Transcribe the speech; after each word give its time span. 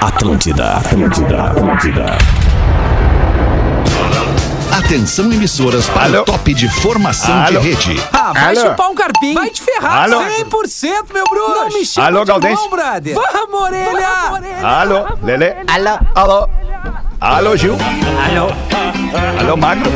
Atlântida, 0.00 0.76
Atlântida, 0.76 1.44
Atlântida. 1.50 2.04
Atenção 4.78 5.32
emissoras 5.32 5.88
para 5.88 6.04
Alô? 6.04 6.20
o 6.20 6.24
top 6.24 6.54
de 6.54 6.68
formação 6.68 7.34
Alô? 7.42 7.60
de 7.60 7.68
rede. 7.68 8.02
Ah, 8.12 8.32
vai 8.32 8.56
Alô? 8.56 8.60
chupar 8.70 8.90
um 8.90 8.94
carpinho. 8.94 9.34
Vai 9.34 9.50
te 9.50 9.62
ferrar. 9.62 10.04
Alô? 10.04 10.20
100%, 10.20 11.12
meu 11.12 11.24
bruxo. 11.24 11.50
Não 11.54 11.68
me 11.68 11.84
chama 11.84 12.06
Alô, 12.08 12.20
de 12.20 12.26
Galdense? 12.26 12.62
bom, 12.62 12.70
brother. 12.70 13.14
Vamos, 13.14 13.60
orelha. 13.60 14.08
Alô, 14.62 15.06
Lele. 15.22 15.54
Alô? 15.66 15.98
Alô. 16.14 16.48
Alô, 17.20 17.56
Gil. 17.56 17.76
Alô? 18.26 18.48
Alô, 19.40 19.56
Magro. 19.56 19.90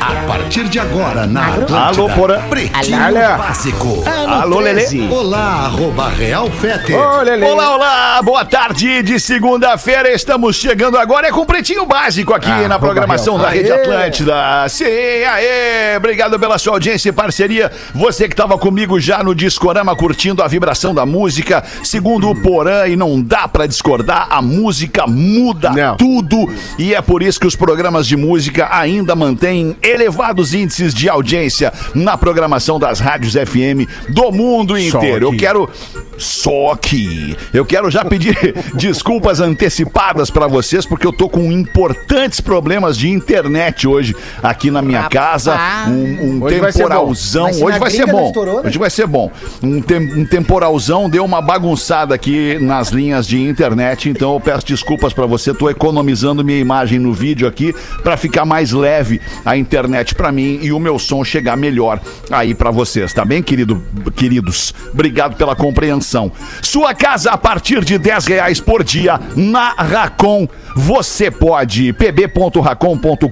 A 0.00 0.26
partir 0.26 0.64
de 0.68 0.78
agora 0.78 1.26
na 1.26 1.46
Atlântida. 1.48 1.78
Alô, 1.78 2.08
Porã. 2.10 2.40
Pretinho 2.48 3.02
Alô. 3.02 3.38
Básico. 3.38 4.04
Alô, 4.28 4.60
Lele. 4.60 5.08
Olá, 5.10 5.64
arroba 5.66 6.08
Real 6.08 6.50
Fete. 6.50 6.92
Ô. 6.94 6.98
Olá, 6.98 7.74
olá, 7.74 8.22
boa 8.22 8.44
tarde 8.44 9.02
de 9.02 9.18
segunda-feira. 9.18 10.10
Estamos 10.12 10.56
chegando 10.56 10.96
agora 10.96 11.28
é 11.28 11.30
com 11.32 11.40
o 11.40 11.46
Pretinho 11.46 11.84
Básico 11.84 12.32
aqui 12.32 12.50
Ah, 12.50 12.68
na 12.68 12.78
programação 12.78 13.38
da 13.38 13.48
Rede 13.48 13.72
Atlântida. 13.72 14.68
Sim, 14.68 14.84
aê! 14.84 15.96
Obrigado 15.96 16.38
pela 16.38 16.58
sua 16.58 16.74
audiência 16.74 17.08
e 17.08 17.12
parceria. 17.12 17.70
Você 17.94 18.28
que 18.28 18.34
estava 18.34 18.56
comigo 18.56 19.00
já 19.00 19.22
no 19.22 19.34
Discorama 19.34 19.96
curtindo 19.96 20.42
a 20.42 20.48
vibração 20.48 20.94
da 20.94 21.04
música. 21.04 21.64
Segundo 21.82 22.30
o 22.30 22.40
Porã, 22.40 22.86
e 22.86 22.94
não 22.96 23.20
dá 23.20 23.48
pra 23.48 23.66
discordar, 23.66 24.28
a 24.30 24.40
música 24.40 25.06
muda 25.06 25.70
Não. 25.70 25.96
tudo. 25.96 26.48
E 26.78 26.94
é 26.94 27.00
por 27.02 27.22
isso 27.22 27.40
que 27.40 27.46
os 27.46 27.56
programas 27.56 28.06
de 28.06 28.16
música 28.16 28.68
ainda 28.70 29.14
mantêm 29.16 29.76
elevados 29.88 30.54
índices 30.54 30.92
de 30.94 31.08
audiência 31.08 31.72
na 31.94 32.16
programação 32.16 32.78
das 32.78 33.00
rádios 33.00 33.34
FM 33.34 33.88
do 34.08 34.30
mundo 34.30 34.78
inteiro. 34.78 35.26
Eu 35.26 35.36
quero 35.36 35.68
só 36.16 36.74
que 36.74 37.36
eu 37.54 37.64
quero 37.64 37.90
já 37.90 38.04
pedir 38.04 38.36
desculpas 38.74 39.40
antecipadas 39.40 40.30
pra 40.30 40.46
vocês 40.48 40.84
porque 40.84 41.06
eu 41.06 41.12
tô 41.12 41.28
com 41.28 41.52
importantes 41.52 42.40
problemas 42.40 42.96
de 42.98 43.08
internet 43.08 43.86
hoje 43.86 44.14
aqui 44.42 44.70
na 44.70 44.82
minha 44.82 45.08
casa. 45.08 45.56
Um, 45.88 45.92
um 46.38 46.42
Hoje 46.42 46.58
vai 46.58 46.72
temporalzão. 46.72 47.52
Se 47.52 47.62
Hoje 47.62 47.78
vai 47.78 47.90
ser 47.90 48.06
bom. 48.06 48.26
estourou, 48.26 48.62
né? 48.62 48.68
Hoje 48.68 48.78
vai 48.78 48.90
ser 48.90 49.06
bom. 49.06 49.30
Um, 49.62 49.80
tem- 49.80 50.12
um 50.20 50.24
temporalzão 50.26 51.08
deu 51.08 51.24
uma 51.24 51.40
bagunçada 51.40 52.14
aqui 52.14 52.58
nas 52.60 52.88
linhas 52.88 53.26
de 53.26 53.40
internet, 53.40 54.08
então 54.08 54.34
eu 54.34 54.40
peço 54.40 54.66
desculpas 54.66 55.12
pra 55.12 55.26
você. 55.26 55.54
Tô 55.54 55.70
economizando 55.70 56.44
minha 56.44 56.58
imagem 56.58 56.98
no 56.98 57.12
vídeo 57.12 57.46
aqui 57.46 57.74
pra 58.02 58.16
ficar 58.16 58.44
mais 58.44 58.72
leve 58.72 59.20
a 59.44 59.56
internet 59.56 59.77
pra 60.14 60.32
mim 60.32 60.58
e 60.62 60.72
o 60.72 60.80
meu 60.80 60.98
som 60.98 61.22
chegar 61.24 61.56
melhor 61.56 62.00
aí 62.30 62.54
pra 62.54 62.70
vocês, 62.70 63.12
tá 63.12 63.24
bem, 63.24 63.42
querido, 63.42 63.82
queridos? 64.16 64.74
Obrigado 64.92 65.36
pela 65.36 65.54
compreensão. 65.54 66.32
Sua 66.62 66.94
casa 66.94 67.30
a 67.30 67.38
partir 67.38 67.84
de 67.84 67.98
10 67.98 68.26
reais 68.26 68.60
por 68.60 68.82
dia 68.82 69.20
na 69.36 69.72
Racon. 69.72 70.48
Você 70.74 71.30
pode. 71.30 71.92
pb.racon.com.br 71.92 73.28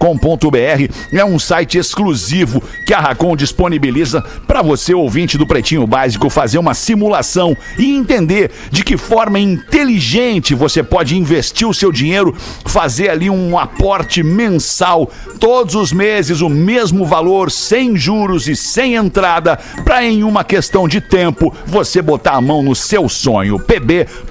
é 1.12 1.24
um 1.24 1.38
site 1.38 1.78
exclusivo 1.78 2.62
que 2.84 2.92
a 2.92 3.00
Racon 3.00 3.36
disponibiliza 3.36 4.22
para 4.46 4.62
você, 4.62 4.94
ouvinte 4.94 5.38
do 5.38 5.46
Pretinho 5.46 5.86
Básico, 5.86 6.28
fazer 6.28 6.58
uma 6.58 6.74
simulação 6.74 7.56
e 7.78 7.94
entender 7.94 8.50
de 8.70 8.82
que 8.82 8.96
forma 8.96 9.38
inteligente 9.38 10.54
você 10.54 10.82
pode 10.82 11.16
investir 11.16 11.68
o 11.68 11.74
seu 11.74 11.92
dinheiro, 11.92 12.34
fazer 12.64 13.10
ali 13.10 13.30
um 13.30 13.58
aporte 13.58 14.22
mensal, 14.22 15.10
todos 15.38 15.74
os 15.74 15.92
meses, 15.92 16.35
o 16.40 16.48
mesmo 16.48 17.04
valor, 17.04 17.50
sem 17.50 17.96
juros 17.96 18.48
e 18.48 18.56
sem 18.56 18.94
entrada, 18.94 19.58
para 19.84 20.04
em 20.04 20.22
uma 20.22 20.44
questão 20.44 20.88
de 20.88 21.00
tempo 21.00 21.54
você 21.66 22.00
botar 22.02 22.32
a 22.32 22.40
mão 22.40 22.62
no 22.62 22.74
seu 22.74 23.08
sonho. 23.08 23.58
pb.racon.com.br 23.58 24.26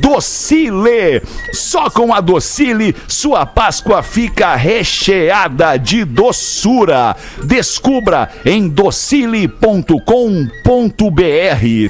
Docile! 0.00 1.22
Só 1.52 1.90
com 1.90 2.12
a 2.12 2.20
Docile, 2.20 2.94
sua 3.08 3.46
Páscoa 3.46 4.02
fica 4.02 4.54
recheada 4.56 5.76
de 5.76 6.04
doçura. 6.04 7.16
Descubra 7.44 8.28
em 8.44 8.68
docile.com.br. 8.68 10.00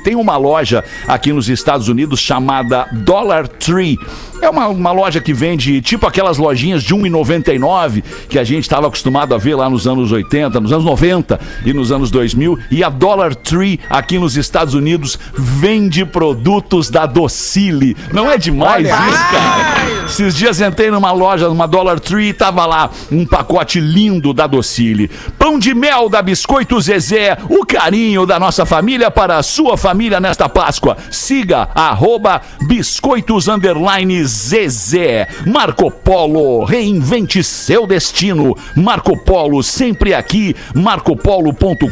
Tem 0.04 0.14
uma 0.14 0.36
loja 0.36 0.84
aqui 1.06 1.32
nos 1.32 1.48
Estados 1.48 1.88
Unidos 1.88 2.20
chamada 2.20 2.86
Dollar 2.92 3.48
Tree. 3.48 3.98
É 4.40 4.48
uma, 4.48 4.68
uma 4.68 4.92
loja 4.92 5.20
que 5.20 5.34
vende 5.34 5.80
tipo 5.82 6.06
aquelas 6.06 6.38
lojinhas 6.38 6.82
de 6.82 6.94
R$ 6.94 7.00
1,99 7.00 8.02
que 8.28 8.38
a 8.38 8.44
gente 8.44 8.62
estava 8.62 8.86
acostumado 8.86 9.34
a 9.34 9.38
ver 9.38 9.54
lá 9.54 9.68
nos 9.68 9.86
anos 9.86 10.12
80, 10.12 10.60
nos 10.60 10.72
anos 10.72 10.84
90 10.84 11.38
e 11.64 11.72
nos 11.72 11.92
anos 11.92 12.10
2000. 12.10 12.58
E 12.70 12.82
a 12.82 12.88
Dollar 12.88 13.34
Tree 13.34 13.78
aqui 13.88 14.18
nos 14.18 14.36
Estados 14.36 14.74
Unidos 14.74 15.18
vende 15.34 16.04
produtos 16.04 16.88
da 16.88 17.06
Docile. 17.06 17.96
Não 18.12 18.30
é 18.30 18.38
demais 18.38 18.86
isso, 18.86 19.30
cara? 19.30 20.04
Esses 20.06 20.34
dias 20.34 20.60
entrei 20.60 20.90
numa 20.90 21.12
loja, 21.12 21.48
numa 21.48 21.66
Dollar 21.66 22.00
Tree, 22.00 22.30
e 22.30 22.32
tava 22.32 22.64
lá 22.66 22.90
um 23.10 23.26
pacote 23.26 23.80
lindo 23.80 24.32
da 24.32 24.46
Docile. 24.46 25.10
Pão 25.38 25.58
de 25.58 25.74
mel 25.74 26.08
da 26.08 26.22
Biscoito 26.22 26.80
Zezé, 26.80 27.36
o 27.48 27.64
carinho 27.64 28.26
da 28.26 28.38
nossa 28.38 28.64
família 28.64 29.10
para 29.10 29.36
a 29.36 29.42
sua 29.42 29.76
família 29.76 30.20
nesta 30.20 30.48
Páscoa. 30.48 30.96
Siga 31.10 31.68
arroba 31.74 32.40
biscoitos 32.66 33.48
underline 33.48 34.29
Zezé. 34.30 35.26
Marco 35.46 35.90
Polo, 35.90 36.64
reinvente 36.64 37.42
seu 37.42 37.86
destino. 37.86 38.56
Marco 38.76 39.16
Polo, 39.16 39.62
sempre 39.62 40.14
aqui, 40.14 40.54
marcopolo.com.br. 40.74 41.88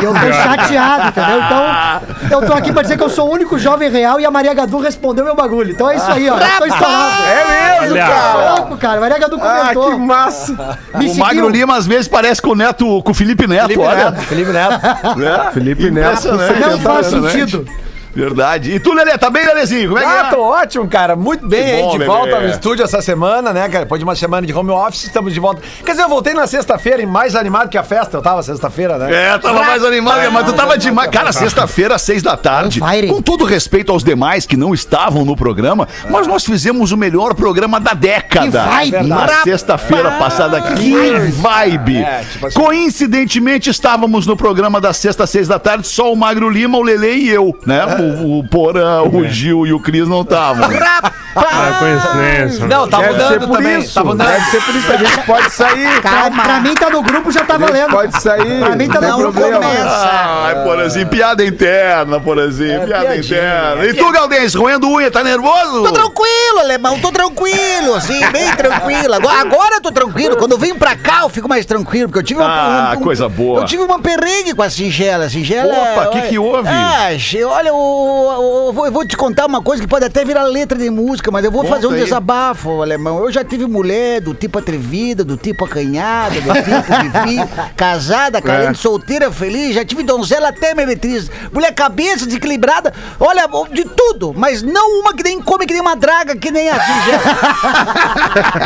E 0.00 0.04
eu 0.04 0.12
tô 0.12 0.32
chateado, 0.32 1.08
entendeu? 1.08 1.38
Então, 1.44 2.40
eu 2.40 2.46
tô 2.46 2.52
aqui 2.52 2.72
pra 2.72 2.82
dizer 2.82 2.96
que 2.96 3.02
eu 3.02 3.08
sou 3.08 3.28
o 3.28 3.32
único 3.32 3.58
jovem 3.58 3.90
real 3.90 4.20
e 4.20 4.26
a 4.26 4.30
Maria 4.30 4.52
Gadu 4.52 4.78
respondeu 4.80 5.24
meu 5.24 5.34
bagulho. 5.36 5.70
Então 5.72 5.88
é 5.90 5.96
isso 5.96 6.10
aí, 6.10 6.28
ó. 6.28 6.34
Eu 6.38 6.58
tô 6.58 6.66
estourado. 6.66 7.22
É 7.24 7.80
mesmo, 7.80 7.96
Tá 7.96 8.06
cara? 8.06 8.54
louco, 8.54 8.76
cara. 8.76 9.00
Maria 9.00 9.18
Gadu 9.18 9.36
Ah, 9.40 9.60
comentou. 9.72 9.90
que 9.92 9.96
massa. 9.98 10.78
Me 10.98 11.08
o 11.10 11.16
Magro. 11.16 11.48
Lima 11.48 11.76
às 11.76 11.86
vezes 11.86 12.08
parece 12.08 12.42
com 12.42 12.50
o 12.50 12.54
Neto, 12.54 13.02
com 13.02 13.10
o 13.12 13.14
Felipe 13.14 13.46
Neto, 13.46 13.80
olha. 13.80 14.12
Felipe 14.12 14.50
Neto. 14.52 14.74
É? 15.22 15.52
Felipe 15.52 15.90
Neto. 15.90 16.28
Não 16.32 16.78
faz 16.80 17.06
sentido. 17.06 17.64
Verdade. 18.14 18.72
E 18.72 18.80
tu, 18.80 18.92
Lelê, 18.92 19.16
tá 19.18 19.28
bem, 19.30 19.44
Lelezinho? 19.44 19.88
Como 19.90 19.98
é 19.98 20.02
que 20.02 20.08
Ah, 20.08 20.26
é? 20.28 20.30
tô 20.30 20.40
ótimo, 20.42 20.86
cara. 20.88 21.16
Muito 21.16 21.46
bem 21.48 21.64
Que 21.76 21.82
bom, 21.82 21.90
de 21.92 21.98
bebê. 21.98 22.10
volta 22.10 22.40
no 22.40 22.48
estúdio 22.48 22.84
essa 22.84 23.02
semana, 23.02 23.52
né, 23.52 23.68
cara? 23.68 23.84
Depois 23.84 23.98
de 23.98 24.04
uma 24.04 24.14
semana 24.14 24.46
de 24.46 24.52
home 24.52 24.70
office, 24.70 25.04
estamos 25.04 25.32
de 25.34 25.40
volta. 25.40 25.60
Quer 25.84 25.92
dizer, 25.92 26.02
eu 26.04 26.08
voltei 26.08 26.32
na 26.34 26.46
sexta-feira 26.46 27.02
e 27.02 27.06
mais 27.06 27.34
animado 27.34 27.68
que 27.68 27.76
a 27.78 27.82
festa. 27.82 28.16
Eu 28.16 28.22
tava 28.22 28.42
sexta-feira, 28.42 28.98
né? 28.98 29.12
É, 29.34 29.38
tava 29.38 29.62
mais 29.62 29.84
animado, 29.84 30.30
mas 30.32 30.46
tu 30.46 30.52
tava 30.52 30.78
demais. 30.78 31.10
Cara, 31.10 31.32
sexta-feira, 31.32 31.98
seis 31.98 32.22
da 32.22 32.36
tarde. 32.36 32.80
Com 33.08 33.20
todo 33.22 33.44
respeito 33.44 33.90
aos 33.92 34.04
demais 34.04 34.46
que 34.46 34.56
não 34.56 34.72
estavam 34.74 35.24
no 35.24 35.36
programa, 35.36 35.88
mas 36.10 36.26
nós 36.26 36.44
fizemos 36.44 36.92
o 36.92 36.96
melhor 36.96 37.34
programa 37.34 37.80
da 37.80 37.94
década. 37.94 38.62
Que 38.64 38.90
vibe. 38.90 39.06
Na 39.08 39.28
sexta-feira 39.42 40.12
passada. 40.12 40.60
Que 40.74 40.92
vibe! 41.30 41.96
É, 41.98 42.24
tipo 42.30 42.46
assim. 42.46 42.58
Coincidentemente, 42.60 43.70
estávamos 43.70 44.26
no 44.26 44.36
programa 44.36 44.80
da 44.80 44.92
sexta 44.92 45.26
seis 45.26 45.48
da 45.48 45.58
tarde, 45.58 45.86
só 45.86 46.12
o 46.12 46.16
Magro 46.16 46.48
Lima, 46.48 46.78
o 46.78 46.82
Lele 46.82 47.14
e 47.14 47.28
eu, 47.30 47.56
né? 47.66 47.84
O, 48.04 48.38
o 48.38 48.44
Porã, 48.44 49.02
o 49.02 49.26
Gil 49.28 49.66
e 49.66 49.72
o 49.72 49.80
Cris 49.80 50.08
não 50.08 50.22
estavam. 50.22 50.68
Para 51.34 51.74
coincidência. 51.78 52.66
Não, 52.66 52.88
tá 52.88 52.98
Deve 52.98 53.12
mudando 53.12 53.48
por 53.48 53.56
também. 53.56 53.78
isso. 53.80 53.94
Tá 53.94 54.04
mudando. 54.04 54.28
Deve 54.28 54.44
ser 54.50 54.62
por 54.62 54.74
isso. 54.74 54.92
A 54.92 54.96
gente 54.96 55.26
pode 55.26 55.50
sair. 55.52 56.00
Pra, 56.00 56.30
pra 56.30 56.60
mim 56.60 56.74
tá 56.74 56.90
no 56.90 57.02
grupo, 57.02 57.32
já 57.32 57.44
tá 57.44 57.56
valendo. 57.58 57.90
pode 57.90 58.20
sair. 58.22 58.60
Pra 58.60 58.76
mim 58.76 58.88
tá 58.88 59.00
não 59.00 59.10
no 59.10 59.16
grupo. 59.32 59.40
problema. 59.40 59.64
Ai, 59.66 60.62
Porãzinho, 60.64 61.06
piada 61.08 61.44
interna, 61.44 62.20
Porãzinho, 62.20 62.84
piada 62.86 63.16
interna. 63.16 63.84
E 63.86 63.94
tu, 63.94 64.10
Galdense, 64.12 64.56
roendo 64.56 64.88
unha, 64.88 65.10
tá 65.10 65.22
nervoso? 65.24 65.82
Tô 65.82 65.92
tranquilo, 65.92 66.58
alemão, 66.60 66.98
tô 67.00 67.10
tranquilo, 67.10 67.94
assim, 67.96 68.20
bem 68.30 68.54
tranquilo. 68.54 69.14
Agora, 69.14 69.40
agora 69.40 69.74
eu 69.76 69.80
tô 69.80 69.90
tranquilo. 69.92 70.36
Quando 70.36 70.52
eu 70.52 70.58
venho 70.58 70.76
pra 70.76 70.94
cá, 70.96 71.20
eu 71.22 71.28
fico 71.28 71.48
mais 71.48 71.66
tranquilo, 71.66 72.08
porque 72.08 72.18
eu 72.20 72.22
tive 72.22 72.40
Ah, 72.42 72.96
coisa 73.02 73.28
boa. 73.28 73.60
Eu 73.60 73.64
tive 73.66 73.82
uma 73.82 73.98
perrengue 74.00 74.54
com 74.54 74.62
a 74.62 74.70
Singela. 74.70 75.24
A 75.24 75.30
Singela. 75.30 75.72
Opa, 75.72 76.06
que 76.08 76.18
olha- 76.18 76.28
que 76.28 76.38
houve? 76.38 76.68
Ah, 76.68 77.08
olha, 77.48 77.68
eu, 77.68 77.74
eu- 77.74 78.64
eu 78.66 78.72
vou, 78.72 78.86
eu 78.86 78.92
vou 78.92 79.06
te 79.06 79.16
contar 79.16 79.46
uma 79.46 79.62
coisa 79.62 79.82
que 79.82 79.88
pode 79.88 80.04
até 80.04 80.24
virar 80.24 80.42
letra 80.44 80.78
de 80.78 80.90
música, 80.90 81.23
mas 81.30 81.44
eu 81.44 81.50
vou 81.50 81.64
fazer 81.64 81.86
um 81.86 81.90
aí. 81.92 82.02
desabafo, 82.02 82.82
alemão. 82.82 83.18
Eu 83.18 83.32
já 83.32 83.44
tive 83.44 83.66
mulher 83.66 84.20
do 84.20 84.34
tipo 84.34 84.58
atrevida, 84.58 85.24
do 85.24 85.36
tipo 85.36 85.64
acanhada, 85.64 86.40
do 86.40 86.52
tipo 86.52 86.82
vivi, 87.02 87.48
casada, 87.76 88.40
carente, 88.40 88.78
solteira, 88.78 89.30
feliz. 89.30 89.74
Já 89.74 89.84
tive 89.84 90.02
donzela 90.02 90.48
até 90.48 90.74
meretriz. 90.74 91.30
Mulher 91.52 91.72
cabeça, 91.72 92.26
desequilibrada. 92.26 92.92
Olha, 93.18 93.48
de 93.72 93.84
tudo, 93.84 94.34
mas 94.36 94.62
não 94.62 95.00
uma 95.00 95.14
que 95.14 95.22
nem 95.22 95.40
come 95.40 95.66
que 95.66 95.72
nem 95.72 95.82
uma 95.82 95.96
draga, 95.96 96.36
que 96.36 96.50
nem 96.50 96.68
a. 96.68 96.74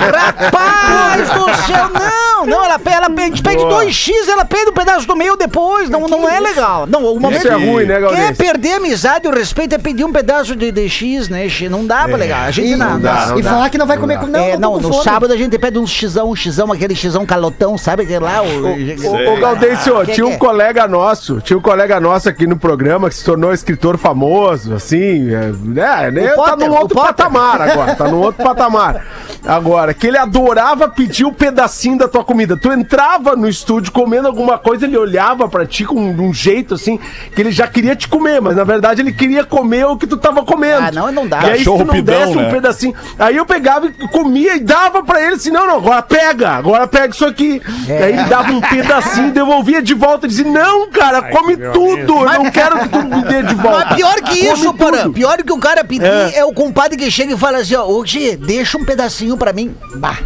Rapaz 0.08 1.28
do 1.30 1.66
céu, 1.66 1.90
não, 1.92 2.46
não, 2.46 2.64
ela, 2.64 2.80
ela, 2.84 3.06
a 3.06 3.20
gente 3.20 3.42
pede 3.42 3.64
Boa. 3.64 3.84
2x, 3.84 4.28
ela 4.28 4.44
pede 4.44 4.70
um 4.70 4.74
pedaço 4.74 5.06
do 5.06 5.16
meio 5.16 5.36
depois, 5.36 5.88
não, 5.88 6.06
não 6.08 6.28
é 6.28 6.40
legal. 6.40 6.86
Não, 6.86 7.04
o 7.04 7.20
momento 7.20 7.38
Isso 7.38 7.48
é 7.48 7.54
ruim, 7.54 7.84
né, 7.84 7.94
Quer 7.94 8.00
Gaudense? 8.00 8.34
perder 8.34 8.72
a 8.74 8.76
amizade 8.76 9.26
e 9.26 9.28
o 9.28 9.34
respeito 9.34 9.74
é 9.74 9.78
pedir 9.78 10.04
um 10.04 10.12
pedaço 10.12 10.54
de, 10.54 10.70
de 10.70 10.88
X, 10.88 11.28
né? 11.28 11.46
Não 11.70 11.86
dá 11.86 12.06
pra 12.06 12.16
legal. 12.16 12.47
A 12.48 12.50
gente 12.50 12.72
E, 12.72 12.76
não, 12.76 12.98
dá, 12.98 13.26
não 13.26 13.38
e 13.38 13.42
falar 13.42 13.68
que 13.68 13.76
não 13.76 13.86
vai 13.86 13.98
comer 13.98 14.18
com 14.18 14.26
não, 14.26 14.40
é, 14.40 14.56
não, 14.56 14.80
no 14.80 14.90
fome. 14.90 15.04
sábado 15.04 15.34
a 15.34 15.36
gente 15.36 15.58
pede 15.58 15.78
um 15.78 15.86
xizão, 15.86 16.30
um 16.30 16.34
xizão, 16.34 16.72
aquele 16.72 16.94
xizão 16.94 17.26
calotão, 17.26 17.76
sabe 17.76 18.04
aquele 18.04 18.20
lá? 18.20 18.42
O, 18.42 18.64
Ô, 18.66 19.34
ô 19.34 19.36
Gaudêncio, 19.38 20.00
Que 20.06 20.12
tinha 20.12 20.26
um 20.26 20.32
é? 20.32 20.36
colega 20.38 20.88
nosso, 20.88 21.42
tinha 21.42 21.58
um 21.58 21.60
colega 21.60 22.00
nosso 22.00 22.26
aqui 22.26 22.46
no 22.46 22.56
programa 22.56 23.10
que 23.10 23.16
se 23.16 23.24
tornou 23.24 23.52
escritor 23.52 23.98
famoso, 23.98 24.74
assim, 24.74 25.28
é, 25.30 25.52
né, 25.62 26.10
né, 26.10 26.28
tá 26.28 26.34
Potter, 26.36 26.68
num 26.68 26.74
o 26.74 26.80
outro 26.80 26.96
patamar 26.96 27.60
agora, 27.60 27.94
tá 27.94 28.08
num 28.08 28.20
outro 28.20 28.42
patamar. 28.42 29.04
Agora, 29.46 29.92
que 29.92 30.06
ele 30.06 30.16
adorava 30.16 30.88
pedir 30.88 31.24
um 31.26 31.32
pedacinho 31.32 31.98
da 31.98 32.08
tua 32.08 32.24
comida. 32.24 32.56
Tu 32.56 32.72
entrava 32.72 33.36
no 33.36 33.48
estúdio 33.48 33.92
comendo 33.92 34.26
alguma 34.26 34.58
coisa, 34.58 34.86
ele 34.86 34.96
olhava 34.96 35.48
pra 35.48 35.66
ti 35.66 35.84
com 35.84 36.00
um 36.00 36.32
jeito 36.32 36.74
assim, 36.74 36.98
que 37.34 37.40
ele 37.40 37.52
já 37.52 37.66
queria 37.66 37.94
te 37.94 38.08
comer, 38.08 38.40
mas 38.40 38.56
na 38.56 38.64
verdade 38.64 39.02
ele 39.02 39.12
queria 39.12 39.44
comer 39.44 39.86
o 39.86 39.96
que 39.96 40.06
tu 40.06 40.16
tava 40.16 40.42
comendo. 40.44 40.82
Ah, 40.82 40.90
não, 40.90 41.12
não 41.12 41.26
dá. 41.26 41.42
E 41.42 41.50
aí 41.50 41.58
se 41.58 41.64
Cachorro 41.64 41.78
tu 41.78 41.84
não 41.86 41.94
pidão, 41.94 42.26
desse 42.32 42.37
um 42.38 42.42
né? 42.44 42.50
pedacinho, 42.50 42.94
aí 43.18 43.36
eu 43.36 43.46
pegava 43.46 43.86
e 43.86 44.08
comia 44.08 44.56
e 44.56 44.60
dava 44.60 45.02
pra 45.02 45.22
ele 45.22 45.34
assim, 45.34 45.50
não, 45.50 45.66
não, 45.66 45.76
agora 45.76 46.02
pega, 46.02 46.50
agora 46.50 46.86
pega 46.86 47.14
isso 47.14 47.24
aqui. 47.26 47.60
É. 47.88 48.04
Aí 48.04 48.12
ele 48.14 48.24
dava 48.24 48.52
um 48.52 48.60
pedacinho, 48.60 49.32
devolvia 49.32 49.82
de 49.82 49.94
volta 49.94 50.26
e 50.26 50.28
dizia, 50.28 50.44
não, 50.44 50.90
cara, 50.90 51.22
come 51.22 51.56
que 51.56 51.68
tudo, 51.70 52.12
eu 52.14 52.42
não 52.44 52.50
quero 52.50 52.78
que 52.80 52.88
tu 52.88 53.02
me 53.04 53.22
dê 53.22 53.42
de 53.42 53.54
volta. 53.54 53.86
Mas 53.86 53.96
pior 53.96 54.14
que 54.16 54.38
Come 54.46 54.52
isso, 54.52 54.74
Porã, 54.74 55.10
pior 55.12 55.36
que 55.42 55.52
o 55.52 55.58
cara 55.58 55.84
pedir 55.84 56.04
é. 56.06 56.44
o 56.44 56.52
compadre 56.52 56.96
que 56.96 57.10
chega 57.10 57.34
e 57.34 57.36
fala 57.38 57.58
assim, 57.58 57.74
ó, 57.74 57.86
ô 57.86 58.04
Gê, 58.04 58.36
deixa 58.36 58.78
um 58.78 58.84
pedacinho 58.84 59.36
pra 59.36 59.52
mim. 59.52 59.74
Bah. 59.96 60.16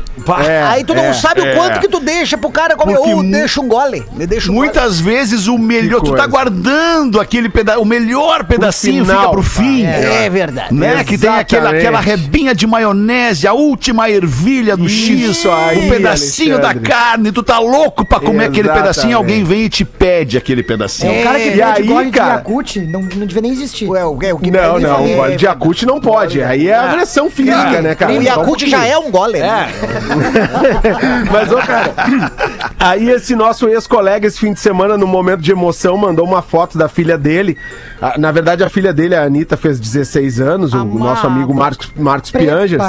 É, 0.47 0.63
Aí 0.65 0.85
tu 0.85 0.95
não 0.95 1.05
é, 1.05 1.13
sabe 1.13 1.41
é. 1.41 1.53
o 1.53 1.57
quanto 1.57 1.81
que 1.81 1.89
tu 1.89 1.99
deixa 1.99 2.39
pro 2.39 2.51
cara 2.51 2.77
comer. 2.77 2.97
Ou 2.97 3.17
mu- 3.17 3.31
deixa 3.31 3.61
um 3.61 3.69
gole. 3.69 4.05
me 4.13 4.27
Deixa 4.27 4.51
um 4.51 4.55
gole. 4.55 4.67
Muitas 4.67 5.01
vezes 5.01 5.47
o 5.49 5.59
melhor, 5.59 6.01
Que 6.01 6.11
tu 6.11 6.15
tá 6.15 6.27
guardando 6.27 7.21
aquele 7.21 7.49
pedaço, 7.49 7.81
o 7.81 7.85
melhor 7.85 8.45
pedacinho 8.45 9.05
final. 9.05 9.21
fica 9.21 9.33
pro 9.33 9.43
fim. 9.43 9.85
É 9.85 10.29
verdade. 10.31 10.75
Né? 10.75 11.03
Que 11.05 11.19
tem 11.19 11.31
aquela, 11.31 11.71
aquela 11.71 12.02
rebinha 12.03 12.55
de 12.55 12.67
maionese, 12.67 13.47
a 13.47 13.53
última 13.53 14.11
ervilha 14.11 14.77
do 14.77 14.89
X, 14.89 15.09
Isso 15.37 15.51
aí, 15.51 15.87
um 15.87 15.89
pedacinho 15.89 16.59
da 16.61 16.69
Alexandre. 16.71 16.91
carne, 16.91 17.33
tu 17.33 17.43
tá 17.43 17.59
louco 17.59 18.05
pra 18.05 18.19
comer 18.21 18.47
aquele 18.47 18.69
Exatamente. 18.69 18.83
pedacinho, 18.95 19.17
alguém 19.17 19.45
vem 19.45 19.63
e 19.65 19.69
te 19.69 19.85
pede 19.85 20.37
aquele 20.37 20.63
pedacinho. 20.63 21.13
É 21.13 21.21
o 21.21 21.23
cara 21.23 21.39
que 21.39 21.49
É, 21.49 21.57
e 21.57 21.63
aí, 21.63 21.83
gole 21.87 22.11
de 22.11 22.19
cara? 22.19 22.35
Yakut, 22.35 22.81
não, 22.81 23.03
não 23.03 23.27
devia 23.27 23.43
nem 23.43 23.53
existir. 23.53 23.89
Ué, 23.89 24.05
o, 24.05 24.19
é, 24.23 24.35
o 24.35 24.39
que 24.39 24.51
Não, 24.51 24.79
não, 24.79 25.07
é- 25.07 25.15
gole 25.15 25.37
de 25.37 25.45
Yakut 25.47 25.87
não 25.87 26.01
pode. 26.01 26.43
Aí 26.43 26.69
é 26.69 26.75
agressão 26.75 27.31
física, 27.31 27.81
né, 27.81 27.95
cara? 27.95 28.13
O 28.13 28.23
Yakut 28.23 28.69
já 28.69 28.85
é 28.87 28.99
um 28.99 29.11
gole. 29.11 29.39
né? 29.39 29.69
Mas, 31.31 31.53
ô, 31.53 31.57
cara, 31.57 31.93
aí 32.79 33.09
esse 33.11 33.35
nosso 33.37 33.69
ex-colega, 33.69 34.27
esse 34.27 34.39
fim 34.39 34.53
de 34.53 34.61
semana, 34.61 34.97
no 34.97 35.07
momento 35.07 35.41
de 35.41 35.53
emoção, 35.53 35.97
mandou 35.97 36.25
uma 36.27 36.43
foto 36.43 36.77
da 36.77 36.89
filha 36.89 37.17
dele. 37.17 37.57
Ah, 38.01 38.15
Na 38.19 38.33
verdade, 38.33 38.65
a 38.65 38.69
filha 38.69 38.93
dele, 38.93 39.15
a 39.15 39.23
Anitta, 39.23 39.57
fez 39.57 39.79
16 39.79 40.41
anos, 40.41 40.73
o 40.73 40.79
Amado. 40.79 40.99
nosso 40.99 41.27
amigo 41.27 41.55
Marcos, 41.55 41.92
Marcos. 41.97 42.31
Piangers. 42.31 42.83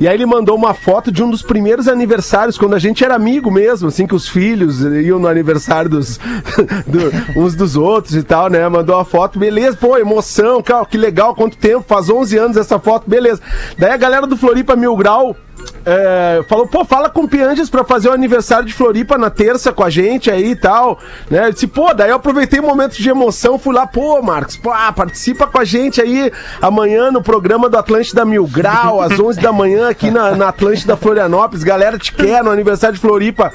E 0.00 0.08
aí 0.08 0.14
ele 0.14 0.26
mandou 0.26 0.56
uma 0.56 0.74
foto 0.74 1.10
de 1.12 1.22
um 1.22 1.30
dos 1.30 1.42
primeiros 1.42 1.88
aniversários, 1.88 2.56
quando 2.58 2.74
a 2.74 2.78
gente 2.78 3.04
era 3.04 3.14
amigo 3.14 3.50
mesmo, 3.50 3.88
assim, 3.88 4.06
que 4.06 4.14
os 4.14 4.28
filhos 4.28 4.80
iam 4.80 5.18
no 5.18 5.28
aniversário 5.28 5.90
dos, 5.90 6.18
do- 6.86 7.40
uns 7.40 7.54
dos 7.54 7.76
outros 7.76 8.14
e 8.14 8.22
tal, 8.22 8.48
né? 8.48 8.66
Mandou 8.68 8.96
uma 8.96 9.04
foto, 9.04 9.38
beleza, 9.38 9.76
pô, 9.76 9.96
emoção, 9.98 10.62
cara, 10.62 10.84
que 10.86 10.96
legal, 10.96 11.34
quanto 11.34 11.56
tempo, 11.56 11.84
faz 11.86 12.08
11 12.08 12.36
anos 12.38 12.56
essa 12.56 12.78
foto, 12.78 13.08
beleza. 13.08 13.40
Daí 13.78 13.90
a 13.92 13.96
galera 13.96 14.26
do 14.26 14.36
Floripa 14.36 14.74
Mil 14.76 14.96
Grau 14.96 15.36
é, 15.84 16.44
falou, 16.48 16.66
pô, 16.66 16.84
fala 16.84 17.08
com 17.08 17.22
o 17.22 17.28
Pianges 17.28 17.70
pra 17.70 17.84
fazer 17.84 18.08
o 18.08 18.12
aniversário 18.12 18.66
de 18.66 18.74
Floripa 18.74 19.16
na 19.16 19.30
terça 19.30 19.72
com 19.72 19.84
a 19.84 19.90
gente 19.90 20.30
aí 20.30 20.50
e 20.50 20.56
tal, 20.56 20.98
né? 21.30 21.46
Eu 21.46 21.52
disse, 21.52 21.66
pô, 21.66 21.94
daí 21.94 22.10
eu 22.10 22.16
aproveitei 22.16 22.60
o 22.60 22.62
momento 22.62 22.96
de 22.96 23.08
emoção, 23.08 23.58
fui 23.58 23.74
lá, 23.74 23.86
pô, 23.86 24.20
Marcos, 24.22 24.56
pô, 24.56 24.70
ah, 24.70 24.92
participa 24.92 25.46
com 25.46 25.58
a 25.58 25.64
gente 25.64 26.00
aí 26.00 26.32
amanhã 26.60 27.10
no 27.10 27.22
programa 27.22 27.68
do 27.68 27.78
Atlântida 27.78 28.24
Mil 28.24 28.46
Grau, 28.46 29.00
às 29.00 29.18
11 29.18 29.40
da 29.40 29.52
manhã 29.52 29.88
aqui 29.88 30.10
na, 30.10 30.34
na 30.34 30.48
Atlântida 30.48 30.96
Florianópolis, 30.96 31.62
galera 31.62 31.98
te 31.98 32.12
quer 32.12 32.42
no 32.42 32.50
aniversário 32.50 32.94
de 32.94 33.00
Floripa. 33.00 33.52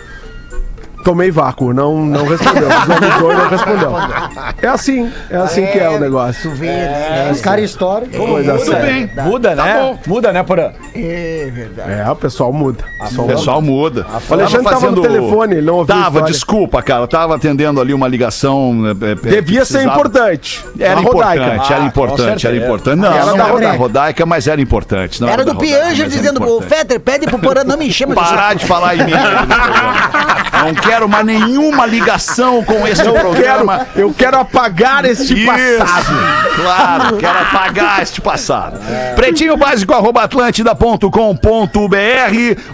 Tomei 1.03 1.31
vácuo, 1.31 1.73
não, 1.73 2.05
não 2.05 2.25
respondeu. 2.25 2.67
E 2.69 3.33
não 3.33 3.49
respondeu. 3.49 3.91
É 4.61 4.67
assim, 4.67 5.11
é 5.29 5.37
assim 5.37 5.65
que 5.65 5.79
é 5.79 5.89
o 5.89 5.99
negócio. 5.99 6.49
Tu 6.51 6.55
vê, 6.55 6.67
né? 6.67 7.29
Os 7.31 7.41
caras 7.41 7.65
estouram. 7.65 8.07
Coisa 8.07 8.53
Tudo 8.57 8.65
séria. 8.65 9.07
bem. 9.07 9.09
Muda, 9.25 9.55
né? 9.55 9.97
Muda, 10.05 10.31
né, 10.31 10.43
Porã? 10.43 10.71
É 10.93 11.49
verdade. 11.53 11.91
É, 11.91 12.09
o 12.11 12.15
pessoal 12.15 12.53
muda. 12.53 12.83
O 13.17 13.23
pessoal 13.23 13.61
muda. 13.61 14.05
O 14.29 14.33
Alexandre 14.33 14.65
tava 14.69 14.91
no 14.91 15.01
telefone, 15.01 15.55
ele 15.55 15.65
não 15.65 15.75
ouviu 15.75 15.95
a 15.95 15.97
Tava, 15.97 16.09
história. 16.17 16.33
desculpa, 16.33 16.81
cara. 16.83 17.07
Tava 17.07 17.35
atendendo 17.35 17.81
ali 17.81 17.93
uma 17.93 18.07
ligação. 18.07 18.83
é, 18.87 19.11
é, 19.11 19.15
Devia 19.41 19.65
ser 19.65 19.73
precisava- 19.79 19.85
importante. 19.99 20.65
Era 20.79 20.95
Na 20.95 21.01
Rodaica. 21.01 21.43
importante, 21.45 21.73
era 21.73 21.81
Ah, 21.81 21.85
importante, 21.87 22.47
era 22.47 22.55
importante. 22.57 22.99
Não, 22.99 23.11
Era 23.11 23.25
não 23.25 23.25
da 23.25 23.31
era 23.31 23.43
da 23.45 23.51
Rodaica. 23.51 23.77
Rodaica, 23.77 24.25
mas 24.25 24.47
era 24.47 24.61
importante. 24.61 25.21
Não 25.21 25.27
Era 25.29 25.43
da 25.43 25.51
do 25.51 25.57
Rodaica, 25.57 25.75
Pianger 25.77 25.89
mas 25.89 25.99
era 25.99 26.09
dizendo, 26.09 26.41
ô 26.41 26.45
importante. 26.57 26.69
Fetter, 26.69 26.99
pede 26.99 27.25
pro 27.27 27.39
Porã 27.39 27.63
não 27.63 27.77
me 27.77 27.91
chama 27.91 28.13
de 28.15 28.21
Parar 28.21 28.55
de 28.55 28.65
falar 28.65 28.95
em 28.95 29.05
mim. 29.05 29.11
Não 30.61 30.75
quero 30.75 30.90
mais 31.07 31.25
nenhuma 31.25 31.85
ligação 31.85 32.63
com 32.63 32.87
esse 32.87 33.05
Eu 33.05 33.13
programa. 33.13 33.85
quero, 33.93 33.99
eu 33.99 34.13
quero 34.13 34.37
apagar 34.39 35.05
este 35.05 35.33
Isso, 35.33 35.45
passado. 35.45 36.05
claro, 36.55 37.17
quero 37.17 37.39
apagar 37.39 38.01
este 38.01 38.21
passado. 38.21 38.79
Pretinho 39.15 39.57
básico, 39.57 39.93
arroba 39.93 40.23
atlântida.com.br 40.23 41.09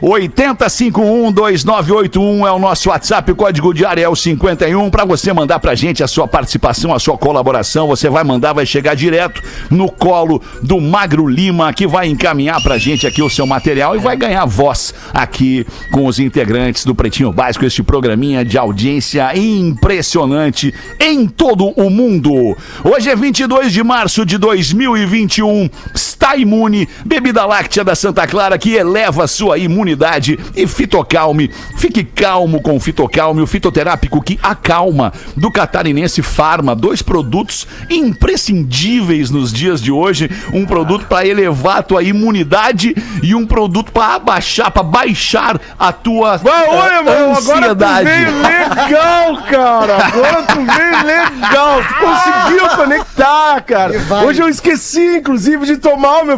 80512981 0.02 2.48
é 2.48 2.52
o 2.52 2.60
nosso 2.60 2.90
WhatsApp, 2.90 3.32
o 3.32 3.36
código 3.36 3.74
diário 3.74 4.04
é 4.04 4.10
o 4.10 4.16
51. 4.16 4.90
Para 4.90 5.06
você 5.06 5.34
mandar 5.34 5.60
pra 5.60 5.76
gente 5.76 6.04
a 6.04 6.08
sua 6.08 6.28
participação, 6.28 6.94
a 6.94 7.00
sua 7.00 7.18
colaboração, 7.18 7.88
você 7.88 8.10
vai 8.10 8.24
mandar, 8.24 8.54
vai 8.54 8.66
chegar 8.66 8.96
direto 8.96 9.42
no 9.70 9.92
colo 9.92 10.42
do 10.62 10.80
Magro 10.80 11.28
Lima, 11.28 11.74
que 11.74 11.88
vai 11.88 12.08
encaminhar 12.08 12.62
pra 12.62 12.78
gente 12.78 13.06
aqui 13.08 13.22
o 13.22 13.30
seu 13.30 13.46
material 13.46 13.96
e 13.96 14.00
vai 14.00 14.16
ganhar 14.16 14.46
voz 14.46 14.94
aqui 15.14 15.66
com 15.92 16.06
os 16.06 16.20
integrantes 16.20 16.86
do 16.86 16.96
Pretinho 16.96 17.32
Básico, 17.32 17.66
este 17.66 17.84
programinha 18.08 18.46
de 18.46 18.58
audiência 18.58 19.38
impressionante 19.38 20.74
em 20.98 21.28
todo 21.28 21.74
o 21.76 21.90
mundo. 21.90 22.56
Hoje 22.82 23.10
é 23.10 23.16
22 23.18 23.74
de 23.74 23.84
março 23.84 24.26
de 24.26 24.38
2021. 24.38 25.70
Está 25.94 26.38
imune, 26.38 26.88
bebida 27.06 27.46
láctea 27.46 27.84
da 27.84 27.96
Santa 27.96 28.26
Clara 28.26 28.58
que 28.58 28.74
eleva 28.74 29.26
a 29.26 29.28
sua 29.28 29.58
imunidade 29.58 30.40
e 30.56 30.66
Fitocalme. 30.66 31.52
Fique 31.76 32.02
calmo 32.02 32.62
com 32.62 32.78
o 32.78 32.80
Fitocalme, 32.80 33.42
o 33.42 33.48
fitoterápico 33.48 34.22
que 34.22 34.40
acalma 34.42 35.12
do 35.36 35.52
Catarinense 35.52 36.22
Farma, 36.22 36.74
dois 36.74 37.02
produtos 37.02 37.68
imprescindíveis 37.90 39.30
nos 39.30 39.52
dias 39.52 39.82
de 39.82 39.92
hoje, 39.92 40.30
um 40.54 40.66
produto 40.66 41.08
para 41.08 41.28
elevar 41.28 41.80
a 41.80 41.84
tua 41.84 42.04
imunidade 42.04 42.96
e 43.22 43.36
um 43.36 43.46
produto 43.46 43.92
para 43.92 44.16
abaixar, 44.16 44.72
para 44.72 44.84
baixar 44.84 45.60
a 45.78 45.92
tua 45.92 46.38
Vai, 46.38 46.70
olha, 46.70 47.04
meu, 47.04 47.34
agora 47.34 47.76
tu 48.00 48.06
veio 48.06 48.32
legal, 48.42 49.44
cara. 49.50 50.08
Agora 50.08 50.44
tu 50.44 50.62
veio 50.62 51.06
legal. 51.06 51.82
Tu 51.84 51.94
conseguiu 52.06 52.70
conectar, 52.76 53.62
cara. 53.62 53.94
Hoje 54.26 54.42
eu 54.42 54.50
esqueci, 54.50 55.18
inclusive, 55.18 55.66
de 55.66 55.78
tomar 55.78 56.08
mal, 56.08 56.26
meu, 56.26 56.38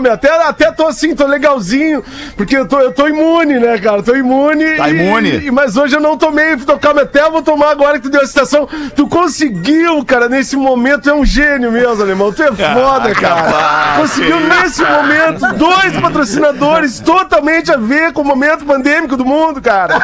meu. 0.00 0.12
Até, 0.12 0.30
até 0.42 0.70
tô 0.72 0.86
assim, 0.86 1.14
tô 1.14 1.26
legalzinho, 1.26 2.04
porque 2.36 2.56
eu 2.56 2.66
tô, 2.68 2.78
eu 2.80 2.92
tô 2.92 3.08
imune, 3.08 3.58
né, 3.58 3.78
cara? 3.78 4.02
Tô 4.02 4.14
imune. 4.14 4.76
Tá 4.76 4.90
e- 4.90 4.94
imune? 4.96 5.46
e- 5.46 5.50
mas 5.50 5.76
hoje 5.76 5.96
eu 5.96 6.00
não 6.00 6.16
tomei, 6.16 6.56
fui 6.56 6.66
tocar, 6.66 6.92
mas 6.94 7.04
até 7.04 7.28
vou 7.30 7.42
tomar 7.42 7.70
agora 7.70 7.94
que 7.98 8.04
tu 8.04 8.10
deu 8.10 8.20
a 8.20 8.26
citação. 8.26 8.68
Tu 8.94 9.08
conseguiu, 9.08 10.04
cara, 10.04 10.28
nesse 10.28 10.56
momento, 10.56 11.08
é 11.08 11.14
um 11.14 11.24
gênio 11.24 11.72
mesmo, 11.72 12.02
alemão. 12.02 12.32
Tu 12.32 12.42
é 12.42 12.52
foda, 12.52 13.14
cara. 13.14 13.42
capaz, 13.42 14.00
conseguiu 14.00 14.40
nesse 14.40 14.84
momento 14.84 15.54
dois 15.54 15.92
patrocinadores 16.00 17.00
totalmente 17.00 17.72
a 17.72 17.76
ver 17.76 18.12
com 18.12 18.22
o 18.22 18.24
momento 18.24 18.64
pandêmico 18.66 19.16
do 19.16 19.24
mundo, 19.24 19.60
cara. 19.62 19.98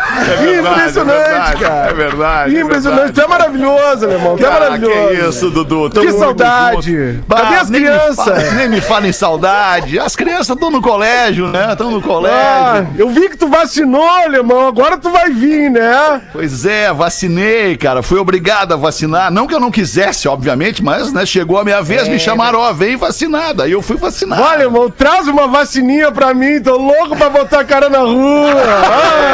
Impressionante, 0.90 1.20
é 1.20 1.24
verdade, 1.28 1.56
cara. 1.62 1.90
É 1.90 1.94
verdade. 1.94 2.56
é 2.56 2.60
Impressionante. 2.60 2.96
verdade. 3.04 3.12
Tu 3.12 3.20
é 3.22 3.26
maravilhoso, 3.28 4.04
alemão. 4.06 4.36
Tu 4.36 4.44
é 4.44 4.48
Ah, 4.48 4.52
maravilhoso. 4.52 5.08
que 5.08 5.28
isso, 5.28 5.50
Dudu. 5.50 5.90
Tamo 5.90 6.06
Que 6.06 6.12
saudade. 6.12 6.92
junto. 7.14 7.24
Cadê 7.34 7.54
as 7.56 7.70
crianças? 7.70 8.52
Nem 8.54 8.68
me 8.68 8.80
fala 8.80 9.08
em 9.08 9.12
saudade. 9.12 9.98
As 9.98 10.14
crianças 10.16 10.50
estão 10.50 10.70
no 10.70 10.80
colégio, 10.82 11.48
né? 11.48 11.68
Estão 11.72 11.90
no 11.90 11.98
Ah, 11.98 12.02
colégio. 12.02 12.88
eu 12.98 13.08
vi 13.10 13.28
que 13.28 13.36
tu 13.36 13.48
vacinou, 13.48 14.06
alemão. 14.08 14.66
Agora 14.68 14.96
tu 14.96 15.10
vai 15.10 15.30
vir, 15.30 15.70
né? 15.70 16.20
Pois 16.32 16.64
é, 16.66 16.92
vacinei, 16.92 17.76
cara. 17.76 18.02
Fui 18.02 18.18
obrigado 18.18 18.72
a 18.72 18.76
vacinar. 18.76 19.30
Não 19.30 19.46
que 19.46 19.54
eu 19.54 19.60
não 19.60 19.70
quisesse, 19.70 20.28
obviamente, 20.28 20.82
mas 20.82 21.12
né, 21.12 21.24
chegou 21.26 21.58
a 21.58 21.64
minha 21.64 21.82
vez, 21.82 22.08
me 22.08 22.18
chamaram, 22.18 22.58
ó, 22.60 22.72
vem 22.72 22.96
vacinar. 22.96 23.54
Daí 23.54 23.72
eu 23.72 23.82
fui 23.82 23.96
vacinar. 23.96 24.40
Olha, 24.40 24.62
irmão, 24.64 24.90
traz 24.90 25.26
uma 25.28 25.46
vacininha 25.48 26.10
pra 26.12 26.32
mim. 26.34 26.60
Tô 26.62 26.76
louco 26.76 27.16
pra 27.16 27.28
botar 27.30 27.60
a 27.60 27.64
cara 27.64 27.88
na 27.88 27.98
rua. 28.00 28.50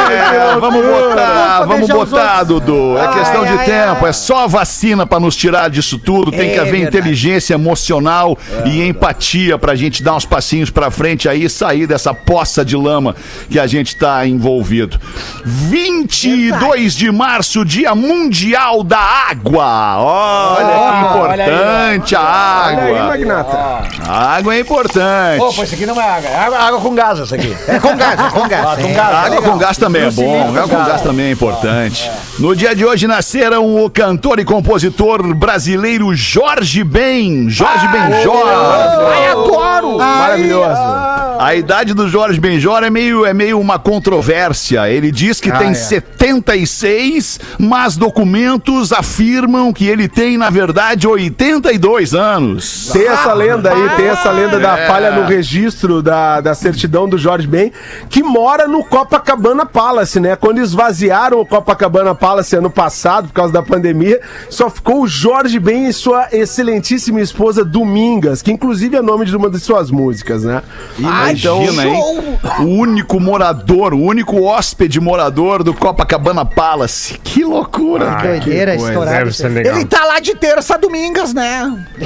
Ai, 0.07 0.13
É, 0.55 0.59
vamos 0.59 0.83
loucura. 0.85 1.21
Botar, 1.41 1.65
vamos 1.65 1.89
botar, 1.89 2.43
Dudu. 2.43 2.97
É 2.97 3.07
questão 3.09 3.43
de 3.45 3.51
ai, 3.53 3.65
tempo, 3.65 4.05
é 4.07 4.13
só 4.13 4.47
vacina 4.47 5.05
pra 5.05 5.19
nos 5.19 5.35
tirar 5.35 5.69
disso 5.69 5.97
tudo. 5.97 6.31
Tem 6.31 6.49
que 6.51 6.55
É 6.57 6.59
haver 6.59 6.71
verdade. 6.71 6.97
inteligência 6.97 7.53
emocional 7.53 8.37
e 8.65 8.81
empatia 8.87 9.57
pra 9.57 9.75
gente 9.75 10.01
dar 10.03 10.15
uns 10.15 10.25
passinhos 10.25 10.69
pra 10.69 10.89
frente 10.91 11.27
aí 11.27 11.43
e 11.45 11.49
sair 11.49 11.87
dessa 11.87 12.13
poça 12.13 12.63
de 12.63 12.75
lama 12.75 13.15
que 13.49 13.59
a 13.59 13.67
gente 13.67 13.95
tá 13.95 14.25
envolvido. 14.25 14.99
22 15.45 16.95
de 16.95 17.11
março, 17.11 17.63
Dia 17.65 17.95
Mundial 17.95 18.83
da 18.83 18.99
Água. 18.99 19.97
Olha 19.97 20.67
que 20.67 21.05
importante 21.05 22.15
a 22.15 22.63
Olha 22.67 22.83
aí, 22.83 22.95
água. 22.97 23.07
magnata. 23.07 23.81
A 24.07 24.35
água 24.35 24.55
é 24.55 24.59
importante. 24.59 25.37
Pô, 25.39 25.53
pô, 25.53 25.63
isso 25.63 25.75
aqui 25.75 25.85
não 25.85 25.99
é 25.99 26.09
água. 26.09 26.29
É 26.29 26.35
água, 26.37 26.57
água 26.59 26.81
com 26.81 26.95
gás, 26.95 27.19
essa 27.19 27.35
aqui. 27.35 27.55
É 27.67 27.79
com 27.79 27.95
gás, 27.95 28.19
é 28.19 28.29
com 28.29 28.47
gás. 28.47 28.79
com 28.79 28.87
É. 28.87 28.93
gás. 28.93 29.15
Água 29.25 29.41
com 29.41 29.57
gás 29.57 29.77
também 29.77 30.03
é 30.03 30.11
bom, 30.11 30.47
água 30.57 30.67
com 30.67 30.83
gás 30.85 31.01
também 31.01 31.30
é 31.31 31.33
importante. 31.33 32.11
No 32.37 32.55
dia 32.55 32.75
de 32.75 32.85
hoje 32.85 33.07
nasceram 33.07 33.83
o 33.83 33.89
cantor 33.89 34.39
e 34.39 34.45
compositor 34.45 35.33
brasileiro 35.33 36.13
Jorge 36.13 36.83
Ben, 36.83 37.49
Jorge 37.49 37.87
Benjor. 37.87 38.47
Ai, 38.47 39.27
adoro! 39.29 39.97
Maravilhoso. 39.97 41.11
A 41.39 41.55
idade 41.55 41.93
do 41.95 42.07
Jorge 42.07 42.39
Benjor 42.39 42.83
é 42.83 42.89
meio, 42.89 43.25
é 43.25 43.33
meio 43.33 43.59
uma 43.59 43.79
controvérsia. 43.79 44.87
Ele 44.89 45.11
diz 45.11 45.39
que 45.41 45.51
tem 45.51 45.69
é. 45.69 45.73
76, 45.73 47.39
mas 47.57 47.95
documentos 47.97 48.91
afirmam 48.93 49.73
que 49.73 49.87
ele 49.87 50.07
tem, 50.07 50.37
na 50.37 50.49
verdade, 50.51 51.07
82 51.07 52.13
anos. 52.13 52.89
Tem 52.93 53.07
essa 53.07 53.33
lenda 53.33 53.71
aí, 53.73 53.89
tem 53.95 54.07
essa 54.07 54.29
lenda 54.29 54.59
da 54.59 54.77
É. 54.77 54.87
falha 54.87 55.11
no 55.11 55.25
registro 55.25 56.01
da, 56.01 56.41
da 56.41 56.53
certidão 56.53 57.07
do 57.09 57.17
Jorge 57.17 57.47
Ben, 57.47 57.71
que 58.09 58.21
mora 58.21 58.67
no 58.67 58.83
Copacabana 58.83 59.65
Palace, 59.65 60.19
né? 60.19 60.35
Quando 60.35 60.59
esvaziaram 60.61 61.10
o 61.33 61.45
Copacabana 61.45 62.15
Palace 62.15 62.55
ano 62.55 62.69
passado, 62.69 63.27
por 63.27 63.33
causa 63.33 63.53
da 63.53 63.61
pandemia, 63.61 64.19
só 64.49 64.69
ficou 64.69 65.01
o 65.01 65.07
Jorge 65.07 65.59
Ben 65.59 65.87
e 65.87 65.93
sua 65.93 66.27
excelentíssima 66.31 67.21
esposa 67.21 67.63
Domingas, 67.63 68.41
que 68.41 68.51
inclusive 68.51 68.95
é 68.95 69.01
nome 69.01 69.25
de 69.25 69.35
uma 69.35 69.49
de 69.49 69.59
suas 69.59 69.91
músicas, 69.91 70.43
né? 70.43 70.61
Imagina, 70.97 71.85
hein? 71.85 72.39
O 72.59 72.63
único 72.63 73.19
morador, 73.19 73.93
o 73.93 74.01
único 74.01 74.43
hóspede 74.43 74.99
morador 74.99 75.63
do 75.63 75.73
Copacabana 75.73 76.45
Palace. 76.45 77.19
Que 77.23 77.43
loucura. 77.43 78.15
Que 78.15 78.27
doideira, 78.27 78.73
legal. 78.73 79.75
Ele 79.75 79.85
tá 79.85 80.05
lá 80.05 80.19
de 80.19 80.35
terça 80.35 80.75
a 80.75 80.77
domingas, 80.77 81.33
né? 81.33 81.85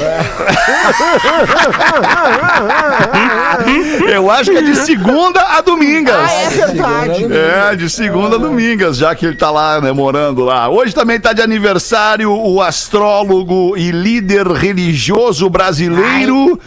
Eu 4.10 4.30
acho 4.30 4.52
que 4.52 4.58
é 4.58 4.62
de 4.62 4.76
segunda 4.76 5.42
a 5.42 5.62
domingas. 5.62 6.16
Ah, 6.16 6.42
é 6.42 6.50
verdade. 6.50 7.28
É, 7.34 7.76
de 7.76 7.90
segunda 7.90 8.36
a 8.36 8.40
domingas, 8.40 8.95
já 8.98 9.16
que 9.16 9.26
ele 9.26 9.36
tá 9.36 9.52
lá, 9.52 9.82
né, 9.82 9.92
morando 9.92 10.44
lá. 10.44 10.70
Hoje 10.70 10.94
também 10.94 11.20
tá 11.20 11.34
de 11.34 11.42
aniversário 11.42 12.32
o 12.32 12.62
astrólogo 12.62 13.76
e 13.78 13.92
líder 13.92 14.48
religioso 14.48 15.50
brasileiro. 15.50 16.60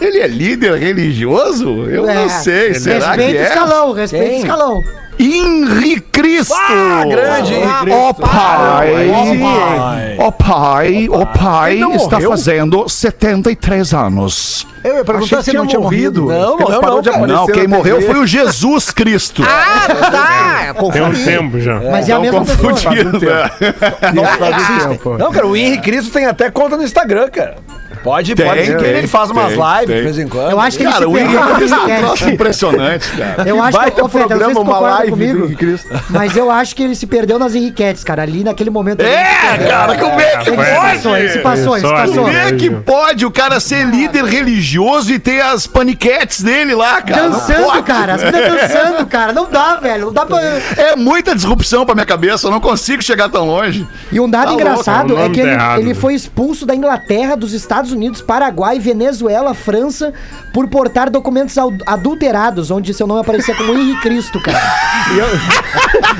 Ele 0.00 0.18
é 0.18 0.26
líder 0.26 0.74
religioso? 0.78 1.84
Eu 1.88 2.08
É. 2.08 2.14
não 2.14 2.28
sei, 2.28 2.74
será 2.74 3.12
Respeita 3.12 3.32
que 3.32 3.38
o 3.38 3.40
é? 3.40 3.48
escalão, 3.48 3.92
respeita 3.92 4.26
o 4.34 4.36
escalão. 4.38 4.82
Henri 5.16 6.00
Cristo! 6.00 6.52
Ah, 6.58 7.04
grande 7.08 7.54
Henri 7.54 7.68
Cristo. 7.82 8.00
Ó 8.00 8.12
pai! 8.14 8.94
pai. 9.40 10.16
Ó 10.18 10.30
pai, 10.32 11.08
ó 11.08 11.24
pai 11.24 11.72
Ele 11.74 11.80
não 11.82 11.92
está 11.94 12.16
morreu? 12.16 12.30
fazendo 12.30 12.88
73 12.88 13.94
anos. 13.94 14.66
Eu 14.82 14.96
ia 14.96 15.04
perguntar 15.04 15.42
se 15.42 15.50
ele 15.50 15.58
não 15.58 15.66
tinha 15.68 15.80
morrido. 15.80 16.26
Não, 16.26 16.54
Ele 16.54 16.62
morreu 16.64 16.80
parou 16.80 16.96
não, 16.96 17.12
cara. 17.12 17.26
Não, 17.28 17.46
quem 17.46 17.66
morreu 17.68 18.02
foi 18.02 18.16
o 18.18 18.26
Jesus 18.26 18.90
Cristo. 18.90 19.42
Ah, 19.46 19.86
tá. 20.74 20.74
Tem 20.92 21.02
um 21.02 21.24
tempo 21.24 21.60
já. 21.60 21.80
Mas 21.80 22.08
é 22.08 22.12
a 22.12 22.18
mesma 22.18 22.44
pessoa. 22.44 22.70
confundido, 22.72 23.20
né? 23.20 23.50
Faz 24.38 24.70
um 24.84 24.88
tempo. 24.88 25.16
Não, 25.16 25.30
cara, 25.30 25.46
o 25.46 25.56
Henri 25.56 25.78
Cristo 25.80 26.10
tem 26.12 26.26
até 26.26 26.50
conta 26.50 26.76
no 26.76 26.82
Instagram, 26.82 27.28
cara. 27.30 27.56
Pode, 28.04 28.34
Tem, 28.34 28.46
pode 28.46 28.60
tem, 28.60 28.70
ele, 28.70 28.98
ele 28.98 29.06
faz 29.08 29.30
umas 29.30 29.52
lives 29.54 29.96
de 29.96 30.02
vez 30.02 30.18
em 30.18 30.28
quando. 30.28 30.50
Eu 30.50 30.60
acho 30.60 30.76
que 30.76 30.82
ele 30.84 30.92
Cara, 30.92 31.04
se 31.04 31.10
o 31.10 31.18
Henri 31.18 31.28
perdeu 31.28 31.40
é 31.40 31.46
um 31.46 31.56
troço 31.56 31.74
enriquetes. 31.84 32.26
impressionante, 32.28 33.08
cara. 33.16 33.48
Eu 33.48 33.62
acho 33.62 33.78
Vai 33.78 33.90
que, 33.90 33.96
ter 33.96 34.02
ô, 34.02 34.08
se 34.08 34.18
programa, 34.18 34.60
uma 34.60 34.78
live 34.78 35.10
comigo, 35.10 35.50
mas 36.10 36.36
eu 36.36 36.50
acho 36.50 36.76
que 36.76 36.82
ele 36.82 36.94
se 36.94 37.06
perdeu 37.06 37.38
nas 37.38 37.54
enriquetes, 37.54 38.04
cara. 38.04 38.22
Ali 38.22 38.44
naquele 38.44 38.68
momento. 38.68 39.00
ele 39.00 39.08
se 39.08 39.16
É, 39.16 39.68
cara, 39.68 39.96
como 39.96 40.20
é 40.20 40.36
que 40.36 40.50
Ele 40.50 40.62
se 40.64 40.70
passou, 40.74 41.16
ele 41.16 41.28
se 41.30 41.38
passou, 41.38 41.76
ele 41.78 41.86
se 41.86 41.92
passou. 41.92 42.24
Como 42.24 42.36
é 42.36 42.52
que 42.52 42.70
pode 42.70 43.24
o 43.24 43.30
cara 43.30 43.58
ser 43.58 43.84
líder 43.86 44.24
religioso 44.24 45.10
e 45.10 45.18
ter 45.18 45.40
as 45.40 45.66
paniquetes 45.66 46.42
dele 46.42 46.74
lá, 46.74 47.00
cara? 47.00 47.30
Dançando, 47.30 47.64
pode. 47.64 47.82
cara. 47.84 48.14
As 48.14 48.22
meninas 48.22 48.70
dançando, 48.70 49.06
cara. 49.06 49.32
Não 49.32 49.50
dá, 49.50 49.76
velho. 49.76 50.06
Não 50.06 50.12
dá 50.12 50.26
pra. 50.26 50.38
É 50.76 50.94
muita 50.94 51.34
disrupção 51.34 51.86
pra 51.86 51.94
minha 51.94 52.06
cabeça, 52.06 52.46
eu 52.46 52.50
não 52.50 52.60
consigo 52.60 53.02
chegar 53.02 53.30
tão 53.30 53.46
longe. 53.46 53.86
E 54.12 54.20
um 54.20 54.28
dado 54.28 54.48
Tá 54.48 54.52
engraçado 54.52 55.14
louco, 55.14 55.22
é 55.22 55.26
o 55.26 55.30
é 55.30 55.34
que 55.34 55.40
ele, 55.40 55.50
ele 55.78 55.88
né? 55.88 55.94
foi 55.94 56.14
expulso 56.14 56.66
da 56.66 56.74
Inglaterra, 56.74 57.34
dos 57.34 57.54
Estados 57.54 57.93
Unidos, 57.94 58.20
Paraguai, 58.20 58.78
Venezuela, 58.78 59.54
França, 59.54 60.12
por 60.52 60.68
portar 60.68 61.10
documentos 61.10 61.56
adulterados, 61.86 62.70
onde 62.70 62.92
seu 62.92 63.06
nome 63.06 63.20
aparecia 63.20 63.54
como 63.54 63.72
Henri 63.72 63.98
Cristo, 64.00 64.40
cara. 64.40 64.60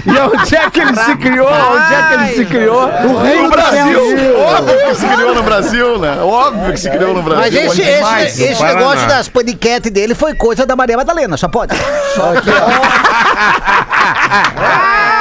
E 0.06 0.10
onde 0.20 0.56
é 0.56 0.70
que 0.70 0.80
ele 0.80 0.96
se 0.96 1.16
criou? 1.16 1.48
Onde 1.48 1.94
é 1.94 2.02
que 2.08 2.14
ele 2.14 2.26
se 2.34 2.44
criou? 2.46 2.86
No 2.86 3.18
reino 3.18 3.42
No 3.44 3.50
do 3.50 3.56
Brasil, 3.56 4.18
céu. 4.18 4.40
óbvio 4.40 4.78
que 4.88 4.94
se 4.94 5.06
criou 5.08 5.34
no 5.34 5.42
Brasil, 5.42 5.98
né? 5.98 6.18
Óbvio 6.20 6.72
que 6.72 6.80
se 6.80 6.90
criou 6.90 7.14
no 7.14 7.22
Brasil. 7.22 7.44
Mas 7.44 7.54
esse, 7.54 7.82
esse, 7.82 8.44
esse 8.44 8.62
negócio 8.62 9.06
das 9.08 9.28
paniquetes 9.28 9.90
dele 9.90 10.14
foi 10.14 10.34
coisa 10.34 10.64
da 10.64 10.76
Maria 10.76 10.96
Madalena, 10.96 11.36
só 11.36 11.48
pode. 11.48 11.74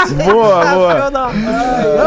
Boa, 0.30 0.64
boa. 0.66 1.10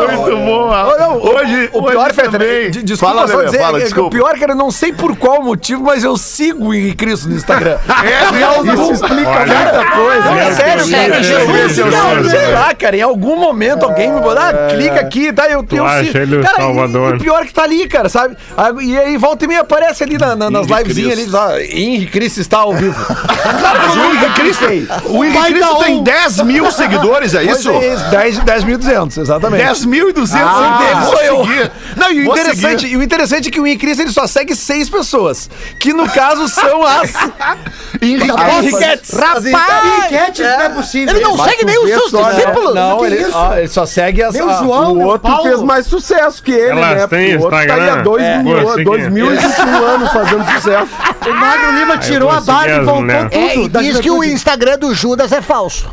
Muito 0.07 0.37
boa. 0.37 1.13
Hoje, 1.17 1.69
O 1.73 1.83
pior, 1.83 2.05
hoje 2.05 2.13
Feta, 2.13 2.31
também. 2.31 2.71
de- 2.71 2.83
desculpa 2.83 3.13
fala, 3.15 3.27
só 3.27 3.37
Lelê, 3.37 3.45
dizer, 3.49 3.59
fala, 3.59 3.77
é 3.77 3.79
que 3.79 3.85
desculpa. 3.85 4.07
o 4.07 4.11
pior, 4.11 4.37
cara, 4.39 4.51
eu 4.53 4.55
não 4.55 4.71
sei 4.71 4.91
por 4.93 5.15
qual 5.15 5.41
motivo, 5.43 5.83
mas 5.83 6.03
eu 6.03 6.17
sigo 6.17 6.67
o 6.69 6.73
Henri 6.73 6.93
Cristo 6.95 7.29
no 7.29 7.35
Instagram. 7.35 7.77
É, 8.03 8.37
e 8.39 8.43
algum- 8.43 8.73
Isso 8.73 8.91
explica 8.93 9.29
Olha, 9.29 9.45
muita 9.55 9.91
coisa. 9.91 10.25
Não, 10.25 10.37
é 10.37 10.51
sério, 10.53 10.83
que 10.83 10.91
cara. 10.91 11.15
eu 11.17 11.23
Jesus, 11.23 11.77
não, 11.93 12.29
sei 12.29 12.47
lá, 12.53 12.73
cara. 12.73 12.97
Em 12.97 13.01
algum 13.01 13.35
momento 13.37 13.83
alguém 13.85 14.11
me 14.11 14.19
botou, 14.19 14.39
ah, 14.43 14.53
clica 14.69 14.99
aqui, 14.99 15.31
tá? 15.31 15.47
Eu, 15.47 15.63
acha 15.85 16.11
sigo. 16.11 16.39
o 16.41 16.43
cara, 16.43 16.57
Salvador. 16.57 17.15
E, 17.15 17.19
pior 17.19 17.45
que 17.45 17.53
tá 17.53 17.63
ali, 17.63 17.87
cara, 17.87 18.09
sabe? 18.09 18.35
Ah, 18.57 18.71
E 18.81 18.97
aí 18.97 19.17
volta 19.17 19.45
e 19.45 19.47
meia 19.47 19.61
aparece 19.61 20.03
ali 20.03 20.17
na- 20.17 20.35
na- 20.35 20.49
nas 20.49 20.67
livezinhas 20.67 21.13
ali, 21.13 21.21
Cristo. 21.21 21.37
ó, 21.37 21.57
Henri 21.57 22.05
Cristo 22.07 22.41
está 22.41 22.57
ao 22.59 22.73
vivo. 22.73 22.93
Mas 23.07 23.95
o 23.95 23.99
Henrique 24.05 24.33
Cristo, 24.33 24.65
o 25.09 25.23
Henrique 25.23 25.53
Cristo 25.53 25.75
tem 25.79 26.03
10 26.03 26.41
mil 26.41 26.71
seguidores, 26.71 27.33
é 27.35 27.43
isso? 27.43 27.71
Pois 27.83 28.13
é 28.15 28.29
isso, 28.29 28.41
10 28.45 28.63
10.200, 28.63 29.17
exatamente. 29.21 29.63
10.200 29.63 30.31
Ah, 30.35 30.79
eu 30.91 31.09
sou 31.09 31.21
eu. 31.21 31.71
Não, 31.97 32.11
e 32.11 32.21
o 32.21 32.25
Vou 32.25 32.33
interessante, 32.37 32.81
seguir. 32.81 32.93
e 32.93 32.97
o 32.97 33.03
interessante 33.03 33.47
é 33.47 33.51
que 33.51 33.59
o 33.59 33.63
Cristo 33.77 34.01
ele 34.01 34.11
só 34.11 34.25
segue 34.27 34.55
seis 34.55 34.89
pessoas. 34.89 35.49
Que 35.79 35.93
no 35.93 36.07
caso 36.09 36.47
são 36.47 36.83
as. 36.85 37.13
Henrique 38.01 38.29
Henriquetes. 38.31 39.13
Rapaz! 39.13 39.45
Enquete, 39.45 40.41
não 40.41 40.49
é 40.61 40.69
possível. 40.69 41.15
Ele 41.15 41.23
não 41.23 41.37
Mas 41.37 41.49
segue 41.51 41.65
nem 41.65 41.77
os 41.83 41.89
seus 41.89 42.11
só, 42.11 42.31
discípulos. 42.31 42.75
Não, 42.75 42.97
que 42.99 43.05
ele, 43.05 43.15
isso? 43.21 43.31
ó, 43.37 43.55
ele 43.57 43.67
só 43.67 43.85
segue 43.85 44.23
as. 44.23 44.35
A- 44.35 44.39
João, 44.63 44.93
O 44.93 44.97
o 44.97 45.03
outro 45.05 45.29
Paulo. 45.29 45.43
fez 45.43 45.61
mais 45.61 45.85
sucesso 45.85 46.41
que 46.43 46.51
ele, 46.51 46.71
Elas 46.79 46.97
né? 47.01 47.07
têm 47.07 47.07
Porque 47.07 47.35
o 47.37 47.41
outro 47.41 47.49
tá 47.51 47.57
aí 47.59 47.69
há 47.71 47.73
Instagram? 47.77 48.03
dois, 48.03 48.23
É. 48.23 48.37
mil, 48.43 48.61
Vou 48.61 48.71
seguir. 48.71 48.83
2021 48.85 49.83
anos 49.85 50.11
fazendo 50.11 50.45
sucesso. 50.53 50.87
O 51.27 51.33
Magro 51.33 51.71
Lima 51.71 51.97
tirou 51.97 52.29
a 52.29 52.41
barba 52.41 52.69
e 52.75 52.79
voltou 52.83 53.01
tudo. 53.01 53.33
É, 53.33 53.55
e 53.57 53.69
diz 53.69 53.99
que 53.99 54.11
o. 54.11 54.23
Instagram 54.23 54.77
do 54.79 54.93
Judas 54.93 55.31
é 55.31 55.41
falso. 55.41 55.89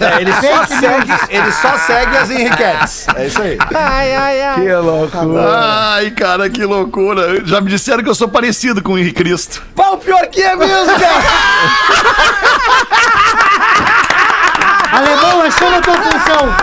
É, 0.00 0.20
ele, 0.20 0.32
só 0.32 0.66
segue, 0.66 1.12
ele 1.28 1.52
só 1.52 1.78
segue 1.78 2.16
as 2.16 2.30
enriquetes. 2.30 3.06
É 3.14 3.26
isso 3.26 3.42
aí. 3.42 3.58
Que 4.54 4.74
loucura. 4.74 5.58
Ai, 5.58 6.10
cara, 6.10 6.50
que 6.50 6.64
loucura. 6.64 7.44
Já 7.44 7.60
me 7.60 7.70
disseram 7.70 8.02
que 8.02 8.08
eu 8.08 8.14
sou 8.14 8.28
parecido 8.28 8.82
com 8.82 8.94
o 8.94 8.98
Henrique 8.98 9.22
Cristo. 9.22 9.62
O 9.76 9.96
pior 9.98 10.26
que 10.26 10.42
é 10.42 10.56
mesmo, 10.56 10.98
cara. 10.98 11.22
Alemão, 14.92 15.42
achando 15.42 15.76
a 15.76 15.80
tua 15.80 15.96
função. 15.96 16.56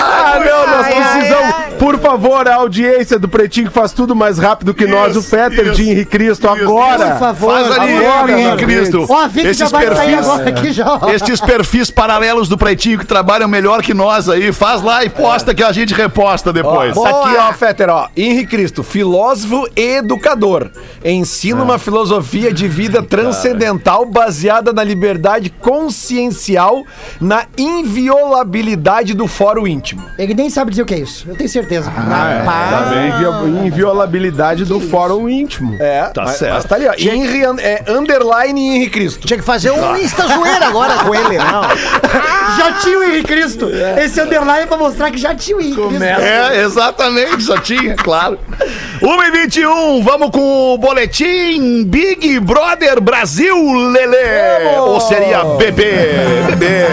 Ah, 0.36 0.66
não, 0.66 0.76
nós 0.76 0.86
precisamos. 0.86 1.54
Por 1.78 1.98
favor, 1.98 2.48
a 2.48 2.54
audiência 2.56 3.18
do 3.18 3.28
Pretinho 3.28 3.68
que 3.68 3.72
faz 3.72 3.92
tudo 3.92 4.14
mais 4.14 4.38
rápido 4.38 4.72
que 4.74 4.86
nós, 4.86 5.16
o 5.16 5.22
Fetter 5.22 5.72
de 5.72 5.82
Henrique 5.90 6.10
Cristo, 6.10 6.46
isso. 6.46 6.64
agora. 6.64 7.10
Por 7.12 7.18
favor. 7.18 7.52
Faz 7.52 7.78
ali, 7.78 7.96
Agora, 8.06 8.32
Henrique. 8.40 8.64
Cristo. 8.64 9.06
Ó, 9.08 9.28
já 9.28 9.42
Esses 9.50 9.68
sair 9.68 9.88
perfis, 9.88 10.18
agora 10.18 10.48
aqui 10.48 10.72
já. 10.72 10.98
ó. 11.02 11.10
estes 11.10 11.40
perfis 11.40 11.90
paralelos 11.90 12.48
do 12.48 12.56
Pretinho 12.56 12.98
que 12.98 13.06
trabalham 13.06 13.48
melhor 13.48 13.82
que 13.82 13.92
nós 13.94 14.28
aí, 14.28 14.52
faz 14.52 14.82
lá 14.82 15.04
e 15.04 15.10
posta 15.10 15.54
que 15.54 15.62
a 15.62 15.72
gente 15.72 15.92
reposta 15.94 16.52
depois. 16.52 16.94
Tá 16.94 17.08
aqui, 17.08 17.36
ó, 17.36 17.52
Fetter, 17.52 17.90
ó. 17.90 18.08
Henrique 18.16 18.46
Cristo, 18.56 18.82
filósofo 18.82 19.68
e 19.76 19.96
educador. 19.96 20.70
Ensina 21.04 21.62
uma 21.62 21.78
filosofia 21.78 22.52
de 22.52 22.66
vida 22.68 23.02
transcendental 23.02 24.06
baseada 24.06 24.72
na 24.72 24.82
liberdade 24.82 25.50
consciencial, 25.50 26.84
na 27.20 27.44
inviolabilidade 27.56 29.14
do 29.14 29.26
fórum 29.26 29.66
íntimo. 29.66 30.02
Ele 30.26 30.34
nem 30.34 30.50
sabe 30.50 30.70
dizer 30.70 30.82
o 30.82 30.86
que 30.86 30.94
é 30.94 30.98
isso. 30.98 31.24
Eu 31.28 31.36
tenho 31.36 31.48
certeza. 31.48 31.90
Tá 31.90 32.90
bem, 32.90 33.08
invio- 33.08 33.66
inviolabilidade 33.66 34.64
do 34.64 34.80
fórum 34.80 35.28
íntimo. 35.28 35.76
É, 35.80 36.02
Tá 36.12 36.24
mas, 36.24 36.36
certo. 36.36 36.54
mas 36.54 36.64
tá 36.64 36.74
ali, 36.74 36.88
ó. 36.88 36.92
Henry, 36.98 37.42
é, 37.60 37.84
underline 37.88 38.60
Henrique 38.60 38.90
Cristo. 38.90 39.26
Tinha 39.26 39.38
que 39.38 39.44
fazer 39.44 39.70
um 39.70 39.96
Insta 39.96 40.26
zoeira 40.26 40.66
agora 40.66 40.94
com 41.04 41.14
ele, 41.14 41.38
não. 41.38 41.62
Já 42.58 42.72
tinha 42.80 42.98
o 42.98 43.02
Henrique 43.04 43.28
Cristo. 43.28 43.68
Esse 44.02 44.20
underline 44.20 44.62
é 44.62 44.66
pra 44.66 44.76
mostrar 44.76 45.10
que 45.10 45.18
já 45.18 45.34
tinha 45.34 45.56
o 45.56 45.60
Henrique 45.60 45.80
Cristo. 45.88 46.02
É, 46.04 46.62
exatamente, 46.62 47.40
já 47.44 47.58
tinha, 47.58 47.94
claro. 47.94 48.38
1 49.02 49.22
e 49.24 49.30
21 49.30 50.02
vamos 50.02 50.30
com 50.30 50.74
o 50.74 50.78
boletim 50.78 51.84
Big 51.84 52.40
Brother 52.40 53.00
Brasil, 53.00 53.56
Lele. 53.90 54.76
Ou 54.78 55.00
seria 55.00 55.44
bebê, 55.56 56.10
bebê. 56.48 56.86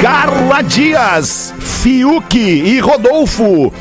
Carla 0.00 0.62
Dias, 0.62 1.54
Fiuk 1.58 2.36
e 2.36 2.78
Rodolfo 2.80 3.72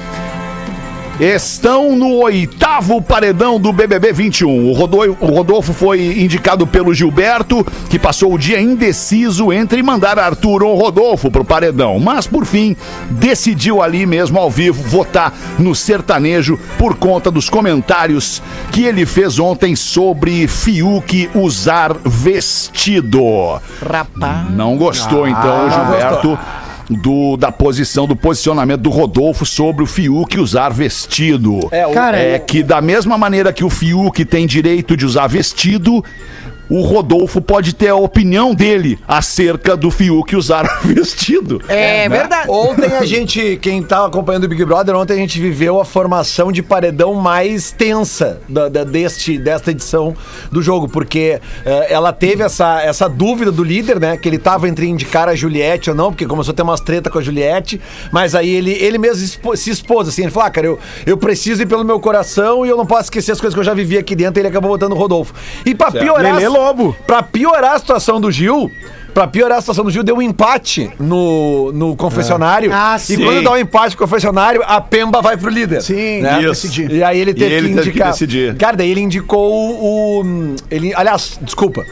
estão 1.20 1.96
no 1.96 2.15
oitavo 2.15 3.01
paredão 3.01 3.60
do 3.60 3.72
BBB 3.72 4.12
21. 4.13 4.70
O 4.70 4.74
Rodolfo, 4.74 5.17
o 5.20 5.27
Rodolfo 5.27 5.74
foi 5.74 6.22
indicado 6.22 6.65
pelo 6.65 6.93
Gilberto, 6.93 7.65
que 7.89 8.00
passou 8.00 8.34
o 8.34 8.38
dia 8.38 8.60
indeciso 8.60 9.53
entre 9.53 9.84
mandar 9.84 10.17
Arthur 10.17 10.63
ou 10.63 10.77
Rodolfo 10.77 11.29
pro 11.29 11.46
paredão, 11.46 12.00
mas 12.00 12.25
por 12.25 12.46
fim 12.46 12.75
decidiu 13.10 13.82
ali 13.82 14.05
mesmo 14.05 14.39
ao 14.39 14.50
vivo 14.50 14.82
votar 14.84 15.34
no 15.60 15.75
sertanejo 15.75 16.60
por 16.77 16.96
conta 16.96 17.29
dos 17.29 17.50
comentários 17.50 18.41
que 18.72 18.84
ele 18.84 19.05
fez 19.05 19.39
ontem 19.39 19.75
sobre 19.75 20.48
Fiuk 20.48 21.29
usar 21.36 21.93
vestido. 22.03 23.60
Rapaz. 23.82 24.50
Não 24.50 24.77
gostou 24.77 25.27
então 25.27 25.67
o 25.67 25.70
Gilberto 25.70 26.39
do, 26.90 27.38
da 27.38 27.52
posição, 27.52 28.06
do 28.06 28.16
posicionamento 28.16 28.82
do 28.82 28.90
Rodolfo 28.90 29.46
sobre 29.46 29.84
o 29.84 29.88
Fiuk 29.88 30.38
usar 30.40 30.70
vestido. 30.70 31.60
É, 31.72 31.88
o- 31.88 31.92
Cara, 31.92 32.18
É 32.18 32.38
que 32.40 32.62
da 32.63 32.82
mesma 32.82 33.18
maneira 33.18 33.54
que 33.54 33.63
o 33.63 33.70
Fiuk 33.70 34.25
tem 34.25 34.46
direito 34.46 34.96
de 34.98 35.06
usar 35.06 35.28
vestido, 35.28 36.04
o 36.70 36.82
Rodolfo 36.82 37.41
pode 37.41 37.74
ter 37.74 37.89
a 37.89 37.96
opinião 37.96 38.53
dele 38.55 38.98
acerca 39.08 39.75
do 39.75 39.91
Fiuk 39.91 40.36
usar 40.36 40.63
vestido. 40.84 41.62
É 41.67 42.08
verdade. 42.10 42.50
Ontem 42.50 42.91
a 42.96 43.05
gente, 43.05 43.58
quem 43.62 43.84
tava 43.84 44.08
acompanhando 44.08 44.46
o 44.46 44.48
Big 44.48 44.63
Brother, 44.65 44.96
ontem 44.96 45.13
a 45.13 45.17
gente 45.17 45.39
viveu 45.39 45.79
a 45.79 45.86
formação 45.86 46.51
de 46.51 46.63
paredão 46.63 47.13
mais 47.13 47.72
tensa 47.72 48.39
da, 48.48 48.70
da- 48.70 48.84
deste, 48.84 49.38
desta 49.38 49.72
edição 49.72 50.15
do 50.51 50.62
jogo, 50.62 50.88
porque 50.88 51.39
eh, 51.65 51.88
ela 51.93 52.12
teve 52.13 52.43
essa, 52.43 52.82
essa 52.82 53.08
dúvida 53.10 53.51
do 53.51 53.63
líder, 53.63 54.00
né? 54.00 54.17
Que 54.17 54.27
ele 54.29 54.38
tava 54.38 54.67
entre 54.67 54.88
indicar 54.88 55.27
a 55.29 55.36
Juliette 55.36 55.89
ou 55.89 55.96
não, 55.96 56.12
porque 56.12 56.25
começou 56.25 56.51
a 56.53 56.55
ter 56.55 56.62
umas 56.63 56.79
treta 56.82 57.10
com 57.10 57.20
a 57.20 57.22
Juliette, 57.22 57.79
mas 58.12 58.36
aí 58.36 58.50
ele, 58.50 58.72
ele 58.72 58.98
mesmo 58.98 59.24
expo- 59.24 59.55
se 59.55 59.70
expôs, 59.70 60.08
assim, 60.08 60.24
ele 60.24 60.32
falou, 60.32 60.48
ah, 60.48 60.51
cara, 60.51 60.67
eu, 60.67 60.79
eu 61.05 61.17
preciso 61.17 61.62
ir 61.62 61.65
pelo 61.65 61.84
meu 61.84 62.00
coração 62.00 62.65
e 62.65 62.70
eu 62.70 62.77
não 62.77 62.86
posso 62.86 63.03
esquecer 63.03 63.32
as 63.34 63.39
coisas 63.41 63.53
que 63.53 63.60
eu 63.60 63.63
já 63.63 63.74
vivi 63.74 63.98
aqui 63.98 64.15
dentro, 64.15 64.39
e 64.39 64.41
ele 64.41 64.48
acabou 64.48 64.72
botando 64.72 64.93
o 64.93 64.96
Rodolfo. 64.96 65.34
E 65.65 65.75
pra 65.75 65.91
piorar... 65.91 66.36
Lelê 66.36 66.52
Lobo. 66.53 66.95
Pra 67.07 67.22
piorar 67.24 67.74
a 67.75 67.79
situação 67.79 68.19
do 68.22 68.31
Gil, 68.31 68.72
pra 69.13 69.27
piorar 69.27 69.57
a 69.57 69.62
situação 69.62 69.83
do 69.83 69.91
Gil, 69.91 70.03
deu 70.03 70.15
um 70.17 70.22
empate 70.22 70.89
no, 71.00 71.72
no 71.74 71.95
confessionário. 71.95 72.72
Ah, 72.74 72.95
e 72.95 73.00
sim. 73.00 73.24
quando 73.24 73.43
dá 73.43 73.51
um 73.51 73.57
empate 73.57 73.95
no 73.95 74.00
confessionário, 74.00 74.62
a 74.65 74.79
Pemba 74.81 75.22
vai 75.22 75.36
pro 75.38 75.50
líder. 75.50 75.81
Sim, 75.81 76.22
né? 76.22 76.41
Isso. 76.43 76.81
E 76.81 77.03
aí 77.03 77.19
ele 77.19 77.33
teve 77.33 77.53
E 77.53 77.57
ele 77.57 77.67
que 77.69 77.74
teve 77.75 77.83
que 77.83 77.89
indicar. 77.89 78.12
decidir. 78.12 78.55
Cara, 78.55 78.77
daí 78.77 78.89
ele 78.89 79.01
indicou 79.01 79.51
o. 79.51 80.22
o- 80.22 80.55
ele, 80.72 80.93
aliás, 80.95 81.38
desculpa. 81.41 81.86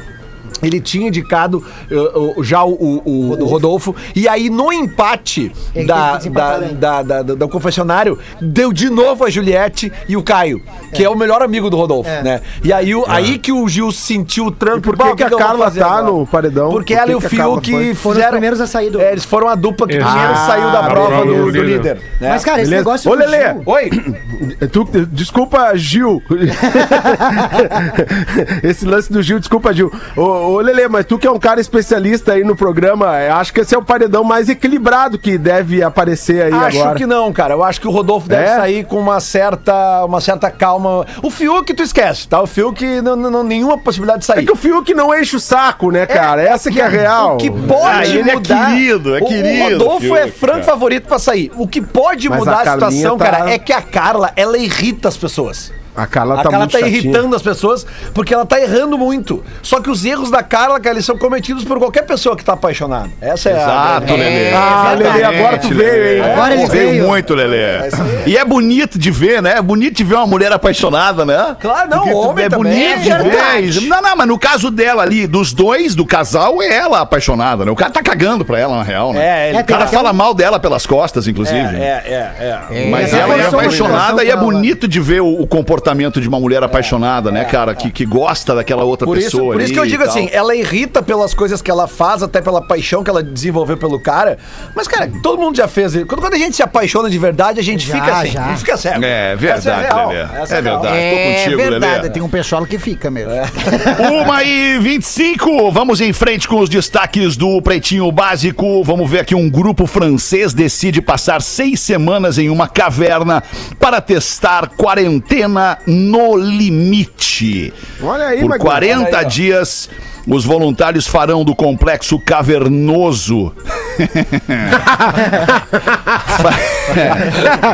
Ele 0.62 0.80
tinha 0.80 1.08
indicado 1.08 1.64
uh, 1.92 2.40
uh, 2.40 2.44
já 2.44 2.64
o, 2.64 2.72
o- 2.74 3.42
o 3.42 3.46
Rodolfo. 3.46 3.96
E 4.16 4.28
aí, 4.28 4.50
no 4.50 4.72
empate 4.72 5.52
da, 5.86 6.20
que 6.22 6.30
da, 6.30 6.58
da, 6.60 7.04
da- 7.04 7.22
da- 7.24 7.36
do 7.36 7.50
confessionário, 7.50 8.18
deu 8.42 8.72
de 8.72 8.90
novo 8.90 9.26
a 9.26 9.30
Juliette 9.30 9.92
e 10.08 10.16
o 10.16 10.24
Caio, 10.24 10.62
que 10.94 11.04
é, 11.04 11.10
o 11.10 11.16
melhor 11.16 11.42
amigo 11.42 11.70
do 11.70 11.78
Rodolfo, 11.78 12.10
É. 12.10 12.24
né? 12.24 12.42
E 12.64 12.72
aí, 12.72 12.94
o- 12.96 13.06
aí 13.08 13.38
que 13.38 13.52
o 13.52 13.68
Gil 13.68 13.92
sentiu 13.92 14.46
o 14.48 14.52
tranco. 14.52 14.80
E 14.80 14.82
por 14.82 14.96
"Bah, 14.96 15.06
que 15.08 15.12
o 15.12 15.16
que 15.16 15.24
a 15.24 15.30
Carla 15.38 15.72
tá 15.72 15.86
agora?" 15.86 16.04
no 16.12 16.26
paredão? 16.28 16.70
Porque 16.72 16.94
Por 16.94 17.00
ela 17.00 17.08
que 17.08 17.14
e 17.14 17.16
o 17.16 17.22
que 17.22 17.30
Fiuk 17.30 17.72
foi? 17.72 17.94
Foram 17.96 18.20
os 18.22 18.26
primeiros 18.28 18.62
a 18.62 18.68
sair 18.68 18.90
do- 18.90 19.02
É, 19.02 19.12
eles 19.12 19.26
foram 19.26 19.48
a 19.48 19.56
dupla 19.56 19.88
que 19.88 19.98
Isso. 19.98 20.06
primeiro 20.06 20.32
Ah, 20.34 20.46
saiu 20.48 20.72
da 20.72 20.84
prova 20.84 21.26
do, 21.26 21.26
do 21.26 21.44
do 21.46 21.50
líder. 21.52 21.64
líder. 21.66 21.96
né? 22.20 22.30
Mas, 22.30 22.44
cara, 22.46 22.62
esse 22.62 22.70
Beleza. 22.70 22.88
negócio 22.90 23.12
Ô, 23.12 23.16
do 23.16 23.20
Lelê. 23.20 23.54
Gil- 23.54 23.64
Oi? 23.66 23.90
Tu, 24.72 24.86
desculpa, 25.12 25.76
Gil. 25.76 26.22
esse 28.64 28.86
lance 28.86 29.12
do 29.12 29.22
Gil, 29.22 29.40
desculpa, 29.40 29.74
Gil. 29.74 29.92
Ô, 30.16 30.22
ô, 30.54 30.60
Lelê, 30.60 30.88
mas 30.88 31.06
tu 31.06 31.18
que 31.18 31.28
é 31.28 31.32
um 31.32 31.40
cara 31.40 31.60
especialista 31.62 32.34
aí 32.34 32.44
no 32.44 32.56
programa, 32.56 33.20
eu 33.22 33.36
acho 33.36 33.54
que 33.54 33.60
esse 33.62 33.74
é 33.74 33.78
o 33.78 33.84
paredão 33.84 34.24
mais 34.24 34.50
equilibrado 34.50 35.18
que 35.18 35.38
deve 35.38 35.82
aparecer 35.84 36.44
aí 36.44 36.54
Acho 36.54 36.80
agora. 36.82 36.96
que 36.98 37.06
não, 37.06 37.32
cara. 37.34 37.54
Eu 37.54 37.64
acho 37.64 37.80
que 37.82 37.88
o 37.88 37.92
Rodolfo 37.92 38.28
deve 38.28 38.44
É? 38.44 38.56
sair 38.56 38.86
com 38.86 38.98
uma 39.00 39.20
certa, 39.20 40.06
uma 40.06 40.22
certa 40.22 40.50
calma. 40.52 41.06
O 41.22 41.30
Fiuk 41.30 41.74
tu 41.74 41.84
esquece, 41.84 42.28
tá? 42.28 42.42
O 42.42 42.48
Fiuk 42.48 42.84
não, 43.02 43.16
não, 43.16 43.32
não- 43.32 43.44
nenhuma 43.44 43.78
possibilidade 43.78 44.26
de 44.26 44.32
É 44.32 44.36
sair. 44.36 44.46
que 44.46 44.52
o 44.52 44.56
Fiuk 44.56 44.94
não 44.94 45.14
enche 45.18 45.36
o 45.36 45.40
saco, 45.40 45.92
né, 45.92 46.06
cara? 46.06 46.42
Essa 46.42 46.72
que 46.72 46.80
é 46.80 46.86
a 46.86 46.90
real. 46.90 47.36
O 47.36 47.38
que 47.38 47.50
pode 47.50 47.86
Ah, 47.86 48.06
ele 48.06 48.30
é 48.30 48.34
mudar. 48.36 48.68
querido, 48.70 49.16
é 49.16 49.20
o- 49.20 49.24
O 49.24 49.28
querido, 49.28 49.84
Rodolfo 49.84 50.16
é 50.16 50.24
Fiuk, 50.24 50.40
franco 50.40 50.54
cara. 50.60 50.64
favorito 50.64 51.08
pra 51.08 51.20
sair. 51.20 51.52
O 51.56 51.68
que 51.68 51.82
pode 51.82 52.30
Mas 52.30 52.40
mudar 52.40 52.58
a 52.58 52.62
a, 52.62 52.74
situação, 52.74 53.18
tá- 53.18 53.26
cara, 53.26 53.50
é 53.52 53.58
que 53.60 53.74
a 53.74 53.82
Carla, 53.82 54.32
ela 54.36 54.58
irrita 54.58 55.08
as 55.08 55.18
pessoas. 55.18 55.72
A 55.96 56.06
Carla 56.08 56.36
A 56.36 56.38
tá 56.38 56.44
Carla 56.44 56.58
muito 56.60 56.72
tá 56.72 56.80
chatinha. 56.80 56.98
irritando 56.98 57.36
as 57.36 57.42
pessoas 57.42 57.86
porque 58.14 58.34
ela 58.34 58.46
tá 58.46 58.60
errando 58.62 58.98
muito. 58.98 59.44
Só 59.62 59.82
que 59.82 59.90
os 59.90 60.06
erros 60.06 60.32
da 60.32 60.42
Carla, 60.42 60.80
cara, 60.80 60.96
eles 60.96 61.06
são 61.06 61.18
cometidos 61.18 61.64
por 61.66 61.78
qualquer 61.80 62.04
pessoa 62.04 62.36
que 62.36 62.44
tá 62.46 62.54
apaixonada. 62.54 63.10
Essa 63.20 63.50
é 63.50 63.54
Exato, 63.54 64.14
a. 64.14 64.16
Lelê. 64.18 64.54
Ah, 64.54 64.96
Lelê, 64.98 65.24
agora 65.24 65.58
tu 65.58 65.68
veio, 65.74 66.16
hein? 66.18 66.32
Agora 66.32 66.54
ele 66.54 66.68
veio. 66.68 66.90
veio. 66.92 67.08
muito, 67.08 67.34
Lelê. 67.36 67.90
E 68.26 68.38
é 68.38 68.46
bonito 68.46 68.98
de 68.98 69.12
ver, 69.12 69.42
né? 69.42 69.56
É 69.58 69.62
bonito 69.62 69.98
de 69.98 70.04
ver 70.04 70.16
uma 70.16 70.28
mulher 70.28 70.52
apaixonada, 70.52 71.26
né? 71.26 71.56
Claro, 71.60 71.90
não, 71.90 72.00
Porque 72.00 72.14
homem 72.14 72.46
é 72.46 72.50
também, 72.50 72.64
bonito 72.74 73.12
é 73.12 73.62
de 73.62 73.80
ver. 73.80 73.88
Não, 73.90 74.02
não, 74.02 74.16
mas 74.16 74.28
no 74.28 74.40
caso 74.40 74.72
dela 74.72 75.02
ali, 75.04 75.28
dos 75.28 75.52
dois, 75.54 75.94
do 75.94 76.06
casal, 76.06 76.62
é 76.62 76.74
ela 76.74 77.02
apaixonada, 77.02 77.66
né? 77.66 77.72
O 77.72 77.76
cara 77.76 77.92
tá 77.92 78.02
cagando 78.02 78.46
pra 78.46 78.58
ela, 78.60 78.78
na 78.78 78.84
real, 78.84 79.12
né? 79.14 79.48
É, 79.48 79.50
ele- 79.50 79.60
o 79.62 79.66
cara 79.66 79.84
É, 79.84 79.88
fala 79.88 80.14
mal 80.14 80.34
dela 80.34 80.60
pelas 80.60 80.86
costas, 80.86 81.28
inclusive. 81.28 81.58
É, 81.76 82.32
é, 82.40 82.70
é. 82.70 82.90
Mas 82.90 83.14
É, 83.14 83.20
ela 83.20 83.36
é 83.36 83.48
apaixonada 83.48 84.24
e 84.24 84.30
é 84.32 84.36
bonito 84.36 84.88
de 84.88 85.00
ver 85.00 85.22
o, 85.22 85.42
o 85.42 85.48
comportamento 85.82 86.22
de 86.22 86.28
uma 86.30 86.40
mulher 86.40 86.64
apaixonada, 86.64 87.32
né, 87.32 87.44
cara? 87.46 87.74
Que, 87.74 87.90
que 87.92 88.06
gosta 88.06 88.54
daquela 88.54 88.84
outra 88.84 89.06
Por 89.08 89.18
isso, 89.18 89.32
pessoa. 89.32 89.54
por 89.54 89.62
isso 89.62 89.74
que 89.74 89.80
eu 89.80 89.86
digo 89.86 90.04
assim, 90.04 90.30
ela 90.32 90.56
irrita 90.56 91.02
pelas 91.02 91.34
coisas 91.34 91.62
que 91.62 91.72
ela 91.72 91.88
faz, 91.88 92.22
até 92.22 92.40
pela 92.40 92.62
paixão 92.62 93.04
que 93.04 93.10
ela 93.10 93.24
desenvolveu 93.24 93.76
pelo 93.78 94.00
cara. 94.00 94.38
Mas, 94.76 94.88
cara, 94.88 95.10
todo 95.24 95.40
mundo 95.42 95.58
já 95.58 95.68
fez 95.68 95.96
isso. 95.96 96.06
Quando, 96.06 96.22
quando 96.22 96.36
a 96.36 96.38
gente 96.38 96.56
se 96.56 96.62
apaixona 96.62 97.10
de 97.10 97.18
verdade, 97.18 97.60
a 97.60 97.64
gente 97.64 97.86
Já, 97.88 97.96
fica 97.96 98.14
assim. 98.18 98.32
já. 98.32 98.46
A 98.46 98.48
gente 98.50 98.60
fica 98.60 98.78
cego. 98.78 99.04
É 99.04 99.32
Essa 99.34 99.38
verdade, 99.38 99.82
real. 99.82 100.08
Lelê. 100.10 100.22
Essa 100.22 100.56
É 100.58 100.62
real. 100.62 100.82
verdade. 100.82 100.82
Tô 100.82 101.16
É 101.16 101.34
contigo, 101.44 101.58
verdade, 101.72 101.96
Lelê. 102.04 102.10
tem 102.10 102.22
um 102.22 102.30
pessoal 102.30 102.66
que 102.66 102.78
fica 102.78 103.10
mesmo. 103.10 103.32
Uma 104.24 104.44
e 104.44 104.78
25, 104.80 105.72
vamos 105.72 106.00
em 106.02 106.14
frente 106.14 106.48
com 106.48 106.60
os 106.60 106.70
destaques 106.70 107.36
do 107.36 107.60
Pretinho 107.62 108.12
Básico. 108.12 108.84
Vamos 108.84 109.10
ver 109.10 109.20
aqui: 109.22 109.34
um 109.34 109.50
grupo 109.50 109.88
francês 109.88 110.54
decide 110.54 111.02
passar 111.02 111.42
seis 111.42 111.80
semanas 111.80 112.38
em 112.38 112.50
uma 112.50 112.68
caverna 112.68 113.42
para 113.80 114.00
testar 114.00 114.68
quarentena 114.70 115.71
no 115.86 116.36
limite. 116.38 117.74
Olha 118.02 118.28
aí, 118.28 118.40
Por 118.42 118.50
Maguila. 118.50 118.70
40 118.72 119.10
Olha 119.10 119.18
aí, 119.20 119.26
ó. 119.26 120.11
Os 120.28 120.46
voluntários 120.46 121.08
farão 121.08 121.44
do 121.44 121.56
complexo 121.56 122.20
cavernoso. 122.20 123.52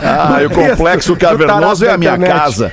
ah, 0.02 0.40
o 0.46 0.50
complexo 0.50 1.16
cavernoso 1.16 1.86
é 1.86 1.92
a 1.92 1.98
minha 1.98 2.18
casa. 2.18 2.72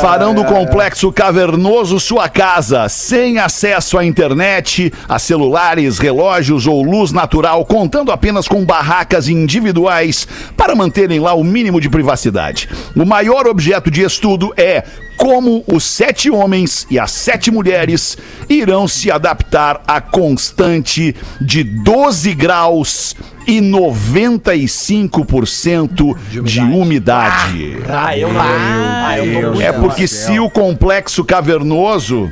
farão 0.00 0.34
do 0.34 0.44
complexo 0.44 1.12
cavernoso 1.12 2.00
sua 2.00 2.28
casa, 2.28 2.88
sem 2.88 3.38
acesso 3.38 3.98
à 3.98 4.04
internet, 4.04 4.92
a 5.08 5.18
celulares, 5.18 5.98
relógios 5.98 6.66
ou 6.66 6.82
luz 6.82 7.12
natural, 7.12 7.64
contando 7.66 8.10
apenas 8.10 8.48
com 8.48 8.64
barracas 8.64 9.28
individuais 9.28 10.26
para 10.56 10.74
manterem 10.74 11.20
lá 11.20 11.34
o 11.34 11.44
mínimo 11.44 11.80
de 11.80 11.90
privacidade. 11.90 12.68
O 12.96 13.04
maior 13.04 13.46
objeto 13.46 13.90
de 13.90 14.02
estudo 14.02 14.52
é 14.56 14.82
como 15.20 15.62
os 15.66 15.84
sete 15.84 16.30
homens 16.30 16.86
e 16.90 16.98
as 16.98 17.10
sete 17.10 17.50
mulheres 17.50 18.16
irão 18.48 18.88
se 18.88 19.09
adaptar 19.10 19.82
à 19.86 20.00
constante 20.00 21.14
de 21.40 21.64
12 21.64 22.34
graus 22.34 23.16
e 23.46 23.60
95% 23.60 26.16
de 26.42 26.60
umidade. 26.60 27.76
Ah, 27.88 28.16
eu 28.16 28.32
não. 28.32 28.40
Ah, 28.40 29.18
eu 29.18 29.32
tô 29.32 29.40
muito 29.48 29.62
É 29.62 29.72
porque 29.72 30.06
se 30.06 30.38
o 30.38 30.48
complexo 30.50 31.24
cavernoso. 31.24 32.30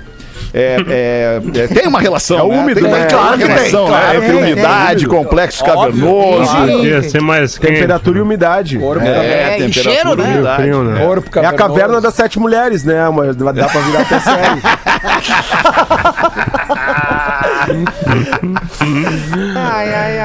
É, 0.59 0.77
é- 0.89 1.41
é- 1.65 1.69
tem 1.69 1.87
uma 1.87 2.01
relação. 2.01 2.39
É 2.39 2.49
né? 2.49 2.61
úmido, 2.63 2.81
tem, 2.81 2.91
né? 2.91 3.07
Claro 3.07 3.29
Claro 3.29 3.39
que 3.39 3.39
que 3.39 3.47
tem. 3.47 3.55
tem, 3.57 3.65
Relação, 3.71 3.87
claro. 3.87 4.07
né? 4.07 4.17
Entre 4.17 4.29
Tem, 4.29 4.37
umidade, 4.53 5.07
tem. 5.07 5.09
complexo 5.09 5.65
Óbvio. 5.65 6.07
cavernoso. 6.07 7.11
Ser 7.11 7.21
mais 7.23 7.59
quente. 7.59 7.73
Temperatura 7.75 8.19
e 8.19 8.23
umidade. 8.23 8.79
Corpo, 8.79 9.05
É, 9.05 9.59
É, 9.61 9.61
e 9.61 9.73
cheiro, 9.73 10.17
né? 10.17 10.25
umidade. 10.35 10.63
Frio, 10.63 10.83
né? 10.83 11.05
corpo 11.05 11.39
É 11.39 11.47
a 11.47 11.53
caverna 11.53 12.01
das 12.01 12.15
sete 12.15 12.39
mulheres, 12.41 12.83
né? 12.85 13.09
Mas 13.11 13.37
dá 13.37 13.53
pra 13.53 13.81
virar 13.81 14.01
até 14.01 14.19
série. 14.19 14.61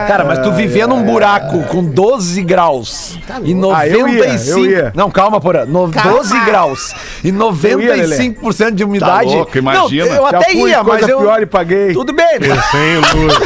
Cara, 0.08 0.24
mas 0.26 0.40
tu 0.40 0.52
viver 0.52 0.88
num 0.88 1.04
buraco 1.04 1.62
com 1.64 1.84
12 1.84 2.42
graus 2.44 3.20
e 3.44 3.54
95... 3.54 3.76
Ah, 3.76 3.88
eu 3.88 4.08
ia, 4.08 4.36
eu 4.48 4.66
ia. 4.66 4.92
Não, 4.96 5.12
calma, 5.12 5.42
porra. 5.42 5.66
No, 5.66 5.88
12 5.88 6.40
graus 6.46 6.94
e 7.24 7.30
ia, 7.30 7.34
95% 7.34 8.72
de 8.72 8.84
umidade... 8.84 9.30
Tá 9.30 9.36
louco, 9.36 9.58
imagina. 9.58 10.06
Não, 10.06 10.16
eu 10.16 10.30
Já 10.30 10.38
até 10.38 10.52
fui 10.52 10.70
ia, 10.70 10.84
mas 10.84 11.08
eu... 11.08 11.20
pior 11.20 11.42
e 11.42 11.46
paguei. 11.46 11.94
Tudo 11.94 12.12
bem, 12.14 12.40
né? 12.40 12.62
Sem 12.72 12.98
luz? 12.98 13.34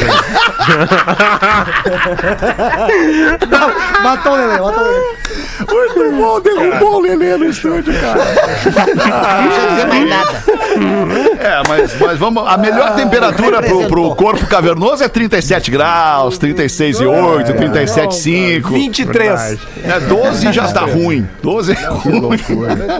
Matou 4.02 4.32
o 4.32 4.36
Lelê, 4.36 4.60
matou 4.60 4.82
o 4.82 4.86
Lelê. 4.86 5.16
Muito 5.70 6.12
bom, 6.16 6.40
derrubou 6.40 6.96
o 6.96 7.00
Lelê 7.00 7.36
no 7.36 7.44
estúdio, 7.46 7.92
cara. 8.00 8.24
Não 8.24 9.48
precisa 9.48 9.68
dizer 9.70 9.86
mais 9.86 10.08
nada. 10.08 10.42
É, 11.78 11.82
mas, 11.82 12.00
mas 12.00 12.18
vamos. 12.18 12.44
A 12.46 12.56
melhor 12.56 12.94
temperatura 12.94 13.62
pro, 13.62 13.86
pro 13.86 14.14
corpo 14.16 14.46
cavernoso 14.46 15.02
é 15.04 15.08
37 15.08 15.70
graus, 15.70 16.38
36,8, 16.38 17.54
37,5. 17.56 18.70
23. 18.72 19.40
Verdade. 19.40 19.60
É, 19.84 20.00
12 20.00 20.52
já 20.52 20.68
tá 20.72 20.80
ruim. 20.82 21.28
12 21.42 21.72
é 21.72 21.86
ruim. 21.86 22.38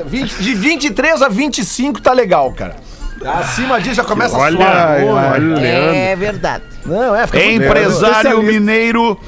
20 0.06 0.34
de 0.42 0.54
23 0.54 1.22
a 1.22 1.28
25 1.28 2.00
tá 2.00 2.12
legal, 2.12 2.52
cara. 2.52 2.76
Acima 3.24 3.80
disso 3.80 3.96
já 3.96 4.04
começa 4.04 4.36
a 4.36 4.40
Olha, 4.40 4.56
suar. 4.56 5.02
olha 5.32 5.44
o 5.46 5.54
Leandro. 5.54 5.94
É 5.94 6.16
verdade. 6.16 6.62
Não, 6.86 7.16
é, 7.16 7.24
Empresário 7.52 8.30
Especialista. 8.30 8.52
mineiro. 8.52 9.18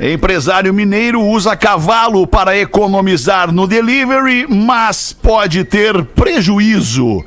Empresário 0.00 0.72
mineiro 0.72 1.20
usa 1.20 1.56
cavalo 1.56 2.24
para 2.24 2.56
economizar 2.56 3.50
no 3.50 3.66
delivery, 3.66 4.46
mas 4.48 5.12
pode 5.12 5.64
ter 5.64 6.04
prejuízo. 6.04 7.24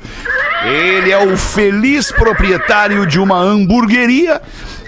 Ele 0.64 1.10
é 1.10 1.18
o 1.18 1.36
feliz 1.36 2.12
proprietário 2.12 3.06
de 3.06 3.18
uma 3.18 3.36
hamburgueria 3.36 4.40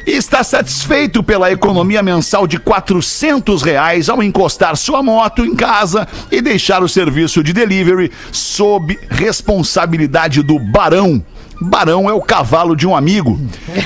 e 0.07 0.13
está 0.13 0.45
satisfeito 0.45 1.23
pela 1.23 1.51
economia 1.51 2.03
mensal 2.03 2.47
de 2.47 2.59
400 2.59 3.63
reais 3.63 4.09
ao 4.09 4.23
encostar 4.23 4.77
sua 4.77 5.03
moto 5.03 5.45
em 5.45 5.55
casa 5.55 6.07
e 6.31 6.41
deixar 6.41 6.83
o 6.83 6.89
serviço 6.89 7.43
de 7.43 7.53
delivery 7.53 8.13
sob 8.31 8.99
responsabilidade 9.11 10.43
do 10.43 10.59
Barão. 10.59 11.25
Barão 11.61 12.09
é 12.09 12.13
o 12.13 12.21
cavalo 12.21 12.77
de 12.77 12.87
um 12.87 12.95
amigo. 12.95 13.41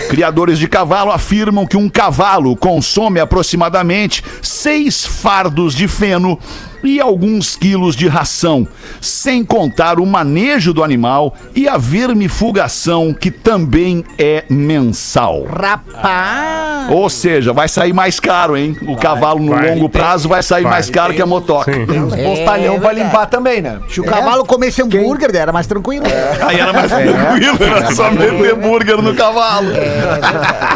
Criadores 0.09 0.59
de 0.59 0.67
cavalo 0.67 1.11
afirmam 1.11 1.67
que 1.67 1.77
um 1.77 1.89
cavalo 1.89 2.57
consome 2.57 3.21
aproximadamente 3.21 4.23
seis 4.43 5.07
fardos 5.07 5.75
de 5.75 5.87
feno 5.87 6.39
e 6.83 7.01
alguns 7.01 7.57
quilos 7.57 7.97
de 7.97 8.09
ração, 8.09 8.67
sem 9.01 9.45
contar 9.45 9.99
o 10.01 10.07
manejo 10.07 10.73
do 10.73 10.83
animal 10.85 11.35
e 11.55 11.69
a 11.69 11.77
vermifugação, 11.77 13.13
que 13.13 13.31
também 13.31 14.05
é 14.19 14.45
mensal. 14.49 15.45
Rapaz. 15.45 16.91
Ou 16.91 17.11
seja, 17.11 17.53
vai 17.53 17.69
sair 17.69 17.93
mais 17.93 18.19
caro, 18.19 18.57
hein? 18.57 18.77
O 18.83 18.97
cavalo 18.97 19.41
no 19.41 19.55
vai. 19.55 19.71
longo 19.71 19.89
prazo 19.89 20.29
vai 20.29 20.43
sair 20.43 20.63
Vai. 20.63 20.73
mais 20.73 20.91
caro 20.91 21.13
que 21.13 21.21
a 21.21 21.27
motoca. 21.27 21.73
Sim. 21.73 21.87
Tem 21.87 22.03
uns 22.03 22.15
postalhão 22.15 22.77
É 22.77 22.81
pra 22.81 22.93
limpar 22.93 23.27
também, 23.27 23.61
né? 23.61 23.79
Se 23.89 24.01
o 24.01 24.05
cavalo 24.05 24.45
comesse 24.45 24.81
hambúrguer, 24.83 25.35
era 25.35 25.53
mais 25.53 25.67
tranquilo. 25.67 26.05
Aí 26.47 26.59
era 26.59 26.73
mais 26.73 26.91
tranquilo, 26.91 27.59
era 27.61 27.95
só 27.95 28.11
meter 28.11 28.55
hambúrguer 28.55 29.03
no 29.03 29.15
cavalo. 29.15 29.69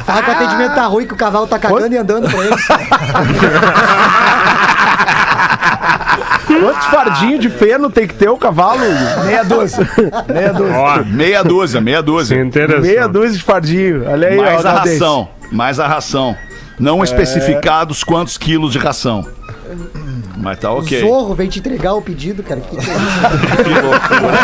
Fala 0.05 0.23
que 0.23 0.31
o 0.31 0.35
atendimento 0.35 0.75
tá 0.75 0.87
ruim, 0.87 1.07
que 1.07 1.15
o 1.15 1.17
cavalo 1.17 1.47
tá 1.47 1.59
cagando 1.59 1.95
e 1.95 1.99
andando 1.99 2.29
pra 2.29 2.45
eles. 2.45 2.67
Quantos 6.61 6.87
fardinhos 6.87 7.41
de 7.41 7.49
feno 7.51 7.91
tem 7.91 8.07
que 8.07 8.15
ter 8.15 8.29
o 8.29 8.37
cavalo? 8.37 8.81
Meia 9.25 9.45
dúzia. 9.45 9.89
Meia 10.33 10.53
dúzia. 10.53 10.77
Ó, 10.77 11.05
Meia 11.05 11.43
dúzia, 11.45 11.81
meia 11.81 11.97
é 11.99 12.03
dúzia. 12.03 12.41
interessante. 12.41 12.87
Meia 12.87 13.09
dúzia 13.09 13.39
de 13.39 13.43
fardinho. 13.43 14.05
Olha 14.09 14.29
aí, 14.29 14.37
Mais 14.37 14.65
ó, 14.65 14.69
a 14.69 14.73
ração. 14.73 15.29
Mais 15.51 15.81
a 15.81 15.87
ração. 15.87 16.37
Não 16.79 17.03
especificados 17.05 18.03
quantos 18.03 18.37
quilos 18.39 18.73
de 18.73 18.79
ração. 18.79 19.27
Mas 20.43 20.59
tá 20.59 20.73
ok. 20.73 21.01
Zorro 21.01 21.35
veio 21.35 21.49
te 21.49 21.61
entregar 21.61 21.95
o 21.95 22.03
pedido, 22.03 22.43
cara. 22.43 22.61
Que 22.61 22.77
que 22.77 22.91
é 22.91 22.95
isso? 22.95 23.63
Que 23.63 23.71
loucura. 23.71 24.39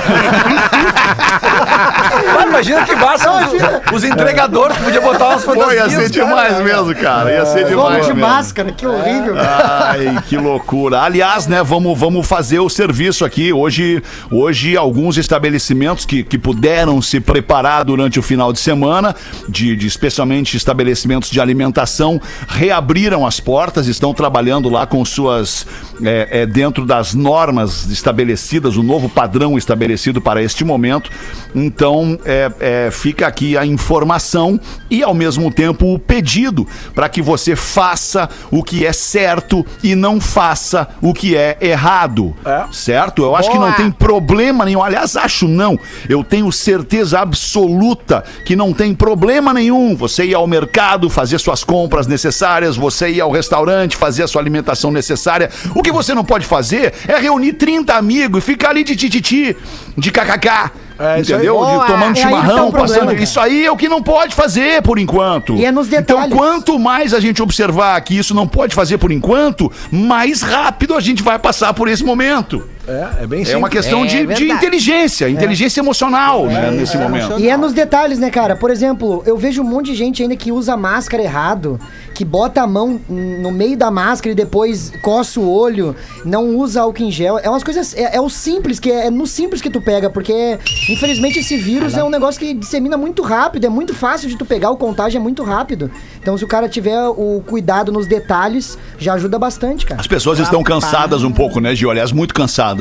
Mas 2.35 2.47
imagina 2.49 2.85
que 2.85 2.95
massa 2.95 3.31
os, 3.33 3.93
os 3.93 4.05
entregadores 4.05 4.77
que 4.77 4.85
podiam 4.85 5.03
botar 5.03 5.29
umas 5.31 5.45
Pô, 5.45 5.55
fantasias. 5.55 5.93
ia 5.93 6.01
ser 6.01 6.11
cara. 6.11 6.27
demais 6.27 6.61
mesmo, 6.63 6.95
cara. 6.95 7.33
Ia 7.33 7.47
ser 7.47 7.67
Zorro 7.67 7.89
demais 7.89 8.07
de 8.07 8.15
mesmo. 8.15 8.29
máscara, 8.29 8.73
que 8.73 8.87
horrível. 8.87 9.35
Ai, 9.39 10.23
que 10.29 10.37
loucura. 10.37 11.01
Aliás, 11.03 11.47
né, 11.47 11.63
vamos, 11.63 11.99
vamos 11.99 12.27
fazer 12.27 12.61
o 12.61 12.69
serviço 12.69 13.25
aqui. 13.25 13.53
Hoje, 13.53 14.03
hoje 14.31 14.77
alguns 14.77 15.17
estabelecimentos 15.17 16.05
que, 16.05 16.23
que 16.23 16.39
puderam 16.39 17.03
se 17.03 17.19
preparar 17.21 17.85
durante 17.85 18.19
o 18.19 18.23
final 18.23 18.53
de 18.53 18.61
semana, 18.61 19.15
de, 19.49 19.75
de 19.75 19.87
especialmente 19.87 20.57
estabelecimentos 20.57 21.31
de 21.31 21.41
alimentação, 21.41 22.21
reabriram 22.47 23.27
as 23.27 23.41
portas, 23.41 23.87
estão 23.87 24.15
trabalhando 24.15 24.69
lá 24.69 24.87
com 24.87 25.05
suas. 25.05 25.67
É, 26.05 26.29
é, 26.43 26.47
dentro 26.47 26.85
das 26.85 27.15
normas 27.15 27.87
estabelecidas, 27.91 28.77
o 28.77 28.83
novo 28.83 29.09
padrão 29.09 29.57
estabelecido 29.59 30.21
para 30.21 30.43
este 30.43 30.65
momento. 30.65 31.11
Então, 31.55 32.19
é, 32.25 32.51
é, 32.61 32.91
fica 32.91 33.27
aqui 33.27 33.57
a 33.57 33.65
informação 33.65 34.61
e, 34.91 35.03
ao 35.03 35.15
mesmo 35.15 35.51
tempo, 35.51 35.93
o 35.93 35.99
pedido 35.99 36.67
para 36.95 37.09
que 37.09 37.23
você 37.23 37.57
faça 37.57 38.29
o 38.51 38.63
que 38.63 38.87
é 38.87 38.93
certo 38.93 39.65
e 39.83 39.95
não 39.95 40.21
faça 40.21 40.89
o 41.01 41.13
que 41.13 41.37
é 41.37 41.57
errado. 41.61 42.35
É. 42.45 42.65
Certo? 42.73 43.23
Eu 43.23 43.35
acho 43.35 43.51
que 43.51 43.59
não 43.59 43.73
tem 43.73 43.91
problema 43.91 44.65
nenhum. 44.65 44.83
Aliás, 44.83 45.17
acho 45.17 45.49
não. 45.49 45.79
Eu 46.09 46.23
tenho 46.23 46.51
certeza 46.53 47.21
absoluta 47.21 48.25
que 48.45 48.57
não 48.57 48.73
tem 48.73 48.95
problema 48.95 49.53
nenhum 49.53 49.97
você 49.97 50.25
ir 50.25 50.35
ao 50.35 50.47
mercado, 50.47 51.11
fazer 51.11 51.39
suas 51.39 51.65
compras 51.65 52.07
necessárias, 52.07 52.77
você 52.77 53.11
ir 53.11 53.21
ao 53.21 53.31
restaurante, 53.31 53.97
fazer 53.97 54.23
a 54.23 54.29
sua 54.29 54.41
alimentação 54.41 54.91
necessária. 54.91 55.51
O 55.75 55.83
que 55.83 55.93
você 55.93 56.15
não 56.15 56.25
pode 56.25 56.47
fazer 56.47 56.93
é 57.07 57.19
reunir 57.19 57.55
30 57.55 57.95
amigos 57.95 58.43
e 58.43 58.47
ficar 58.47 58.71
ali 58.71 58.85
de 58.85 58.97
tititi, 58.97 59.57
de 59.97 60.11
kkk. 60.11 60.71
É, 60.99 61.15
aí. 61.15 61.21
entendeu? 61.21 61.55
Boa. 61.55 61.81
De, 61.87 61.93
tomando 61.93 62.19
É 62.19 62.23
tá 62.23 62.29
chimarrão, 62.29 62.71
problema, 62.73 62.81
passando. 63.07 63.23
Isso 63.23 63.39
aí 63.39 63.65
é 63.65 63.71
o 63.71 63.77
que 63.77 63.89
não 63.89 64.03
pode 64.03 64.35
fazer 64.35 64.83
por 64.83 64.99
enquanto. 64.99 65.55
E 65.55 65.65
é 65.65 65.71
nos 65.71 65.87
Então, 65.87 66.01
detalhes. 66.01 66.35
quanto 66.35 66.79
mais 66.79 67.15
a 67.15 67.21
gente 67.21 67.41
observar 67.41 68.01
que 68.01 68.19
isso 68.19 68.35
não 68.35 68.49
pode 68.49 68.75
fazer 68.75 68.99
por 68.99 69.13
enquanto, 69.13 69.71
mais 69.93 70.43
rápido 70.43 70.95
a 70.95 71.01
gente 71.01 71.23
vai 71.23 71.39
passar 71.39 71.73
por 71.73 71.87
esse 71.89 72.03
momento. 72.03 72.69
É, 72.89 73.25
é 73.25 73.27
bem 73.27 73.41
É 73.41 73.57
uma 73.57 73.69
simples. 73.69 73.73
questão 73.73 74.05
É 74.05 74.07
de, 74.07 74.27
de 74.35 74.51
inteligência, 74.51 75.29
inteligência 75.29 75.81
emocional, 75.81 76.47
né, 76.47 76.71
nesse 76.71 76.97
momento. 76.97 77.39
E 77.39 77.49
é 77.49 77.57
nos 77.57 77.73
detalhes, 77.73 78.19
né, 78.19 78.31
cara? 78.31 78.57
Por 78.57 78.71
exemplo, 78.71 79.23
eu 79.27 79.37
vejo 79.37 79.63
um 79.63 79.65
monte 79.65 79.87
de 79.87 79.95
gente 79.95 80.23
ainda 80.23 80.37
que 80.37 80.51
usa 80.51 80.77
máscara 80.77 81.23
errado, 81.23 81.79
que 82.15 82.25
bota 82.25 82.63
a 82.63 82.67
mão 82.67 83.01
no 83.09 83.51
meio 83.53 83.77
da 83.77 83.91
máscara 83.91 84.33
e 84.33 84.35
depois 84.35 84.93
coça 85.03 85.39
o 85.39 85.49
olho, 85.49 85.95
não 86.25 86.57
usa 86.57 86.81
álcool 86.81 87.03
em 87.03 87.11
gel. 87.11 87.39
É 87.39 87.49
umas 87.49 87.63
coisas. 87.63 87.95
É, 87.95 88.17
é 88.17 88.21
o 88.21 88.29
simples, 88.29 88.81
que 88.81 88.91
é, 88.91 89.07
é 89.07 89.11
no 89.11 89.27
simples 89.27 89.61
que 89.61 89.71
tu 89.71 89.81
pega, 89.81 90.09
porque 90.09 90.59
infelizmente 90.89 91.39
esse 91.39 91.57
vírus 91.57 91.97
é 91.97 92.03
um 92.03 92.11
negócio 92.11 92.41
que 92.41 92.55
dissemina 92.55 92.97
muito 92.97 93.23
rápido, 93.23 93.67
é 93.67 93.69
muito 93.69 93.95
fácil 93.95 94.29
de 94.29 94.37
tu 94.37 94.45
pegar, 94.45 94.71
o 94.71 94.77
contágio 94.77 95.19
é 95.19 95.21
muito 95.21 95.43
rápido. 95.43 95.91
Então, 96.21 96.37
se 96.37 96.45
o 96.45 96.49
cara 96.49 96.69
tiver 96.69 97.01
o 97.09 97.43
cuidado 97.47 97.93
nos 97.93 98.07
detalhes, 98.07 98.79
já 98.99 99.15
ajuda 99.15 99.39
bastante, 99.39 99.87
cara. 99.87 100.01
As 100.01 100.07
pessoas 100.07 100.39
estão 100.39 100.63
cansadas 100.63 101.23
um 101.23 101.33
pouco, 101.33 101.61
né, 101.61 101.75
Gio? 101.75 101.91
Aliás, 101.91 102.13
muito 102.13 102.35
cansadas. 102.35 102.78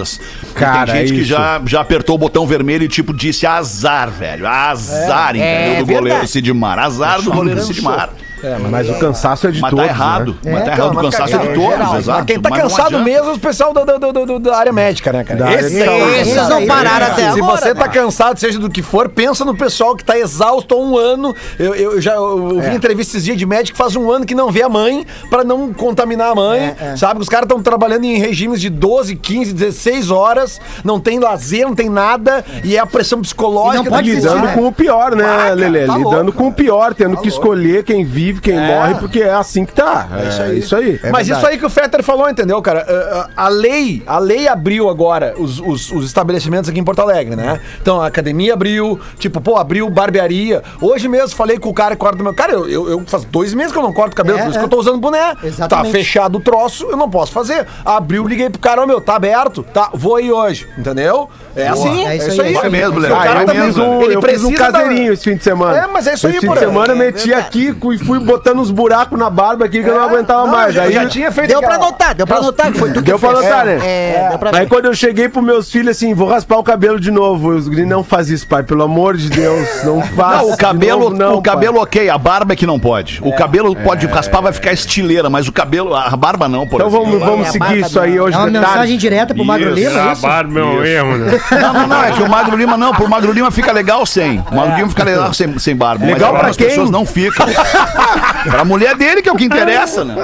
Cara, 0.54 0.94
tem 0.94 1.08
gente 1.08 1.20
que 1.20 1.24
já, 1.26 1.62
já 1.66 1.82
apertou 1.82 2.16
o 2.16 2.18
botão 2.18 2.46
vermelho 2.46 2.84
e, 2.84 2.88
tipo, 2.88 3.14
disse 3.14 3.46
azar, 3.46 4.10
velho. 4.10 4.48
Azar, 4.48 5.36
entendeu? 5.36 5.48
É 5.48 5.80
do 5.80 5.86
goleiro. 5.86 6.28
Sidmar. 6.28 6.80
Azar 6.80 7.22
do 7.22 7.32
goleiro 7.32 7.60
cansou. 7.60 8.27
Sidmar. 8.42 8.72
Mas 8.72 8.90
o 8.90 9.00
cansaço 9.00 9.48
é 9.48 9.52
de 9.52 9.62
Mas 9.62 9.70
todos, 9.72 9.86
tá 9.86 9.92
errado. 9.92 10.38
né? 10.44 10.52
Mas 10.54 10.64
tá 10.64 10.72
É, 10.72 10.74
errado 10.76 10.92
o 10.98 11.02
cansaço 11.02 11.32
cara, 11.32 11.44
de 11.44 11.50
é 11.50 11.54
todos, 11.56 11.70
geral, 11.70 11.98
exato. 11.98 12.26
Quem 12.26 12.40
tá 12.40 12.50
cansado 12.52 13.00
mesmo 13.00 13.30
é 13.32 13.34
o 13.34 13.40
pessoal 13.40 13.74
do- 13.74 13.86
do- 13.86 14.14
do- 14.14 14.26
do- 14.26 14.40
da 14.40 14.58
área 14.58 14.72
médica, 14.74 15.12
né, 15.12 15.24
cara? 15.24 15.40
Da 15.40 15.56
de 15.56 15.70
saúde. 15.84 16.16
Esses 16.20 16.50
não 16.50 16.66
pararam 16.66 17.06
é. 17.08 17.10
até 17.12 17.32
Se 17.32 17.40
agora. 17.40 17.58
você 17.58 17.76
tá 17.76 17.88
né? 17.88 17.92
cansado, 17.94 18.40
seja 18.40 18.60
do 18.60 18.70
que 18.70 18.82
for, 18.82 19.10
pensa 19.10 19.44
no 19.44 19.56
pessoal 19.56 19.96
que 19.96 20.04
tá 20.04 20.18
exausto 20.18 20.76
há 20.76 20.78
um 20.78 20.98
ano. 20.98 21.36
Eu, 21.60 21.74
eu- 21.76 22.02
já 22.02 22.14
eu 22.16 22.60
É. 22.62 22.70
vi 22.70 22.76
entrevista 22.76 23.12
esses 23.18 23.24
dias 23.26 23.38
de 23.38 23.46
médico 23.46 23.78
que 23.78 23.84
faz 23.84 23.96
um 23.96 24.10
ano 24.12 24.26
que 24.26 24.36
não 24.36 24.52
vê 24.52 24.62
a 24.64 24.70
mãe 24.70 25.06
pra 25.30 25.44
não 25.44 25.74
contaminar 25.74 26.32
a 26.32 26.36
mãe. 26.36 26.76
É, 26.80 26.92
é. 26.94 26.96
Sabe? 26.98 27.22
Os 27.22 27.30
caras 27.30 27.46
estão 27.46 27.62
trabalhando 27.62 28.04
em 28.06 28.18
regimes 28.18 28.62
de 28.62 28.70
12, 28.70 29.16
15, 29.16 29.54
16 29.54 30.12
horas, 30.12 30.60
não 30.84 31.00
tem 31.00 31.20
lazer, 31.20 31.66
não 31.66 31.76
tem 31.76 31.90
nada, 31.90 32.44
e 32.64 32.76
é 32.76 32.80
a 32.80 32.86
pressão 32.86 33.22
psicológica. 33.22 33.82
E 33.82 33.90
não 33.90 33.92
pode 33.92 34.12
Lidando 34.12 34.46
né? 34.46 34.54
com 34.54 34.68
o 34.68 34.72
pior, 34.72 35.16
né, 35.16 35.26
Ah, 35.26 35.54
Lelê? 35.54 35.86
tá 35.86 35.98
Lidando 35.98 36.24
louco, 36.24 36.32
com 36.34 36.48
o 36.48 36.54
pior, 36.54 36.94
tendo 36.94 37.18
que 37.18 37.28
escolher 37.28 37.84
quem 37.84 38.04
vive, 38.06 38.27
quem 38.36 38.60
morre, 38.60 38.96
porque 38.96 39.22
é 39.22 39.32
assim 39.34 39.66
que 39.66 39.74
tá. 39.74 40.08
É 40.24 40.28
isso 40.30 40.42
aí. 40.42 40.60
Isso 40.60 40.76
aí. 40.76 41.00
Mas 41.12 41.28
isso 41.28 41.46
aí 41.46 41.58
que 41.58 41.66
o 41.66 41.70
Fetter 41.70 42.04
falou, 42.04 42.30
entendeu, 42.30 42.62
cara? 42.62 42.86
Uh, 42.88 43.20
uh, 43.30 43.32
A 43.36 43.48
lei, 43.50 44.04
a 44.06 44.20
lei 44.20 44.48
abriu 44.48 44.90
agora 44.90 45.34
os, 45.38 45.60
os- 45.60 45.92
os 45.92 46.06
estabelecimentos 46.06 46.70
aqui 46.70 46.80
em 46.80 46.84
Porto 46.84 47.00
Alegre, 47.02 47.36
né? 47.36 47.60
Então 47.82 48.02
a 48.02 48.08
academia 48.08 48.54
abriu, 48.54 49.00
tipo, 49.18 49.40
pô, 49.42 49.58
abriu 49.58 49.90
barbearia. 49.90 50.64
Hoje 50.82 51.08
mesmo 51.08 51.36
falei 51.36 51.58
com 51.58 51.70
o 51.70 51.74
cara 51.74 51.96
que 51.96 52.00
corta 52.00 52.20
o 52.20 52.24
meu. 52.24 52.34
Cara, 52.34 52.54
eu, 52.54 52.68
eu, 52.70 52.90
eu 52.90 53.04
faz 53.08 53.24
dois 53.26 53.54
meses 53.54 53.72
que 53.72 53.78
eu 53.78 53.84
não 53.84 53.94
corto 53.94 54.14
o 54.14 54.16
cabelo, 54.16 54.38
É, 54.40 54.42
por 54.44 54.50
isso 54.50 54.58
é. 54.58 54.62
que 54.62 54.66
eu 54.66 54.70
tô 54.70 54.80
usando 54.80 54.98
boné. 55.00 55.36
Exatamente. 55.44 55.70
Tá 55.70 55.98
fechado 55.98 56.38
o 56.38 56.42
troço, 56.42 56.88
eu 56.90 56.98
não 56.98 57.10
posso 57.10 57.32
fazer. 57.32 57.66
Abriu, 57.86 58.28
liguei 58.28 58.50
pro 58.50 58.60
cara, 58.60 58.82
ó, 58.82 58.86
meu, 58.86 59.00
tá 59.02 59.16
aberto? 59.16 59.64
Tá, 59.64 59.90
vou 59.94 60.16
aí 60.16 60.32
hoje, 60.32 60.68
entendeu? 60.78 61.30
É 61.56 61.68
assim, 61.68 62.06
É 62.06 62.14
é 62.14 62.18
isso 62.18 62.32
aí, 62.32 62.40
aí. 62.42 62.48
é 62.48 62.52
isso 62.52 62.62
Vai 62.62 62.70
mesmo, 62.70 63.00
Léo. 63.00 63.16
Ah, 63.16 63.24
cara 63.24 63.42
eu 63.42 63.46
tá 63.46 63.54
mesmo, 63.54 63.84
um, 63.84 64.02
ele 64.04 64.16
eu 64.16 64.22
fiz 64.22 64.44
um 64.44 64.50
precisa 64.52 64.72
da- 64.72 64.80
caseirinho 64.80 65.14
esse 65.14 65.24
fim 65.24 65.36
de 65.38 65.44
semana. 65.44 65.78
É, 65.78 65.88
mas 65.88 66.08
é 66.08 66.14
isso 66.14 66.28
aí, 66.28 66.34
Esse 66.38 66.46
fim 66.48 66.54
de 66.54 66.60
semana 66.60 66.88
eu 66.94 66.96
É 66.96 67.00
meti 67.00 67.28
verdade. 67.30 67.48
aqui 67.48 67.76
e 67.94 67.98
fui 68.00 68.17
botando 68.20 68.60
uns 68.60 68.72
buracos 68.72 69.18
na 69.18 69.30
barba 69.30 69.66
aqui 69.66 69.84
que 69.84 69.90
eu 69.90 69.96
não 69.96 70.02
É, 70.04 70.06
aguentava 70.06 70.46
não, 70.46 70.52
mais. 70.52 70.76
eu 70.76 70.82
Aí 70.84 70.92
já 70.94 71.06
tinha 71.08 71.32
feito 71.32 71.50
Deu 71.50 71.60
pra 71.60 71.76
aquela- 71.76 71.86
notar, 71.92 72.16
deu 72.16 72.28
pra 72.28 72.42
notar 72.42 72.72
que 72.72 72.78
foi 72.80 72.90
tu 72.90 72.96
que 72.96 73.02
Deu 73.06 73.20
pra 73.20 73.30
fez. 73.30 73.42
notar, 73.44 73.66
né? 73.66 73.80
É, 73.84 74.28
deu 74.30 74.40
pra 74.40 74.50
Aí 74.54 74.60
ver. 74.62 74.68
quando 74.68 74.86
eu 74.86 74.94
cheguei 74.94 75.30
pros 75.30 75.44
meus 75.44 75.72
filhos 75.72 75.96
assim, 75.96 76.14
vou 76.14 76.28
raspar 76.30 76.58
o 76.58 76.64
cabelo 76.64 77.00
de 77.00 77.12
novo. 77.12 77.50
Os 77.50 77.68
gringos, 77.68 77.90
não 77.90 78.04
faz 78.04 78.30
isso, 78.30 78.48
pai, 78.48 78.64
pelo 78.64 78.84
amor 78.84 79.16
de 79.18 79.30
Deus, 79.30 79.68
não 79.84 80.02
faz. 80.02 80.42
Não, 80.42 80.52
o 80.54 80.58
cabelo, 80.58 81.10
novo, 81.10 81.36
o 81.38 81.42
cabelo 81.42 81.76
pai. 81.76 81.84
ok, 81.84 82.10
a 82.10 82.18
barba 82.18 82.54
é 82.54 82.56
que 82.56 82.66
não 82.66 82.80
pode. 82.80 83.20
O 83.24 83.34
cabelo 83.36 83.76
pode 83.76 84.06
raspar, 84.08 84.42
vai 84.42 84.54
ficar 84.54 84.72
estileira, 84.72 85.30
mas 85.30 85.48
o 85.48 85.52
cabelo, 85.52 85.96
a 85.96 86.16
barba 86.16 86.48
não, 86.48 86.68
por 86.68 86.78
Então 86.78 86.90
vamos, 86.90 87.10
exemplo. 87.10 87.26
vamos 87.26 87.46
É, 87.46 87.50
a 87.50 87.52
seguir 87.52 87.80
isso 87.82 88.00
aí 88.00 88.16
não. 88.16 88.24
hoje 88.26 88.36
É 88.36 88.40
uma 88.40 88.48
mensagem 88.48 88.98
direta 88.98 89.34
pro 89.34 89.46
Magro 89.46 89.70
Isso. 89.78 89.90
Lima, 89.90 90.10
A 90.10 90.14
isso? 90.14 90.22
barba 90.22 90.60
é 90.60 90.64
um 90.64 90.84
erro, 90.84 91.18
né? 91.18 91.40
Não, 91.58 91.74
não, 91.74 91.88
não, 91.88 92.04
é 92.04 92.12
que 92.12 92.22
o 92.24 92.30
Magro 92.30 92.56
Lima 92.58 92.78
não, 92.78 92.94
pro 92.94 93.10
Magro 93.10 93.32
Lima 93.32 93.50
fica 93.52 93.72
legal 93.72 94.06
sem. 94.06 94.44
O 94.52 94.56
Magro 94.56 94.76
Lima 94.76 94.90
fica 94.90 95.04
legal 95.04 95.34
sem, 95.34 95.58
sem 95.60 95.76
barba. 95.76 96.06
Legal 96.06 96.32
mas 96.34 96.42
pra 96.42 96.50
as 96.52 96.58
quem? 96.58 96.68
pessoas 96.68 96.90
não 96.90 97.06
ficam. 97.06 97.46
pra 98.50 98.64
mulher 98.66 98.96
dele 98.96 99.22
que 99.22 99.30
é 99.30 99.32
o 99.32 99.36
que 99.36 99.46
interessa, 99.46 100.04
né? 100.04 100.16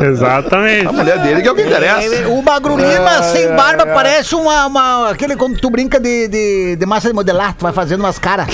Exatamente. 0.00 0.86
A 0.86 0.92
mulher 0.92 1.18
dele 1.18 1.42
que 1.42 1.48
é 1.48 1.52
o 1.52 1.54
que 1.54 1.62
interessa. 1.62 2.14
É, 2.14 2.26
O 2.26 2.42
Magro 2.42 2.76
Lima 2.76 3.22
sem 3.24 3.48
barba 3.54 3.86
parece 3.86 4.34
uma, 4.34 4.66
uma- 4.66 5.10
Aquele 5.10 5.36
quando 5.36 5.58
tu 5.58 5.70
brinca 5.70 5.98
de, 6.00 6.28
de, 6.28 6.76
de 6.76 6.86
massa 6.86 7.08
de 7.08 7.14
modelar, 7.14 7.54
tu 7.54 7.62
vai 7.62 7.72
fazendo 7.72 8.00
umas 8.00 8.18
caras? 8.18 8.46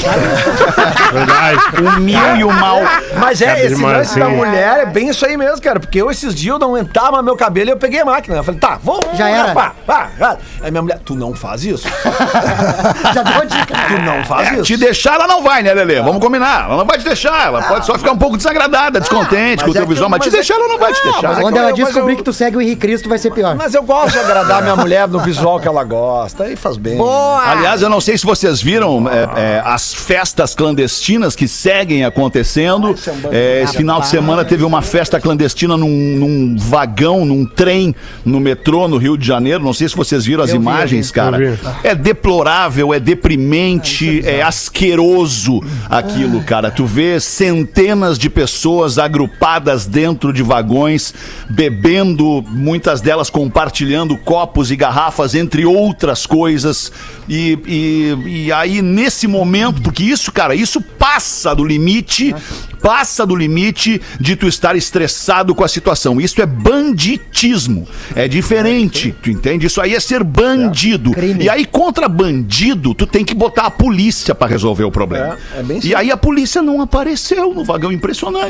Verdade. 1.13 1.59
O 1.97 2.01
mil 2.01 2.37
e 2.37 2.45
o 2.45 2.53
mal. 2.53 2.81
Mas 3.19 3.41
é, 3.43 3.65
esse 3.67 3.83
lance 3.83 4.19
da 4.19 4.27
sim. 4.27 4.33
mulher 4.37 4.81
é 4.81 4.87
bem 4.87 5.09
isso 5.09 5.25
aí 5.25 5.37
mesmo, 5.37 5.61
cara. 5.61 5.81
Porque 5.81 6.01
eu 6.01 6.11
esses 6.11 6.35
dias 6.35 6.53
eu 6.55 6.59
não 6.59 6.75
aguentava 6.75 7.23
meu 7.23 7.37
cabelo 7.37 7.71
e 7.71 7.73
eu 7.73 7.77
peguei 7.77 8.01
a 8.01 8.05
máquina. 8.05 8.37
Eu 8.37 8.45
falei, 8.45 8.61
tá, 8.61 8.79
vamos. 8.83 9.17
Já 9.17 9.29
era. 9.29 9.49
rapá, 9.49 9.73
pá, 9.87 10.09
pá. 10.19 10.37
Aí 10.63 10.71
minha 10.71 10.83
mulher, 10.83 10.99
tu 11.05 11.15
não 11.15 11.35
faz 11.35 11.65
isso. 11.65 11.87
Já 13.15 13.23
deu 13.23 13.41
a 13.43 13.45
dica. 13.45 13.75
Tu 13.89 14.03
não 14.03 14.25
faz 14.25 14.49
É, 14.49 14.55
isso. 14.55 14.63
te 14.65 14.77
deixar 14.77 15.15
ela 15.15 15.27
não 15.27 15.43
vai, 15.43 15.63
né, 15.63 15.73
Lelê? 15.75 16.01
Vamos 16.01 16.23
combinar. 16.23 16.65
Ela 16.67 16.77
não 16.79 16.85
vai 16.85 16.99
te 16.99 17.05
deixar. 17.05 17.47
Ela 17.47 17.63
pode 17.63 17.87
só 17.87 17.97
ficar 17.99 18.13
um 18.13 18.19
pouco 18.19 18.37
desagradada, 18.69 19.01
descontente 19.01 19.57
mas 19.57 19.63
com 19.65 19.71
o 19.71 19.75
é 19.75 19.79
teu 19.79 19.87
visual, 19.87 20.09
mas 20.11 20.21
te 20.23 20.29
é 20.29 20.33
deixar 20.33 20.55
ela 20.55 20.69
não 20.69 20.79
vai 20.79 20.93
te 20.93 21.03
deixar. 21.03 21.23
mas 21.29 21.39
é 21.39 21.41
Quando 21.43 21.57
ela 21.57 21.73
descobrir 21.73 22.13
eu- 22.13 22.17
que 22.19 22.23
tu 22.23 22.33
segue 22.33 22.57
o 22.57 22.61
Henrique 22.61 22.81
Cristo, 22.81 23.09
vai 23.09 23.19
ser 23.19 23.33
pior. 23.33 23.55
Mas 23.57 23.75
eu 23.75 23.83
gosto 23.83 24.13
de 24.13 24.19
agradar 24.19 24.63
minha 24.63 24.77
mulher 24.77 25.09
no 25.09 25.19
visual 25.21 25.59
que 25.61 25.67
ela 25.69 25.85
gosta. 25.85 26.45
Aí 26.45 26.57
faz 26.57 26.77
bem. 26.77 26.97
Boa! 26.97 27.43
Aliás, 27.43 27.83
eu 27.83 27.89
não 27.89 28.01
sei 28.01 28.17
se 28.19 28.25
vocês 28.25 28.61
viram 28.61 29.09
é, 29.09 29.57
é, 29.57 29.63
as 29.65 29.95
festas 29.95 30.55
clandestinas 30.55 31.35
que 31.35 31.49
seguem 31.49 32.05
acontecendo. 32.05 32.95
É, 33.31 33.63
esse 33.65 33.77
final 33.77 34.01
de 34.01 34.09
semana 34.09 34.45
teve 34.45 34.65
uma 34.65 34.83
festa 34.83 35.21
clandestina 35.21 35.77
num, 35.77 35.89
num 35.89 36.57
vagão, 36.59 37.25
num 37.25 37.45
trem 37.45 37.95
no 38.25 38.41
metrô 38.41 38.89
no 38.89 38.97
Rio 38.97 39.17
de 39.17 39.27
Janeiro. 39.27 39.63
Não 39.65 39.73
sei 39.73 39.89
se 39.89 39.97
vocês 39.97 40.25
viram 40.25 40.43
as 40.45 40.51
Eu 40.51 40.57
vi, 40.57 40.63
imagens, 40.63 41.09
eu 41.09 41.15
cara. 41.15 41.39
Vi. 41.39 41.59
É 41.85 41.95
deplorável, 41.95 42.93
é 42.93 43.01
deprimente, 43.01 44.23
é 44.27 44.43
asqueroso 44.43 45.61
aquilo, 45.89 46.43
cara. 46.43 46.71
Tu 46.71 46.85
vê 46.85 47.19
centenas 47.21 48.19
de 48.19 48.29
pessoas 48.29 48.58
agrupadas 48.99 49.87
dentro 49.87 50.33
de 50.33 50.43
vagões, 50.43 51.15
bebendo, 51.49 52.45
muitas 52.49 53.01
delas 53.01 53.31
compartilhando 53.31 54.17
copos 54.17 54.71
e 54.71 54.77
garrafas, 54.77 55.35
entre 55.35 55.65
outras 55.65 56.27
coisas. 56.27 56.91
E, 57.29 57.59
e, 57.67 58.45
e 58.45 58.53
aí, 58.53 58.81
nesse 58.81 59.27
momento, 59.27 59.83
porque 59.83 60.03
isso, 60.03 60.33
cara, 60.33 60.55
isso 60.55 60.81
passa 60.81 61.55
do 61.55 61.65
limite, 61.65 62.35
passa 62.81 63.27
do 63.27 63.37
limite 63.37 64.01
de 64.19 64.37
tu 64.37 64.47
estar 64.47 64.77
estressado 64.77 65.55
com 65.55 65.65
a 65.65 65.69
situação. 65.69 66.21
Isso 66.21 66.41
é 66.41 66.47
banditismo. 66.47 67.87
É 68.15 68.27
diferente, 68.27 69.15
tu 69.23 69.31
entende? 69.31 69.67
Isso 69.67 69.81
aí 69.81 69.95
é 69.95 70.01
ser 70.01 70.25
bandido. 70.25 71.11
Crime. 71.11 71.45
E 71.45 71.51
aí, 71.51 71.65
contra 71.65 72.09
bandido, 72.09 72.95
tu 72.95 73.07
tem 73.07 73.25
que 73.25 73.35
botar 73.35 73.67
a 73.67 73.71
polícia 73.71 74.35
pra 74.35 74.47
resolver 74.47 74.85
o 74.85 74.91
problema. 74.91 75.37
É, 75.55 75.61
é 75.61 75.81
e 75.83 75.95
aí 75.95 76.11
a 76.11 76.17
polícia 76.17 76.63
não 76.63 76.81
apareceu 76.81 77.53
no 77.53 77.65
vagão, 77.65 77.93
impressionante. 77.93 78.48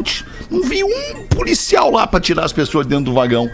Não 0.51 0.63
vi 0.63 0.83
um 0.85 1.27
policial 1.29 1.91
lá 1.91 2.07
pra 2.07 2.21
tirar 2.21 2.45
as 2.45 2.53
pessoas 2.53 2.87
dentro 2.87 3.07
do 3.07 3.13
vagão. 3.13 3.51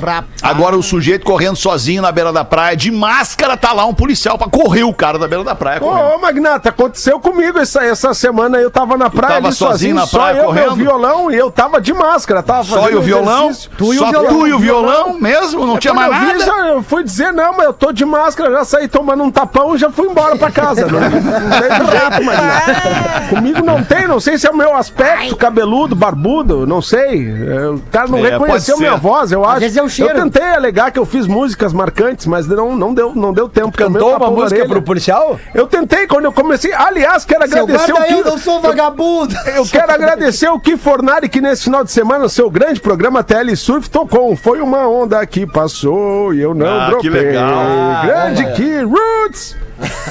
Rapaz. 0.00 0.24
Agora 0.42 0.76
o 0.76 0.82
sujeito 0.82 1.24
correndo 1.24 1.56
sozinho 1.56 2.02
na 2.02 2.10
beira 2.12 2.32
da 2.32 2.44
praia, 2.44 2.76
de 2.76 2.90
máscara, 2.90 3.56
tá 3.56 3.72
lá 3.72 3.84
um 3.86 3.94
policial 3.94 4.36
pra 4.38 4.48
correr 4.48 4.82
o 4.84 4.92
cara 4.94 5.18
da 5.18 5.28
beira 5.28 5.44
da 5.44 5.54
praia. 5.54 5.78
Ô, 5.82 5.88
correndo. 5.88 6.14
ô, 6.16 6.18
Magnata, 6.18 6.68
aconteceu 6.70 7.20
comigo 7.20 7.58
essa, 7.58 7.84
essa 7.84 8.12
semana. 8.14 8.58
Eu 8.58 8.70
tava 8.70 8.96
na 8.96 9.08
praia 9.10 9.34
tava 9.36 9.48
ali 9.48 9.56
sozinho 9.56 9.94
na 9.94 10.06
só 10.06 10.18
praia, 10.18 10.38
eu, 10.38 10.44
correndo? 10.46 10.76
meu 10.76 10.86
violão 10.86 11.30
e 11.30 11.36
eu 11.36 11.50
tava 11.50 11.80
de 11.80 11.92
máscara. 11.92 12.42
Tava 12.42 12.64
Só 12.64 12.90
e 12.90 12.94
o 12.96 13.02
violão? 13.02 13.44
exercício. 13.50 13.70
Tu 13.76 13.94
e 13.94 13.96
o 13.96 14.00
Só 14.00 14.10
violão. 14.10 14.28
tu 14.38 14.46
e 14.46 14.52
o 14.52 14.58
violão 14.58 15.18
mesmo? 15.20 15.66
Não 15.66 15.78
tinha 15.78 15.94
Quando 15.94 16.10
mais 16.10 16.22
eu 16.22 16.28
vi, 16.38 16.38
nada? 16.38 16.44
já, 16.62 16.68
eu 16.68 16.82
fui 16.82 17.04
dizer, 17.04 17.32
não, 17.32 17.52
mas 17.56 17.66
eu 17.66 17.72
tô 17.72 17.92
de 17.92 18.04
máscara, 18.04 18.50
já 18.50 18.64
saí 18.64 18.88
tomando 18.88 19.22
um 19.22 19.30
tapão 19.30 19.74
e 19.74 19.78
já 19.78 19.90
fui 19.90 20.06
embora 20.08 20.36
pra 20.36 20.50
casa. 20.50 20.86
Não, 20.86 21.00
não 21.00 21.10
tem 21.10 21.20
jeito, 21.20 22.24
Magnata. 22.24 23.28
Comigo 23.30 23.64
não 23.64 23.82
tem, 23.84 24.06
não 24.08 24.20
sei 24.20 24.38
se 24.38 24.46
é 24.46 24.50
o 24.50 24.56
meu 24.56 24.74
aspecto 24.76 25.36
cabeludo, 25.36 25.94
barbudo, 25.94 26.66
não 26.66 26.80
sei. 26.82 27.28
É, 27.30 27.68
O 27.68 27.80
cara 27.90 28.08
não 28.08 28.18
É, 28.18 28.30
reconheceu 28.30 28.76
minha 28.78 28.96
voz, 28.96 29.32
eu 29.32 29.44
acho. 29.44 29.60
É 29.82 29.86
o 29.86 29.88
cheiro. 29.88 30.16
Eu 30.18 30.22
tentei 30.24 30.42
alegar 30.42 30.90
que 30.90 30.98
eu 30.98 31.04
fiz 31.06 31.26
músicas 31.26 31.72
marcantes, 31.72 32.26
mas 32.26 32.46
não, 32.46 32.74
não, 32.76 32.94
deu, 32.94 33.14
não 33.14 33.32
deu 33.32 33.48
tempo. 33.48 33.72
Cantou 33.76 34.16
uma 34.16 34.30
música 34.30 34.60
orelha. 34.60 34.68
pro 34.68 34.82
policial? 34.82 35.38
Eu 35.54 35.66
tentei 35.66 36.06
quando 36.06 36.24
eu 36.26 36.32
comecei. 36.32 36.72
Aliás, 36.72 37.24
quero 37.24 37.46
Seu 37.48 37.62
agradecer 37.64 37.92
guarda, 37.92 38.08
o 38.14 38.18
eu 38.18 38.22
que. 38.24 38.30
não 38.30 38.38
sou 38.38 38.60
vagabundo. 38.60 39.34
Eu 39.54 39.66
quero 39.66 39.92
agradecer 39.92 40.48
o 40.48 40.58
Ki 40.58 40.76
Fornari 40.76 41.28
que 41.28 41.40
nesse 41.40 41.64
final 41.64 41.84
de 41.84 41.90
semana, 41.92 42.24
o 42.24 42.28
seu 42.28 42.50
grande 42.50 42.80
programa 42.80 43.22
TL 43.22 43.54
Surf 43.56 43.88
tocou. 43.90 44.34
Foi 44.36 44.60
uma 44.60 44.88
onda 44.88 45.24
que 45.26 45.46
passou 45.46 46.32
e 46.34 46.40
eu 46.40 46.54
não 46.54 46.66
Ah, 46.66 46.84
que 47.00 47.08
dropei. 47.10 47.10
legal. 47.10 47.62
Grande 48.04 48.52
Ki 48.52 48.82
Roots. 48.82 49.56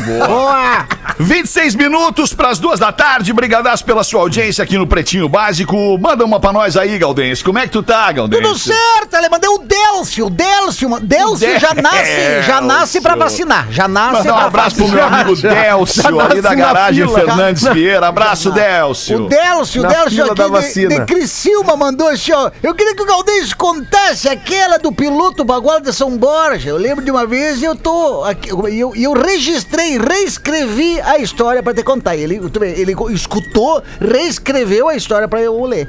Boa! 0.06 0.86
26 1.20 1.76
minutos 1.76 2.34
pras 2.34 2.58
duas 2.60 2.80
da 2.80 2.92
tarde. 2.92 3.32
Brigadaço 3.34 3.86
pela 3.86 4.04
sua 4.04 4.22
audiência 4.22 4.64
aqui 4.64 4.78
no 4.78 4.88
Pretinho 4.88 5.28
Básico. 5.30 5.98
Manda 6.00 6.26
uma 6.26 6.40
pra 6.40 6.52
nós 6.52 6.76
aí, 6.78 6.98
Galdense. 6.98 7.44
Como 7.44 7.60
é 7.60 7.64
que 7.64 7.70
tu 7.72 7.84
tá, 7.84 8.12
Galdense? 8.12 8.42
Tudo 8.44 8.58
certo, 8.58 9.14
ele 9.16 9.30
mandou 9.30 9.56
o 9.56 9.60
Delcio, 9.60 10.26
o 10.28 10.30
Delcio. 10.30 11.00
Delcio 11.02 11.60
já 11.60 11.74
nasce, 11.74 12.42
já 12.46 12.62
nasce 12.62 13.02
pra 13.02 13.16
vacinar, 13.16 13.68
já 13.72 13.88
nasce 13.88 14.28
Mandar 14.28 14.34
um 14.36 14.48
abraço 14.48 14.76
pro 14.78 14.88
meu 14.88 14.98
vacinar. 15.00 15.22
amigo 15.22 15.36
Délcio, 15.42 16.08
ali 16.08 16.18
nasce 16.18 16.42
da 16.42 16.56
garagem 16.56 17.06
fila. 17.08 17.20
Fernandes 17.20 17.64
Vieira. 17.68 18.08
Abraço, 18.08 18.52
Délcio. 18.52 19.26
O 19.26 19.30
Delcio, 19.30 19.84
o 19.84 19.88
Delcio 19.88 20.26
da 20.26 20.32
aqui 20.32 20.44
de, 20.44 20.50
vacina. 20.50 21.00
de 21.00 21.06
Criciúma 21.06 21.76
mandou 21.76 22.08
assim, 22.08 22.32
ó. 22.34 22.50
Eu 22.64 22.74
queria 22.74 22.96
que 22.96 23.02
o 23.04 23.06
Galdês 23.06 23.54
contasse 23.54 24.28
aquela 24.28 24.78
do 24.80 24.92
piloto 24.92 25.44
Bagual 25.44 25.80
de 25.80 25.94
São 25.94 26.18
Borja. 26.18 26.70
Eu 26.70 26.78
lembro 26.78 27.04
de 27.04 27.12
uma 27.12 27.26
vez 27.26 27.62
e 27.62 27.66
eu 27.66 27.76
tô. 27.76 28.24
aqui- 28.24 28.50
Eu, 28.50 28.94
eu 28.96 29.14
registrei, 29.14 29.61
reescrevi 29.98 31.00
a 31.02 31.18
história 31.18 31.62
pra 31.64 31.74
te 31.74 31.84
contar. 31.84 32.16
Ele, 32.16 32.40
tu 32.50 32.60
vê, 32.60 32.80
ele 32.80 32.94
escutou, 33.12 33.82
reescreveu 34.00 34.88
a 34.90 34.96
história 34.96 35.28
pra 35.28 35.42
eu 35.42 35.64
ler. 35.66 35.88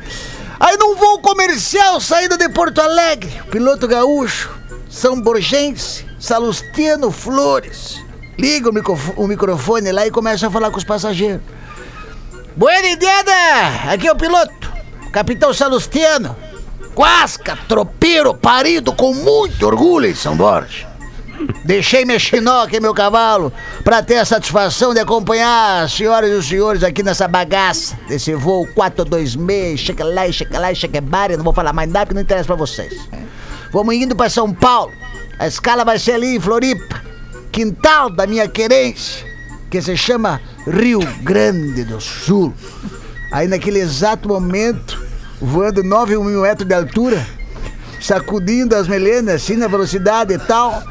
Aí 0.61 0.77
num 0.77 0.95
voo 0.95 1.19
comercial, 1.21 2.01
saída 2.01 2.37
de 2.37 2.49
Porto 2.49 2.81
Alegre, 2.81 3.31
piloto 3.51 3.89
gaúcho, 3.89 4.51
São 4.89 5.21
Borgense, 5.21 6.05
Salustiano 6.21 7.11
Flores. 7.11 8.01
Liga 8.39 8.71
o, 8.71 8.73
microfo- 8.73 9.13
o 9.17 9.27
microfone 9.27 9.91
lá 9.93 10.07
e 10.07 10.11
começa 10.11 10.47
a 10.47 10.51
falar 10.51 10.71
com 10.71 10.79
os 10.79 10.85
passageiros. 10.85 11.43
Buena 12.57 12.89
ideia! 12.89 13.93
Aqui 13.93 14.07
é 14.07 14.13
o 14.13 14.17
piloto, 14.17 14.73
Capitão 15.13 15.53
Salustiano. 15.53 16.37
Quasca, 16.95 17.59
tropeiro, 17.67 18.35
parido 18.35 18.93
com 18.93 19.15
muito 19.15 19.67
orgulho 19.67 20.07
em 20.07 20.15
São 20.15 20.37
Borja. 20.37 20.87
Deixei 21.65 22.05
chinoca 22.19 22.77
e 22.77 22.81
meu 22.81 22.95
cavalo 22.95 23.53
pra 23.85 24.03
ter 24.03 24.17
a 24.17 24.25
satisfação 24.25 24.93
de 24.93 25.01
acompanhar 25.01 25.85
as 25.85 25.93
senhoras 25.93 26.31
e 26.31 26.35
os 26.35 26.47
senhores 26.47 26.83
aqui 26.83 27.03
nessa 27.03 27.27
bagaça 27.27 27.97
desse 28.09 28.35
voo 28.35 28.67
426, 28.75 29.81
cheque 29.81 30.03
lá 30.03 30.31
cheque 30.31 30.57
lá 30.57 30.75
cheque 30.75 31.01
bar. 31.01 31.31
Não 31.37 31.45
vou 31.45 31.53
falar 31.53 31.73
mais 31.73 31.91
nada 31.91 32.07
porque 32.07 32.15
não 32.15 32.23
interessa 32.23 32.47
pra 32.47 32.57
vocês. 32.57 33.09
Vamos 33.73 33.95
indo 33.95 34.15
pra 34.15 34.29
São 34.29 34.53
Paulo. 34.53 34.93
A 35.39 35.47
escala 35.47 35.85
vai 35.85 35.99
ser 35.99 36.13
ali 36.13 36.37
em 36.37 36.41
Floripa, 36.41 37.03
quintal 37.51 38.11
da 38.11 38.27
minha 38.27 38.47
querência, 38.49 39.27
que 39.71 39.81
se 39.81 39.97
chama 39.97 40.41
Rio 40.67 41.01
Grande 41.23 41.85
do 41.85 42.01
Sul. 42.01 42.53
Aí 43.33 43.49
naquele 43.49 43.81
exato 43.81 44.29
momento, 44.29 45.03
voando 45.41 45.83
9 45.83 46.19
mil 46.19 46.43
metros 46.43 46.69
de 46.69 46.75
altura, 46.75 47.27
sacudindo 48.01 48.77
as 48.77 48.87
melenas 48.87 49.37
assim 49.37 49.57
na 49.57 49.67
velocidade 49.67 50.35
e 50.35 50.39
tal. 50.39 50.83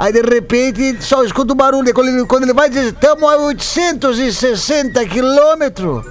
Aí 0.00 0.12
de 0.14 0.22
repente 0.22 1.04
só 1.04 1.22
escuta 1.22 1.52
o 1.52 1.54
barulho. 1.54 1.92
Quando 1.92 2.08
ele, 2.08 2.24
quando 2.24 2.44
ele 2.44 2.54
vai 2.54 2.70
dizer, 2.70 2.86
estamos 2.86 3.30
a 3.30 3.36
860 3.36 5.04
quilômetros. 5.04 6.06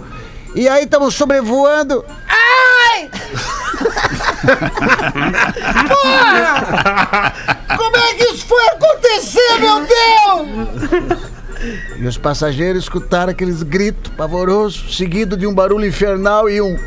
E 0.53 0.69
aí 0.69 0.83
estamos 0.83 1.15
sobrevoando. 1.15 2.05
Ai! 2.27 3.09
Porra! 5.89 7.33
Como 7.75 7.97
é 7.97 8.13
que 8.13 8.25
isso 8.25 8.45
foi 8.45 8.67
acontecer, 8.67 9.57
meu 9.59 9.87
Deus? 9.87 10.47
E 11.97 12.05
os 12.05 12.15
passageiros 12.15 12.83
escutaram 12.83 13.31
aqueles 13.31 13.63
gritos 13.63 14.11
pavorosos, 14.15 14.95
seguido 14.95 15.35
de 15.35 15.47
um 15.47 15.53
barulho 15.53 15.87
infernal 15.87 16.47
e 16.47 16.61
um. 16.61 16.77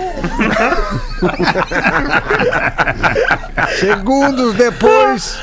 Segundos 3.78 4.54
depois, 4.54 5.38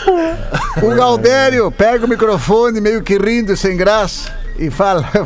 o 0.81 0.95
Galdério 0.95 1.71
pega 1.71 2.05
o 2.05 2.09
microfone, 2.09 2.81
meio 2.81 3.03
que 3.03 3.17
rindo, 3.17 3.55
sem 3.55 3.77
graça, 3.77 4.31
e 4.57 4.69
fala: 4.69 5.07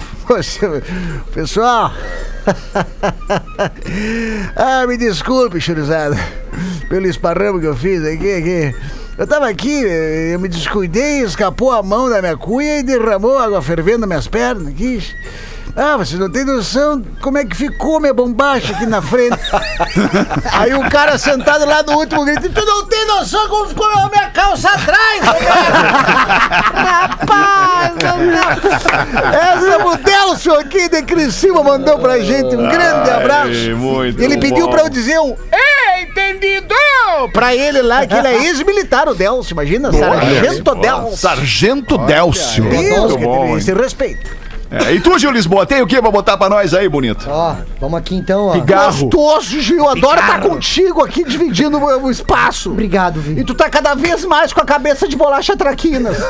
pessoal. 1.34 1.92
ah, 4.56 4.88
me 4.88 4.98
desculpe, 4.98 5.62
churizada, 5.62 6.18
pelo 6.90 7.08
esparramo 7.08 7.60
que 7.60 7.68
eu 7.68 7.76
fiz 7.76 8.04
aqui. 8.04 8.34
aqui. 8.34 8.76
Eu 9.18 9.28
tava 9.28 9.50
aqui, 9.50 9.84
eu 10.34 10.40
me 10.40 10.48
descuidei, 10.48 11.22
escapou 11.22 11.72
a 11.72 11.84
mão 11.84 12.10
da 12.10 12.22
minha 12.22 12.36
cuia 12.36 12.80
e 12.80 12.84
derramou 12.84 13.38
água 13.38 13.62
fervendo 13.62 14.00
nas 14.00 14.10
minhas 14.10 14.28
pernas. 14.28 14.74
Ah, 15.76 15.96
vocês 15.98 16.20
não 16.20 16.30
têm 16.30 16.44
noção 16.44 17.02
como 17.22 17.38
é 17.38 17.46
que 17.46 17.56
ficou 17.56 18.00
minha 18.00 18.14
bombacha 18.14 18.74
aqui 18.74 18.86
na 18.86 19.02
frente. 19.02 19.38
Aí 20.52 20.74
o 20.74 20.90
cara 20.90 21.18
sentado 21.18 21.66
lá 21.66 21.82
no 21.84 21.94
último 21.98 22.26
grito, 22.26 22.50
tu 22.50 22.66
não 22.66 22.86
tem 22.86 23.06
noção 23.08 23.48
como 23.48 23.68
ficou 23.68 23.86
a 23.88 24.10
minha 24.10 24.30
calça 24.32 24.70
atrás, 24.70 25.22
Rapaz, 26.74 27.94
não. 28.04 29.32
Essa 29.34 29.80
Mudelson 29.80 30.54
aqui 30.56 30.90
de 30.90 31.02
Criciúma 31.04 31.64
mandou 31.64 31.98
pra 32.00 32.20
gente 32.20 32.56
um 32.56 32.70
grande 32.70 33.10
abraço. 33.10 33.76
muito 33.78 34.22
Ele 34.22 34.38
pediu 34.38 34.66
bom. 34.66 34.72
pra 34.72 34.82
eu 34.82 34.90
dizer 34.90 35.20
um 35.20 35.36
É, 35.52 36.02
entendido! 36.04 36.76
Pra 37.34 37.56
ele 37.56 37.82
lá, 37.82 38.06
que 38.06 38.14
ele 38.14 38.28
é 38.28 38.44
ex-militar, 38.46 39.08
o 39.08 39.14
Delcio, 39.16 39.54
imagina, 39.54 39.92
Sargento 39.92 40.76
Delcio. 40.76 41.18
Sargento 41.18 41.98
Délcio. 42.00 42.64
Deus, 42.70 43.16
que 43.16 43.24
bom, 43.24 43.60
se 43.60 43.74
respeita. 43.74 44.30
É, 44.74 44.94
e 44.94 45.02
tu, 45.02 45.20
Gil 45.20 45.32
Lisboa, 45.32 45.66
tem 45.66 45.82
o 45.82 45.88
que 45.88 46.02
pra 46.02 46.10
botar 46.10 46.38
pra 46.38 46.48
nós 46.48 46.74
aí, 46.74 46.88
bonito? 46.88 47.28
Ó, 47.30 47.56
vamos 47.78 48.00
aqui 48.00 48.16
então, 48.16 48.46
ó. 48.48 48.54
Pigarro. 48.54 49.04
Gostoso, 49.10 49.60
Gil. 49.60 49.86
Adoro 49.90 50.18
estar 50.22 50.40
contigo 50.40 51.04
aqui 51.04 51.26
dividindo 51.26 51.78
o, 51.78 52.04
o 52.06 52.10
espaço. 52.10 52.72
Obrigado, 52.72 53.18
E 53.20 53.34
Vi. 53.34 53.44
tu 53.44 53.54
tá 53.54 53.70
cada 53.70 53.94
vez 53.96 54.24
mais 54.24 54.54
com 54.54 54.62
a 54.62 54.66
cabeça 54.66 55.10
de 55.10 55.18
bolacha 55.18 55.58
traquinas. 55.58 56.16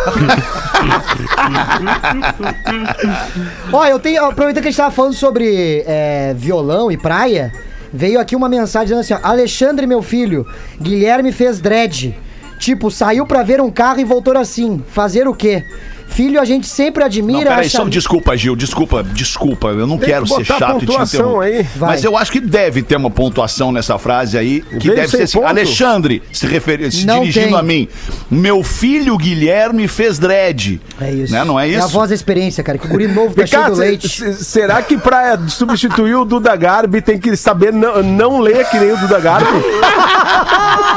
Ó, 3.71 3.85
eu 3.85 3.99
tenho. 3.99 4.25
Aproveitando 4.25 4.63
que 4.63 4.67
a 4.69 4.71
gente 4.71 4.77
tava 4.77 4.91
falando 4.91 5.13
sobre 5.13 5.83
é, 5.85 6.33
violão 6.35 6.91
e 6.91 6.97
praia, 6.97 7.51
veio 7.93 8.19
aqui 8.19 8.35
uma 8.35 8.49
mensagem 8.49 8.87
dizendo 8.87 9.01
assim: 9.01 9.13
ó, 9.13 9.19
Alexandre, 9.27 9.85
meu 9.85 10.01
filho, 10.01 10.45
Guilherme 10.81 11.31
fez 11.31 11.59
dread. 11.59 12.17
Tipo, 12.59 12.91
saiu 12.91 13.25
pra 13.25 13.41
ver 13.41 13.59
um 13.59 13.71
carro 13.71 13.99
e 13.99 14.03
voltou 14.03 14.37
assim. 14.37 14.83
Fazer 14.89 15.27
o 15.27 15.33
quê? 15.33 15.63
Filho, 16.11 16.39
a 16.41 16.45
gente 16.45 16.67
sempre 16.67 16.99
Não, 17.01 17.07
admira. 17.07 17.49
peraí, 17.49 17.65
acha- 17.65 17.77
só 17.77 17.85
desculpa, 17.85 18.35
Gil, 18.37 18.55
desculpa, 18.55 19.03
desculpa, 19.03 19.69
eu 19.69 19.87
não 19.87 19.97
Tem 19.97 20.09
quero 20.09 20.25
que 20.25 20.33
ser 20.35 20.45
chato 20.45 20.77
e 20.77 20.79
te 20.81 20.85
pontuação 20.87 21.43
interromper. 21.43 21.67
Mas 21.77 22.03
eu 22.03 22.17
acho 22.17 22.31
que 22.31 22.39
deve 22.39 22.81
ter 22.83 22.95
uma 22.97 23.09
pontuação 23.09 23.71
nessa 23.71 23.97
frase 23.97 24.37
aí, 24.37 24.61
que 24.61 24.87
Veio 24.87 24.95
deve 24.95 25.07
ser 25.07 25.23
assim, 25.23 25.37
ponto? 25.39 25.47
Alexandre, 25.47 26.21
se, 26.31 26.45
referi- 26.47 26.91
se 26.91 27.05
Não 27.05 27.19
dirigindo 27.21 27.47
tem. 27.47 27.55
a 27.57 27.63
mim, 27.63 27.87
meu 28.29 28.61
filho 28.63 29.17
Guilherme 29.17 29.87
fez 29.87 30.19
dread. 30.19 30.81
É 30.99 31.11
isso. 31.11 31.33
Né? 31.33 31.43
Não 31.43 31.59
é 31.59 31.69
É 31.69 31.75
a 31.75 31.79
isso? 31.79 31.87
voz 31.89 32.09
da 32.09 32.15
experiência, 32.15 32.63
cara. 32.63 32.77
Que 32.77 32.85
o 32.85 32.89
guri 32.89 33.07
novo 33.07 33.33
tá 33.33 33.45
cheio 33.45 33.65
do 33.67 33.75
leite. 33.75 34.09
se- 34.09 34.33
se- 34.33 34.43
será 34.45 34.81
que 34.81 34.97
pra 34.97 35.37
substituir 35.47 36.15
o 36.15 36.25
Duda 36.25 36.55
Garbi 36.55 37.01
tem 37.01 37.17
que 37.17 37.35
saber 37.37 37.71
não, 37.71 38.03
não 38.03 38.39
ler 38.39 38.67
que 38.69 38.77
nem 38.79 38.91
o 38.91 38.97
Duda 38.97 39.19
Garbi? 39.19 39.45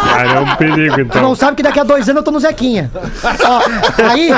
Cara, 0.04 0.32
é 0.34 0.40
um 0.40 0.56
perigo, 0.56 0.94
Tu 0.96 1.00
então. 1.02 1.22
não 1.22 1.34
sabe 1.34 1.56
que 1.56 1.62
daqui 1.62 1.80
a 1.80 1.84
dois 1.84 2.08
anos 2.08 2.20
eu 2.20 2.24
tô 2.24 2.30
no 2.30 2.40
Zequinha. 2.40 2.90
Ó, 3.24 4.02
aí, 4.10 4.30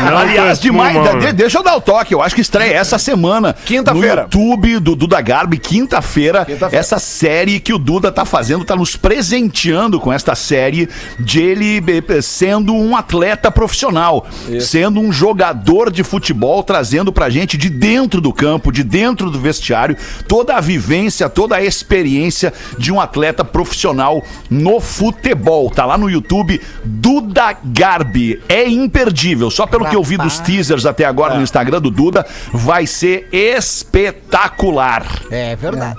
Não 0.00 0.18
Aliás, 0.22 0.58
demais, 0.60 0.96
de- 1.20 1.32
deixa 1.32 1.58
eu 1.58 1.62
dar 1.62 1.76
o 1.76 1.80
toque, 1.80 2.14
eu 2.14 2.22
acho 2.22 2.34
que 2.34 2.40
estreia 2.40 2.74
essa 2.74 2.98
semana. 2.98 3.54
Quinta-feira. 3.64 4.28
No 4.32 4.40
YouTube 4.42 4.78
do 4.80 4.96
Duda 4.96 5.20
Garbi, 5.20 5.58
quinta-feira. 5.58 6.46
essa 6.70 6.98
série 6.98 7.58
que 7.60 7.72
o 7.72 7.78
Duda 7.78 8.12
tá 8.12 8.24
fazendo, 8.24 8.64
tá 8.64 8.76
nos 8.76 8.96
presenteando 8.96 9.98
com 10.00 10.12
esta 10.12 10.34
série 10.34 10.88
de 11.18 11.40
ele 11.40 11.82
eh, 12.08 12.22
sendo 12.22 12.74
um 12.74 12.96
atleta 12.96 13.50
profissional, 13.50 14.26
sendo 14.60 15.00
um 15.00 15.12
jogador 15.12 15.90
de 15.90 16.02
futebol, 16.04 16.62
trazendo 16.62 17.12
pra 17.12 17.30
gente 17.30 17.56
de 17.56 17.68
dentro 17.68 18.20
do 18.20 18.32
campo, 18.32 18.70
de 18.72 18.84
dentro 18.84 19.30
do 19.30 19.38
vestiário, 19.38 19.96
toda 20.28 20.54
a 20.56 20.60
vivência, 20.60 21.28
toda 21.28 21.56
a 21.56 21.62
experiência 21.62 22.52
de 22.78 22.92
um 22.92 23.00
atleta 23.00 23.44
profissional 23.44 24.22
no 24.50 24.80
futebol. 24.80 25.70
Tá 25.70 25.84
lá 25.84 25.96
no 25.98 26.08
YouTube, 26.10 26.60
Duda 26.84 27.56
Garbi. 27.64 28.40
É 28.48 28.68
imperdível, 28.68 29.50
só 29.50 29.61
pelo 29.66 29.86
que 29.86 29.96
eu 29.96 30.02
vi 30.02 30.16
dos 30.16 30.38
teasers 30.40 30.86
até 30.86 31.04
agora 31.04 31.34
no 31.34 31.42
Instagram 31.42 31.80
do 31.80 31.90
Duda, 31.90 32.26
vai 32.52 32.86
ser 32.86 33.28
espetacular. 33.32 35.04
É 35.30 35.56
verdade. 35.56 35.96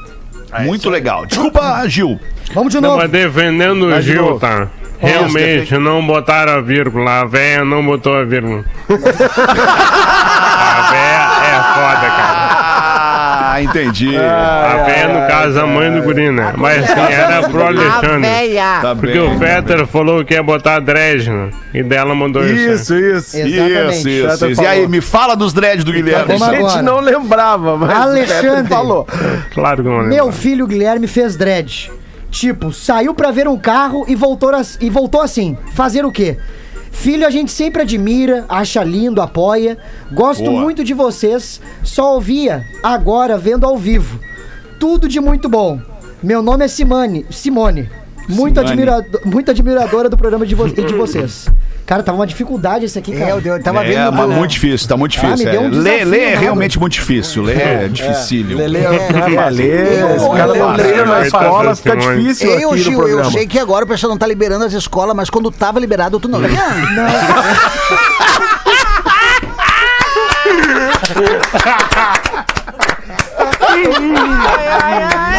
Muito 0.65 0.89
legal. 0.89 1.26
Desculpa, 1.26 1.84
Gil. 1.88 2.19
vamos 2.54 2.71
de 2.71 2.80
Não, 2.80 2.89
novo. 2.89 3.02
mas 3.02 3.12
defendendo 3.12 3.88
o 3.88 4.02
Gil, 4.02 4.39
tá? 4.39 4.67
Realmente, 4.99 5.76
não 5.78 6.06
botaram 6.06 6.54
a 6.54 6.62
vírgula. 6.62 7.21
A 7.21 7.26
véia 7.26 7.65
não 7.65 7.84
botou 7.86 8.15
a 8.15 8.23
vírgula. 8.23 8.63
a 10.08 10.91
véia 10.91 11.19
é. 11.19 11.22
Ah, 13.53 13.61
entendi. 13.61 14.15
A 14.17 14.83
véia, 14.85 15.07
no 15.09 15.27
caso, 15.27 15.59
a 15.59 15.67
mãe 15.67 15.91
do 15.91 16.01
guri, 16.01 16.31
né? 16.31 16.53
Mas 16.57 16.83
assim, 16.83 17.13
era 17.13 17.47
pro 17.49 17.63
Alexandre. 17.63 18.57
Tá 18.81 18.95
Porque 18.95 19.19
bem. 19.19 19.35
o 19.35 19.39
Fetter 19.39 19.85
falou 19.87 20.25
que 20.25 20.33
ia 20.33 20.41
botar 20.43 20.79
dread, 20.79 21.29
né? 21.29 21.49
E 21.73 21.83
dela 21.83 22.15
mandou 22.15 22.43
isso. 22.43 22.95
Isso, 22.95 22.95
isso. 22.95 23.37
Exatamente. 23.37 23.97
Isso, 23.97 24.09
isso, 24.09 24.29
Fetter 24.29 24.49
isso. 24.51 24.61
E 24.63 24.65
aí, 24.67 24.87
me 24.87 25.01
fala 25.01 25.35
dos 25.35 25.53
dreads 25.53 25.83
do 25.83 25.91
Guilherme. 25.91 26.25
vamos 26.37 26.41
A 26.41 26.51
gente 26.51 26.63
agora. 26.63 26.81
não 26.81 26.99
lembrava, 26.99 27.77
mas 27.77 27.89
Alexandre. 27.91 28.67
falou. 28.69 29.07
Claro 29.53 29.83
que 29.83 29.89
não 29.89 29.97
lembro. 29.97 30.09
Meu 30.09 30.31
filho 30.31 30.65
Guilherme 30.65 31.07
fez 31.07 31.35
dread. 31.35 31.91
Tipo, 32.31 32.73
saiu 32.73 33.13
pra 33.13 33.29
ver 33.29 33.47
um 33.47 33.57
carro 33.57 34.05
e 34.07 34.15
voltou, 34.15 34.49
e 34.81 34.89
voltou 34.89 35.21
assim. 35.21 35.55
Fazer 35.75 36.03
o 36.03 36.11
quê? 36.11 36.37
Filho, 36.93 37.27
a 37.27 37.29
gente 37.29 37.51
sempre 37.51 37.82
admira, 37.82 38.45
acha 38.47 38.82
lindo, 38.82 39.21
apoia. 39.21 39.77
Gosto 40.13 40.45
Boa. 40.45 40.62
muito 40.62 40.86
de 40.86 40.93
vocês. 40.93 41.60
Só 41.84 42.13
ouvia, 42.13 42.65
agora 42.82 43.38
vendo 43.38 43.65
ao 43.65 43.77
vivo. 43.77 44.19
Tudo 44.79 45.08
de 45.10 45.19
muito 45.19 45.49
bom. 45.49 45.82
Meu 46.21 46.41
nome 46.41 46.63
é 46.63 46.67
Simone. 46.69 47.25
Simone. 47.29 47.89
Muito, 48.27 48.59
admirado, 48.59 49.19
muito 49.25 49.51
admiradora 49.51 50.09
do 50.09 50.17
programa 50.17 50.45
de, 50.45 50.55
vo- 50.55 50.67
de 50.69 50.93
vocês. 50.93 51.47
Cara, 51.86 52.01
tava 52.01 52.17
uma 52.17 52.25
dificuldade 52.25 52.86
esse 52.86 52.97
aqui, 52.97 53.12
cara. 53.12 53.31
É, 53.31 53.33
eu, 53.33 53.41
eu 53.41 53.62
tava 53.62 53.83
É, 53.83 53.88
vendo. 53.89 54.13
mas 54.13 54.29
do- 54.29 54.36
muito 54.36 54.51
difícil, 54.51 54.88
tá 54.88 54.95
muito 54.95 55.12
difícil. 55.12 55.45
me 55.45 55.51
deu 55.51 55.62
um 55.62 55.88
é. 55.88 56.05
Lê, 56.05 56.19
é 56.21 56.36
realmente 56.38 56.79
muito 56.79 56.93
difícil. 56.93 57.43
Lê 57.43 57.53
é, 57.55 57.88
dificílio. 57.89 58.57
Lele, 58.57 58.77
É, 58.77 59.49
lê, 59.51 60.03
os 60.15 60.38
caras 60.38 60.57
não 60.57 60.73
treinam 60.75 61.05
na 61.05 61.21
escola, 61.21 61.75
fica 61.75 61.97
difícil 61.97 62.49
Eu, 62.49 62.55
aqui 62.55 62.65
no 62.65 62.77
Gil, 62.77 63.07
eu 63.09 63.25
sei 63.25 63.45
que 63.45 63.59
agora 63.59 63.83
o 63.83 63.88
pessoal 63.88 64.12
não 64.12 64.17
tá 64.17 64.25
liberando 64.25 64.63
as 64.63 64.71
escolas, 64.73 65.13
mas 65.15 65.29
quando 65.29 65.51
tava 65.51 65.77
liberado, 65.79 66.17
tu 66.19 66.29
não 66.29 66.39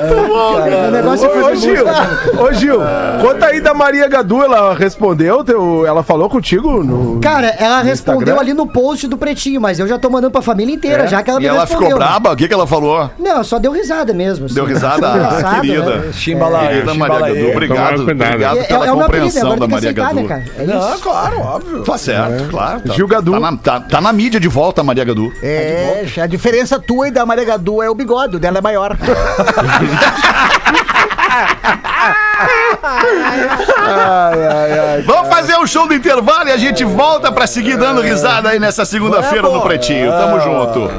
ia. 0.00 0.88
O 0.88 0.90
negócio 0.90 1.26
é 1.26 1.28
fazer 1.30 1.50
Ô, 1.50 1.54
Gil, 1.56 1.84
música. 1.86 2.42
Ô, 2.42 2.52
Gil, 2.52 2.80
conta 3.20 3.46
aí 3.46 3.60
da 3.60 3.74
Maria 3.74 4.08
Gadu, 4.08 4.42
ela 4.42 4.74
respondeu, 4.74 5.44
teu, 5.44 5.86
ela 5.86 6.02
falou 6.02 6.28
contigo 6.28 6.82
no... 6.82 7.20
Cara, 7.20 7.48
ela 7.58 7.80
respondeu 7.82 8.20
Instagram? 8.20 8.40
ali 8.40 8.54
no 8.54 8.66
post 8.66 9.06
do 9.08 9.16
Pretinho, 9.18 9.60
mas 9.60 9.78
eu 9.78 9.86
já 9.88 9.98
tô 9.98 10.08
mandando 10.10 10.30
pra 10.30 10.42
família 10.42 10.74
inteira, 10.74 11.04
É? 11.04 11.06
já 11.08 11.22
que 11.22 11.30
ela 11.30 11.38
E 11.40 11.42
me 11.42 11.48
ela 11.48 11.60
respondeu. 11.60 11.88
ficou 11.88 11.98
braba? 11.98 12.32
O 12.32 12.36
que, 12.36 12.48
que 12.48 12.54
ela 12.54 12.66
falou? 12.66 13.10
Não, 13.18 13.42
só 13.44 13.58
deu 13.58 13.72
risada 13.72 14.12
mesmo. 14.12 14.46
assim. 14.46 14.54
Deu 14.54 14.64
risada? 14.64 15.10
Ah, 15.12 15.16
Engraçado, 15.16 15.60
querida. 15.62 15.96
né? 15.96 16.12
Chimbalaê, 16.12 16.68
Querida 16.68 16.94
Maria. 16.94 17.18
Gadu, 17.34 17.50
obrigado. 17.50 18.00
Obrigado 18.02 18.58
É, 18.58 18.62
pela 18.64 18.86
é 18.86 18.90
compreensão 18.90 19.52
agora 19.52 19.60
da 19.60 19.66
tem 19.66 19.68
que 19.68 19.74
Maria 19.74 19.90
aceitar, 19.90 20.14
Gadu. 20.14 20.20
né, 20.22 20.28
cara? 20.28 20.44
É 20.58 20.64
Não, 20.64 20.98
claro, 21.00 21.40
óbvio. 21.40 21.82
Tá 21.82 21.98
certo, 21.98 22.48
claro. 22.50 22.80
Tá, 22.80 22.94
Gil 22.94 23.06
Gadu. 23.08 23.32
Tá 23.32 23.40
na, 23.40 23.56
tá- 23.56 23.80
tá 23.80 24.00
na 24.00 24.12
mídia 24.12 24.40
de 24.40 24.48
volta, 24.48 24.82
Maria 24.82 25.04
Gadu. 25.04 25.32
É, 25.42 26.04
a 26.22 26.26
diferença 26.26 26.78
tua 26.78 27.08
e 27.08 27.10
da 27.10 27.24
Maria 27.26 27.44
Gadu 27.44 27.82
é 27.82 27.90
o 27.90 27.94
bigode, 27.94 28.36
o 28.36 28.38
dela 28.38 28.58
é 28.58 28.60
maior. 28.60 28.96
Ai, 33.78 34.46
ai, 34.46 34.78
ai. 34.78 35.02
Vamos 35.02 35.28
fazer 35.28 35.56
um 35.56 35.66
show 35.66 35.86
do 35.86 35.94
intervalo 35.94 36.48
e 36.48 36.52
a 36.52 36.56
gente 36.56 36.84
volta 36.84 37.30
pra 37.30 37.46
seguir 37.46 37.76
dando 37.76 38.00
risada 38.00 38.50
aí 38.50 38.58
nessa 38.58 38.84
segunda-feira 38.84 39.48
no 39.48 39.60
Pretinho. 39.62 40.10
Tamo 40.10 40.40
junto. 40.40 40.90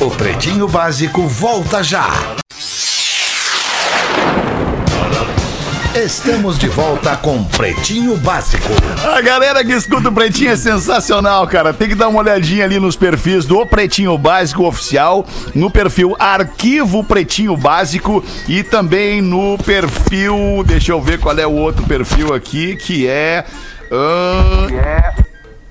O 0.00 0.10
Pretinho 0.10 0.66
Básico 0.66 1.26
volta 1.26 1.82
já. 1.82 2.39
Estamos 5.94 6.56
de 6.56 6.68
volta 6.68 7.16
com 7.16 7.42
Pretinho 7.42 8.16
Básico. 8.18 8.62
A 9.12 9.20
galera 9.20 9.64
que 9.64 9.72
escuta 9.72 10.08
o 10.08 10.12
Pretinho 10.12 10.52
é 10.52 10.56
sensacional, 10.56 11.48
cara. 11.48 11.72
Tem 11.74 11.88
que 11.88 11.96
dar 11.96 12.06
uma 12.06 12.20
olhadinha 12.20 12.64
ali 12.64 12.78
nos 12.78 12.94
perfis 12.94 13.44
do 13.44 13.66
Pretinho 13.66 14.16
Básico 14.16 14.64
Oficial, 14.64 15.26
no 15.52 15.68
perfil 15.68 16.14
Arquivo 16.16 17.02
Pretinho 17.02 17.56
Básico 17.56 18.22
e 18.48 18.62
também 18.62 19.20
no 19.20 19.58
perfil. 19.58 20.62
Deixa 20.64 20.92
eu 20.92 21.00
ver 21.00 21.18
qual 21.18 21.36
é 21.36 21.46
o 21.46 21.52
outro 21.52 21.84
perfil 21.84 22.32
aqui, 22.32 22.76
que 22.76 23.08
é. 23.08 23.44
ahn, 23.90 24.68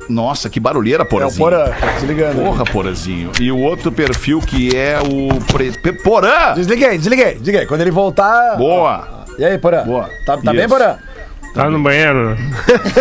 Nossa, 0.10 0.50
que 0.50 0.60
barulheira, 0.60 1.04
É 1.04 1.06
o 1.06 1.10
Porazinho. 1.10 1.40
Porã, 1.40 1.72
tá 1.72 1.88
desligando. 1.94 2.42
Porra, 2.42 2.66
Porazinho. 2.66 3.32
E 3.40 3.50
o 3.54 3.58
outro 3.58 3.90
perfil 3.90 4.42
que 4.42 4.76
é 4.76 5.00
o. 5.00 5.40
Pre... 5.46 5.94
Porã! 5.94 6.56
Desliguei, 6.56 6.98
desliguei, 6.98 7.36
desliguei. 7.36 7.66
Quando 7.66 7.82
ele 7.82 7.92
voltar. 7.92 8.58
Boa! 8.58 9.19
E 9.40 9.46
aí, 9.46 9.58
Porã? 9.58 9.84
Boa. 9.86 10.10
Tá, 10.26 10.38
tá 10.38 10.52
bem. 10.54 10.68
Porã? 10.68 10.98
Tá 11.54 11.70
no 11.70 11.80
banheiro? 11.82 12.38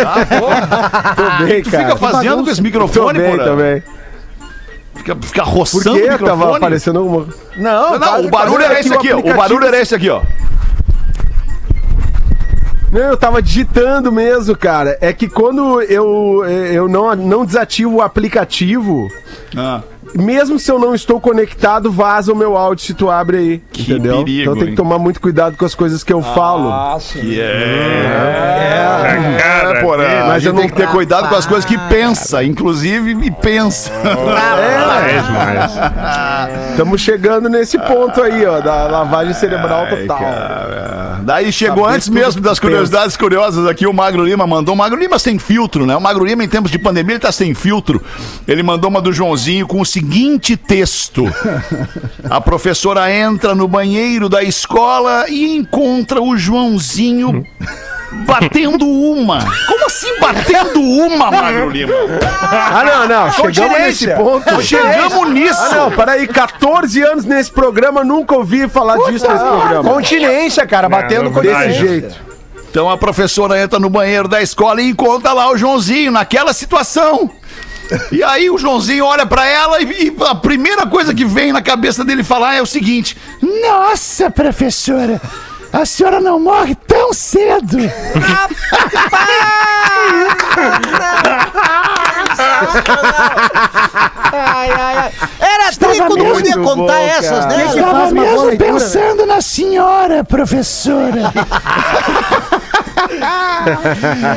Ah, 0.05 0.25
porra. 0.25 1.13
Tô 1.39 1.45
bem, 1.45 1.61
Tu 1.61 1.69
cara. 1.69 1.83
fica 1.83 1.97
fazendo 1.97 2.43
com 2.43 2.49
esse 2.49 2.57
Tô 2.57 2.63
microfone, 2.63 3.19
bem 3.19 3.31
Porã? 3.31 3.43
também. 3.43 3.83
Fica, 4.95 5.15
fica 5.21 5.43
Por 5.43 5.49
roçando 5.53 5.91
o 5.91 6.01
que 6.01 6.09
microfone. 6.09 6.39
tava 6.39 6.57
aparecendo 6.57 6.99
alguma... 6.99 7.27
Não, 7.57 7.91
Não, 7.91 7.99
tá- 7.99 8.19
o 8.19 8.29
barulho 8.29 8.63
fazendo 8.63 8.71
era 8.71 8.79
esse 8.79 8.89
o 8.89 8.93
aqui, 8.95 9.11
ó. 9.13 9.19
O 9.19 9.33
barulho 9.35 9.65
era 9.67 9.79
esse 9.79 9.93
aqui, 9.95 10.09
ó. 10.09 10.21
Não, 12.91 13.01
eu 13.01 13.17
tava 13.17 13.41
digitando 13.41 14.11
mesmo, 14.11 14.57
cara. 14.57 14.97
É 14.99 15.13
que 15.13 15.27
quando 15.29 15.81
eu, 15.83 16.43
eu 16.45 16.87
não, 16.89 17.15
não 17.15 17.45
desativo 17.45 17.97
o 17.97 18.01
aplicativo, 18.01 19.07
Ah, 19.55 19.81
mesmo 20.17 20.57
se 20.59 20.71
eu 20.71 20.79
não 20.79 20.93
estou 20.95 21.19
conectado, 21.19 21.91
vaza 21.91 22.31
o 22.31 22.35
meu 22.35 22.55
áudio 22.57 22.85
se 22.85 22.93
tu 22.93 23.09
abre 23.09 23.37
aí. 23.37 23.61
Que 23.71 23.91
entendeu? 23.93 24.23
perigo, 24.23 24.41
então 24.41 24.55
tem 24.55 24.67
que 24.69 24.75
tomar 24.75 24.99
muito 24.99 25.19
cuidado 25.21 25.55
com 25.57 25.65
as 25.65 25.75
coisas 25.75 26.03
que 26.03 26.13
eu 26.13 26.21
falo. 26.21 26.69
Ah, 26.71 26.97
sim. 26.99 27.37
A 27.39 29.41
cara 29.41 29.77
É, 29.77 29.81
porra, 29.81 29.97
dele. 29.97 30.13
a 30.13 30.25
Mas 30.27 30.43
gente 30.43 30.47
eu 30.47 30.53
não- 30.53 30.61
tem 30.61 30.69
que 30.69 30.75
ter 30.75 30.87
cuidado 30.89 31.29
com 31.29 31.35
as 31.35 31.45
coisas 31.45 31.65
que 31.65 31.77
pensa, 31.89 32.43
inclusive 32.43 33.11
e 33.25 33.31
pensa. 33.31 33.91
É 34.99 35.21
demais. 35.21 35.71
Estamos 36.71 37.01
chegando 37.01 37.49
nesse 37.49 37.77
ponto 37.79 38.21
aí, 38.21 38.45
ó, 38.45 38.59
da 38.59 38.87
lavagem 38.87 39.33
cerebral 39.33 39.87
total. 39.87 40.19
Cara, 40.19 41.19
Daí 41.23 41.51
chegou 41.51 41.85
antes 41.85 42.09
mesmo 42.09 42.41
das 42.41 42.59
pensa. 42.59 42.61
curiosidades 42.61 43.17
curiosas 43.17 43.65
aqui, 43.67 43.87
o 43.87 43.93
Magro 43.93 44.23
Lima 44.23 44.45
mandou. 44.45 44.75
O 44.75 44.77
Magro 44.77 44.99
Lima 44.99 45.17
sem 45.17 45.39
filtro, 45.39 45.85
né? 45.85 45.95
O 45.95 46.01
Magro 46.01 46.23
Lima, 46.25 46.43
em 46.43 46.47
tempos 46.49 46.71
de 46.71 46.77
pandemia, 46.77 47.13
ele 47.13 47.19
tá 47.19 47.31
sem 47.31 47.53
filtro. 47.53 48.01
Ele 48.47 48.61
mandou 48.61 48.89
uma 48.89 49.01
do 49.01 49.11
Joãozinho 49.11 49.65
com 49.67 49.81
o 49.81 49.85
seguinte 49.99 50.55
texto: 50.55 51.25
A 52.29 52.39
professora 52.39 53.13
entra 53.13 53.53
no 53.53 53.67
banheiro 53.67 54.29
da 54.29 54.41
escola 54.41 55.25
e 55.27 55.57
encontra 55.57 56.21
o 56.21 56.37
Joãozinho 56.37 57.45
batendo 58.25 58.87
uma. 58.87 59.39
Como 59.67 59.85
assim 59.85 60.19
batendo 60.19 60.81
uma, 60.81 61.29
Magro 61.29 61.69
Lima? 61.69 61.93
Ah, 62.41 62.83
não, 62.85 63.07
não. 63.07 63.31
Chegamos 63.33 63.77
nesse 63.77 64.07
ponto. 64.07 64.61
Chegamos 64.61 65.29
nisso. 65.31 65.59
Ah, 65.61 65.75
não, 65.75 65.91
peraí, 65.91 66.27
14 66.27 67.01
anos 67.01 67.25
nesse 67.25 67.51
programa, 67.51 68.03
nunca 68.03 68.35
ouvi 68.35 68.67
falar 68.69 68.97
disso 69.09 69.29
nesse 69.29 69.43
programa. 69.43 69.83
Continência, 69.83 70.65
cara, 70.65 70.87
batendo 70.87 71.25
não, 71.25 71.33
continência. 71.33 71.67
Desse 71.67 71.79
jeito. 71.79 72.29
Então 72.69 72.89
a 72.89 72.97
professora 72.97 73.59
entra 73.59 73.79
no 73.79 73.89
banheiro 73.89 74.27
da 74.27 74.41
escola 74.41 74.81
e 74.81 74.89
encontra 74.89 75.33
lá 75.33 75.51
o 75.51 75.57
Joãozinho 75.57 76.11
naquela 76.11 76.53
situação. 76.53 77.29
E 78.11 78.23
aí 78.23 78.49
o 78.49 78.57
Joãozinho 78.57 79.05
olha 79.05 79.25
pra 79.25 79.45
ela 79.45 79.81
e, 79.81 80.07
e 80.07 80.15
a 80.25 80.35
primeira 80.35 80.85
coisa 80.85 81.13
que 81.13 81.25
vem 81.25 81.51
na 81.51 81.61
cabeça 81.61 82.03
dele 82.03 82.23
falar 82.23 82.55
é 82.55 82.61
o 82.61 82.65
seguinte: 82.65 83.17
Nossa, 83.61 84.29
professora, 84.29 85.21
a 85.71 85.85
senhora 85.85 86.19
não 86.19 86.39
morre 86.39 86.75
tão 86.87 87.13
cedo. 87.13 87.77
Ai, 94.31 94.69
ai, 94.71 94.97
ai. 94.97 95.11
Era 95.39 95.71
trico, 95.71 96.15
não 96.17 96.31
podia 96.31 96.57
contar 96.57 96.93
bom, 96.93 97.05
essas, 97.05 97.45
né? 97.45 97.65
Uma 97.75 98.11
boa 98.11 98.43
leitura, 98.45 99.15
né? 99.15 99.25
na 99.25 99.41
senhora, 99.41 100.23
professora. 100.23 101.31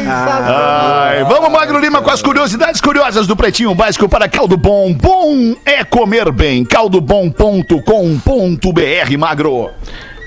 Ai, 0.04 1.24
vamos, 1.24 1.50
Magro 1.50 1.78
Lima, 1.78 2.02
com 2.02 2.10
as 2.10 2.20
curiosidades 2.22 2.80
curiosas 2.80 3.26
do 3.26 3.36
Pretinho 3.36 3.74
Básico 3.74 4.08
para 4.08 4.28
Caldo 4.28 4.56
Bom. 4.56 4.92
Bom 4.92 5.54
é 5.64 5.84
comer 5.84 6.30
bem. 6.32 6.64
caldobom.com.br, 6.64 9.18
Magro. 9.18 9.70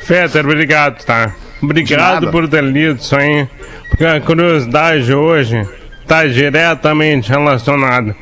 Fetter, 0.03 0.45
obrigado, 0.45 1.03
tá? 1.03 1.33
Obrigado 1.61 2.29
por 2.31 2.47
ter 2.47 2.63
lido 2.63 2.99
isso 2.99 3.15
aí. 3.15 3.47
Porque 3.89 4.05
a 4.05 4.19
curiosidade 4.21 5.13
hoje 5.13 5.67
tá 6.07 6.25
diretamente 6.27 7.29
relacionada. 7.29 8.15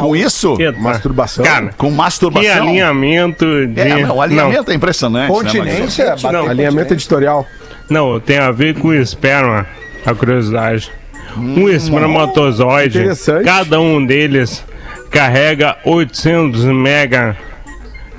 Com 0.00 0.16
isso, 0.16 0.56
Que 0.56 0.72
tá- 0.72 0.78
Masturbação? 0.78 1.44
Cara, 1.44 1.70
com 1.76 1.90
masturbação. 1.90 2.62
alinhamento 2.62 3.66
de. 3.66 3.80
É, 3.82 4.02
não, 4.02 4.16
o 4.16 4.22
alinhamento 4.22 4.70
é 4.70 4.74
impressionante. 4.74 5.28
né? 5.30 5.36
Continência, 5.36 6.06
batendo 6.10 6.32
Não. 6.32 6.48
Alinhamento 6.48 6.94
editorial. 6.94 7.46
Não, 7.88 8.18
tem 8.18 8.38
a 8.38 8.50
ver 8.50 8.78
com 8.78 8.92
esperma, 8.92 9.66
a 10.04 10.14
curiosidade. 10.14 10.90
Um 11.36 11.68
espermatozoide, 11.68 12.98
interessante. 12.98 13.44
cada 13.44 13.80
um 13.80 14.04
deles 14.04 14.64
carrega 15.10 15.76
800 15.84 16.64
mega 16.64 17.36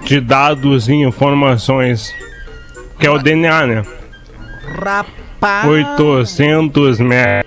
de 0.03 0.19
dados 0.19 0.87
e 0.87 0.93
informações, 0.93 2.13
que 2.99 3.07
é 3.07 3.09
o 3.09 3.17
DNA, 3.17 3.67
né? 3.67 3.83
Rapaz. 4.77 5.67
800 5.67 6.99
mega. 6.99 7.45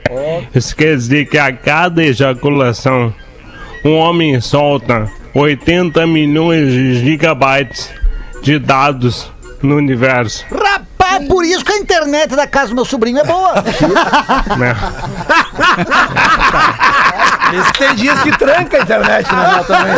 Isso 0.55 0.75
quer 0.75 0.97
dizer 0.97 1.27
que 1.27 1.39
a 1.39 1.53
cada 1.53 2.03
ejaculação, 2.03 3.15
um 3.85 3.95
homem 3.95 4.41
solta 4.41 5.11
80 5.35 6.07
milhões 6.07 6.73
de 6.73 6.95
gigabytes 7.01 7.93
de 8.43 8.59
dados 8.59 9.31
no 9.63 9.77
universo. 9.77 10.45
Rapaz, 10.51 10.88
por 11.29 11.45
isso 11.45 11.65
que 11.65 11.73
a 11.73 11.77
internet 11.79 12.35
da 12.35 12.47
casa 12.47 12.69
do 12.69 12.75
meu 12.75 12.85
sobrinho 12.85 13.19
é 13.19 13.25
boa. 13.25 13.55
Esse 17.53 17.73
tem 17.73 17.95
dias 17.95 18.21
que 18.21 18.37
tranca 18.37 18.77
a 18.77 18.81
internet, 18.81 19.35
né, 19.35 19.65
também. 19.67 19.95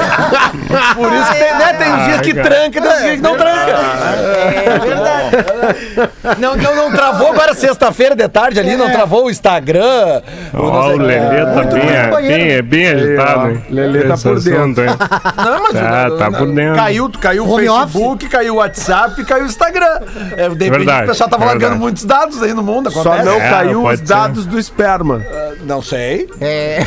Por 0.95 1.13
isso 1.13 1.33
que 1.33 1.39
tem, 1.39 1.55
né, 1.55 1.73
tem 1.75 1.93
uns 1.93 2.05
dias 2.05 2.21
que 2.21 2.35
tranca 2.35 2.79
e 2.79 2.81
tem 2.81 2.93
uns 2.93 3.01
dias 3.01 3.17
que 3.17 3.23
não 3.23 3.37
tranca. 3.37 3.71
É 3.71 4.79
verdade. 4.79 5.20
Não, 6.39 6.57
não, 6.57 6.76
não 6.76 6.91
travou 6.93 7.28
agora 7.28 7.55
sexta-feira 7.55 8.14
de 8.14 8.28
tarde 8.28 8.61
ali, 8.61 8.76
não 8.76 8.91
travou 8.91 9.26
o 9.26 9.31
Instagram. 9.31 10.22
o 10.53 10.57
não 10.57 10.64
Ó, 10.64 10.83
sei 10.85 10.93
o 10.93 10.97
o. 10.97 11.03
Lelê 11.03 11.45
tá 11.45 11.53
Muito 11.55 11.74
bem, 11.74 11.83
bem 11.83 11.95
é, 11.95 12.11
bem, 12.20 12.51
é 12.53 12.62
bem 12.62 12.87
agitado, 12.89 13.51
hein? 13.51 13.64
Lelê 13.70 14.03
tá 14.05 14.16
por 14.16 14.41
dentro. 14.41 14.85
hein? 14.85 14.91
Não, 15.37 15.62
mas 15.62 15.72
Tá, 15.72 16.09
não, 16.09 16.18
tá 16.18 16.31
não, 16.31 16.39
por 16.39 16.55
dentro. 16.55 16.76
Caiu, 16.76 17.11
caiu 17.20 17.49
o 17.49 17.57
Facebook, 17.57 18.28
caiu 18.28 18.55
o 18.55 18.57
WhatsApp, 18.59 19.24
caiu 19.24 19.45
o 19.45 19.47
Instagram. 19.47 20.01
É, 20.37 20.49
de 20.49 20.64
repente 20.64 20.70
Verdade, 20.70 21.05
o 21.05 21.07
pessoal 21.09 21.31
tava 21.31 21.45
é 21.45 21.47
largando 21.49 21.76
muitos 21.76 22.05
dados 22.05 22.43
aí 22.43 22.53
no 22.55 22.62
mundo, 22.62 22.91
Só 22.91 23.01
acontece. 23.01 23.24
não 23.24 23.41
É, 23.41 23.51
caiu 23.51 23.85
os 23.87 23.99
ser. 23.99 24.05
dados 24.07 24.47
do 24.47 24.59
esperma. 24.59 25.22
Não 25.62 25.83
sei. 25.83 26.28
É. 26.41 26.78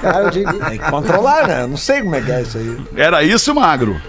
Cara, 0.00 0.24
eu 0.24 0.30
digo- 0.30 0.58
Tem 0.68 0.78
que 0.78 0.90
controlar, 0.90 1.46
né? 1.46 1.66
Não 1.66 1.76
sei 1.76 2.00
como 2.02 2.14
é 2.16 2.20
que 2.20 2.30
é 2.32 2.42
isso 2.42 2.58
aí. 2.58 2.76
Era 2.96 3.22
isso, 3.22 3.54
Magro? 3.54 4.00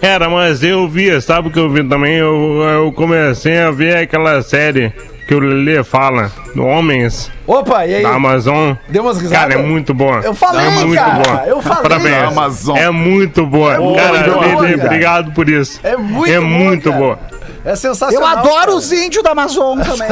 Era, 0.00 0.28
mas 0.28 0.62
eu 0.62 0.88
vi, 0.88 1.20
sabe 1.20 1.48
o 1.48 1.50
que 1.50 1.58
eu 1.58 1.70
vi 1.70 1.82
também? 1.84 2.14
Eu, 2.16 2.62
eu 2.62 2.92
comecei 2.92 3.58
a 3.60 3.70
ver 3.70 3.96
aquela 3.98 4.42
série 4.42 4.92
que 5.26 5.34
o 5.34 5.38
Lelê 5.40 5.82
fala, 5.82 6.30
do 6.54 6.62
Homens 6.66 7.30
Opa, 7.46 7.86
e 7.86 7.94
aí? 7.94 8.02
da 8.02 8.10
Amazon. 8.10 8.74
Deu 8.88 9.02
umas 9.02 9.16
risadas? 9.18 9.38
Cara, 9.48 9.54
é 9.54 9.62
muito 9.66 9.94
boa. 9.94 10.20
Eu 10.20 10.34
falei, 10.34 10.66
é 10.66 10.70
muito 10.70 10.94
cara, 10.94 11.14
boa. 11.14 11.42
eu 11.46 11.62
falei. 11.62 11.82
Parabéns. 11.82 12.16
Da 12.20 12.28
Amazon. 12.28 12.76
É 12.76 12.90
muito 12.90 13.46
boa. 13.46 13.78
muito 13.78 13.96
cara, 14.02 14.18
boa, 14.30 14.40
Lelê, 14.46 14.74
cara. 14.76 14.86
obrigado 14.86 15.32
por 15.32 15.48
isso. 15.48 15.80
É 15.82 15.96
muito 15.96 16.30
É 16.30 16.38
boa, 16.38 16.48
muito 16.50 16.90
cara. 16.90 16.96
boa. 17.02 17.18
É 17.66 17.72
Eu 17.72 17.76
sensacional. 17.76 18.28
adoro 18.38 18.54
cara. 18.54 18.74
os 18.74 18.92
índios 18.92 19.24
da 19.24 19.30
Amazon 19.30 19.78
também. 19.80 20.08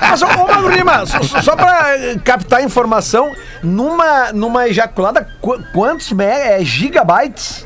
Mas, 0.00 0.22
ô, 0.22 0.26
ô 0.26 0.68
Lima, 0.70 1.04
só, 1.04 1.20
só- 1.42 1.56
pra 1.56 1.96
eh, 1.96 2.16
captar 2.24 2.62
informação, 2.62 3.32
numa, 3.62 4.32
numa 4.32 4.68
ejaculada, 4.68 5.26
qu- 5.40 5.58
quantos 5.72 6.12
é, 6.20 6.60
gigabytes? 6.62 7.65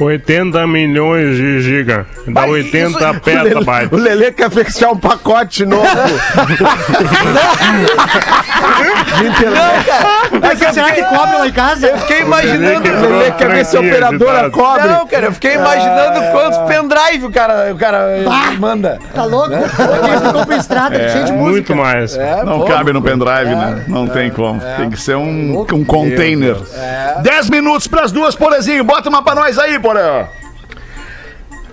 80 0.00 0.66
milhões 0.66 1.36
de 1.36 1.60
giga. 1.60 2.06
Dá 2.26 2.42
Mas 2.42 2.50
80 2.50 2.98
isso- 2.98 3.10
O 3.10 3.20
petabytes. 3.20 3.98
Lelê 3.98 4.32
quer 4.32 4.50
fechar 4.50 4.90
um 4.90 4.96
pacote 4.96 5.64
novo. 5.66 5.84
de 9.18 9.26
internet. 9.26 9.90
É 10.42 10.56
que 10.56 10.64
eu 10.64 10.72
Será 10.72 10.92
que 10.92 11.02
cobre 11.02 11.36
lá 11.38 11.48
em 11.48 11.52
casa? 11.52 11.86
Eu 11.88 11.98
fiquei 11.98 12.20
imaginando... 12.20 12.88
O 12.88 13.18
Lelê 13.18 13.30
quer 13.32 13.48
ver 13.50 13.64
se 13.64 13.76
a 13.76 13.80
operadora 13.80 14.50
cobre. 14.50 14.88
Não, 14.88 15.06
cara, 15.06 15.26
eu 15.26 15.32
fiquei 15.32 15.54
imaginando 15.54 16.20
quantos 16.32 16.58
pendrive 16.68 17.26
o 17.26 17.30
cara, 17.32 17.72
o 17.72 17.76
cara 17.76 18.06
manda. 18.58 18.98
Tá 19.14 19.24
louco? 19.24 19.54
Aqueles 19.54 20.20
que 20.20 20.32
compram 20.32 20.58
estrada, 20.58 21.08
cheio 21.08 21.24
de 21.24 21.32
música. 21.32 21.50
Muito 21.50 21.76
mais. 21.76 22.16
É, 22.16 22.44
Não 22.44 22.60
pô, 22.60 22.66
cabe 22.66 22.92
no 22.92 23.02
pendrive, 23.02 23.54
né? 23.54 23.84
Não 23.88 24.06
tem 24.06 24.30
como. 24.30 24.60
Tem 24.76 24.90
que 24.90 25.00
ser 25.00 25.16
um, 25.16 25.60
um 25.72 25.84
container. 25.84 26.56
10 27.22 27.50
minutos 27.50 27.88
pras 27.88 28.12
duas, 28.12 28.34
Porazinho. 28.36 28.84
Bota 28.84 29.08
uma 29.08 29.22
pra 29.22 29.34
nós 29.34 29.58
aí, 29.58 29.78
Porã. 29.88 30.26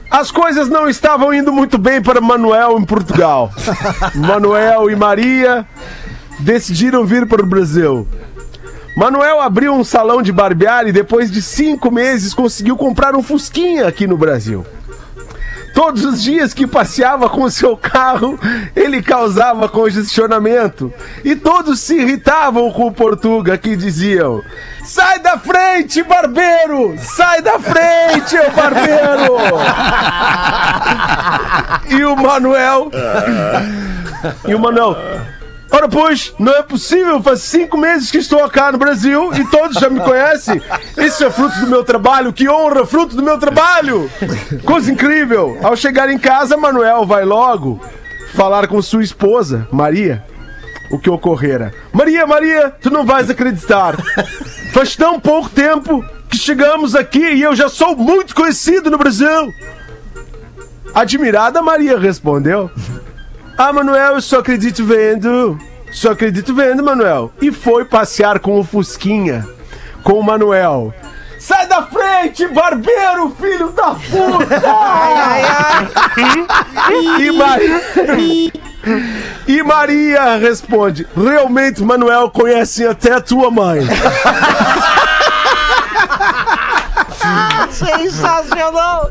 As 0.09 0.31
coisas 0.31 0.69
não 0.69 0.87
estavam 0.87 1.33
indo 1.33 1.51
muito 1.51 1.77
bem 1.77 2.01
para 2.01 2.21
Manuel 2.21 2.79
em 2.79 2.85
Portugal. 2.85 3.51
Manuel 4.15 4.89
e 4.89 4.95
Maria 4.95 5.67
decidiram 6.39 7.03
vir 7.03 7.27
para 7.27 7.43
o 7.43 7.45
Brasil. 7.45 8.07
Manuel 8.95 9.41
abriu 9.41 9.73
um 9.73 9.83
salão 9.83 10.21
de 10.21 10.31
barbear 10.31 10.87
e 10.87 10.93
depois 10.93 11.29
de 11.29 11.41
cinco 11.41 11.91
meses 11.91 12.33
conseguiu 12.33 12.77
comprar 12.77 13.17
um 13.17 13.21
Fusquinha 13.21 13.85
aqui 13.85 14.07
no 14.07 14.15
Brasil. 14.15 14.65
Todos 15.75 16.05
os 16.05 16.23
dias 16.23 16.53
que 16.53 16.65
passeava 16.65 17.27
com 17.27 17.49
seu 17.49 17.75
carro, 17.75 18.39
ele 18.73 19.01
causava 19.03 19.67
congestionamento. 19.67 20.91
E 21.21 21.35
todos 21.35 21.81
se 21.81 21.97
irritavam 21.97 22.71
com 22.71 22.87
o 22.87 22.93
Portuga, 22.93 23.57
que 23.57 23.75
diziam: 23.75 24.41
Sai 24.85 25.19
da 25.19 25.37
frente, 25.37 26.01
barbeiro! 26.01 26.95
Sai 26.97 27.41
da 27.41 27.59
frente, 27.59 28.37
barbeiro! 28.55 29.35
e 31.99 32.05
o 32.05 32.15
Manuel. 32.15 32.89
E 34.47 34.55
o 34.55 34.59
Manuel. 34.59 34.97
Ora, 35.75 35.89
pois, 35.89 36.33
não 36.39 36.53
é 36.53 36.63
possível. 36.63 37.21
Faz 37.21 37.41
cinco 37.41 37.77
meses 37.77 38.09
que 38.09 38.17
estou 38.17 38.49
cá 38.49 38.71
no 38.71 38.77
Brasil 38.77 39.33
e 39.33 39.43
todos 39.49 39.77
já 39.77 39.89
me 39.89 39.99
conhecem. 39.99 40.61
Isso 40.97 41.21
é 41.25 41.29
fruto 41.29 41.59
do 41.59 41.67
meu 41.67 41.83
trabalho. 41.83 42.31
Que 42.31 42.47
honra, 42.47 42.85
fruto 42.85 43.13
do 43.13 43.21
meu 43.21 43.37
trabalho. 43.37 44.09
Coisa 44.63 44.89
incrível. 44.89 45.59
Ao 45.61 45.75
chegar 45.75 46.09
em 46.09 46.17
casa, 46.17 46.55
Manuel 46.55 47.05
vai 47.05 47.25
logo 47.25 47.81
falar 48.35 48.69
com 48.69 48.81
sua 48.81 49.03
esposa, 49.03 49.67
Maria, 49.69 50.23
o 50.89 50.97
que 50.97 51.09
ocorrera. 51.09 51.73
Maria, 51.91 52.25
Maria, 52.25 52.69
tu 52.69 52.89
não 52.89 53.05
vais 53.05 53.29
acreditar. 53.29 53.97
Faz 54.71 54.95
tão 54.95 55.19
pouco 55.19 55.49
tempo 55.49 56.05
que 56.29 56.37
chegamos 56.37 56.95
aqui 56.95 57.19
e 57.19 57.41
eu 57.41 57.53
já 57.53 57.67
sou 57.67 57.97
muito 57.97 58.33
conhecido 58.33 58.89
no 58.89 58.97
Brasil. 58.97 59.51
Admirada, 60.93 61.61
Maria 61.61 61.99
respondeu. 61.99 62.71
Ah, 63.57 63.71
Manuel, 63.71 64.15
eu 64.15 64.21
só 64.21 64.39
acredito 64.39 64.83
vendo. 64.83 65.57
Só 65.91 66.11
acredito 66.11 66.53
vendo, 66.53 66.83
Manuel. 66.83 67.31
E 67.41 67.51
foi 67.53 67.85
passear 67.85 68.39
com 68.39 68.59
o 68.59 68.63
Fusquinha. 68.63 69.47
Com 70.03 70.19
o 70.19 70.23
Manuel. 70.23 70.93
Sai 71.39 71.65
da 71.67 71.83
frente, 71.83 72.47
barbeiro, 72.47 73.33
filho 73.39 73.71
da 73.71 73.95
puta! 73.95 74.61
e, 77.21 77.31
Maria... 77.31 77.81
e 79.47 79.63
Maria 79.63 80.37
responde: 80.37 81.07
Realmente, 81.15 81.83
Manuel 81.83 82.29
conhece 82.31 82.85
até 82.85 83.13
a 83.13 83.21
tua 83.21 83.49
mãe. 83.51 83.79
Sensacional. 87.69 89.09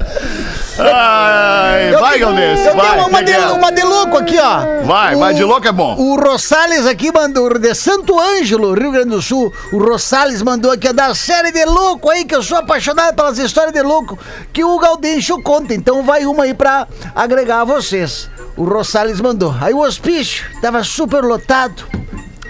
Ai, 0.79 1.93
vai, 1.93 2.19
Galdês. 2.19 2.67
Eu 2.67 2.75
Vai, 2.75 2.91
tenho 2.91 3.07
uma 3.07 3.23
de, 3.23 3.33
uma 3.37 3.73
de 3.73 3.83
louco 3.83 4.19
aqui, 4.19 4.39
ó. 4.39 4.85
Vai, 4.85 5.15
vai, 5.15 5.35
de 5.35 5.45
louco 5.45 5.67
é 5.67 5.73
bom. 5.73 5.97
O 5.97 6.17
Rosales 6.17 6.87
aqui 6.87 7.13
mandou, 7.13 7.59
de 7.59 7.75
Santo 7.75 8.19
Ângelo, 8.19 8.75
Rio 8.75 8.91
Grande 8.91 9.11
do 9.11 9.23
Sul. 9.23 9.53
O 9.73 9.79
Rosales 9.79 10.43
mandou 10.43 10.73
aqui, 10.73 10.89
ó, 10.89 10.93
da 10.93 11.15
série 11.15 11.53
de 11.53 11.65
louco 11.65 12.11
aí, 12.11 12.25
que 12.25 12.35
eu 12.35 12.43
sou 12.43 12.59
apaixonado 12.59 13.15
pelas 13.15 13.39
histórias 13.39 13.73
de 13.73 13.83
louco 13.83 14.19
que 14.53 14.65
o 14.65 14.79
Gaudêncio 14.79 15.41
conta. 15.43 15.75
Então 15.75 16.03
vai 16.03 16.27
uma 16.27 16.45
aí 16.45 16.55
pra 16.55 16.89
agregar 17.15 17.61
a 17.61 17.65
vocês. 17.65 18.29
O 18.57 18.65
Rosales 18.65 19.21
mandou. 19.21 19.55
Aí 19.61 19.73
o 19.73 19.81
hospício 19.81 20.45
tava 20.61 20.83
super 20.83 21.23
lotado. 21.23 21.85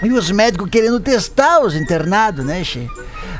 E 0.03 0.11
os 0.11 0.29
médicos 0.29 0.69
querendo 0.69 0.99
testar 0.99 1.61
os 1.61 1.75
internados, 1.75 2.45
né, 2.45 2.63
che? 2.63 2.89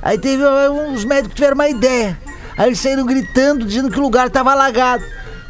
Aí 0.02 0.18
teve 0.18 0.44
uns 0.46 1.04
médicos 1.04 1.30
que 1.30 1.36
tiveram 1.36 1.56
uma 1.56 1.68
ideia. 1.68 2.18
Aí 2.58 2.68
eles 2.68 2.80
saíram 2.80 3.06
gritando, 3.06 3.66
dizendo 3.66 3.92
que 3.92 4.00
o 4.00 4.04
lugar 4.04 4.30
tava 4.30 4.52
alagado. 4.52 5.04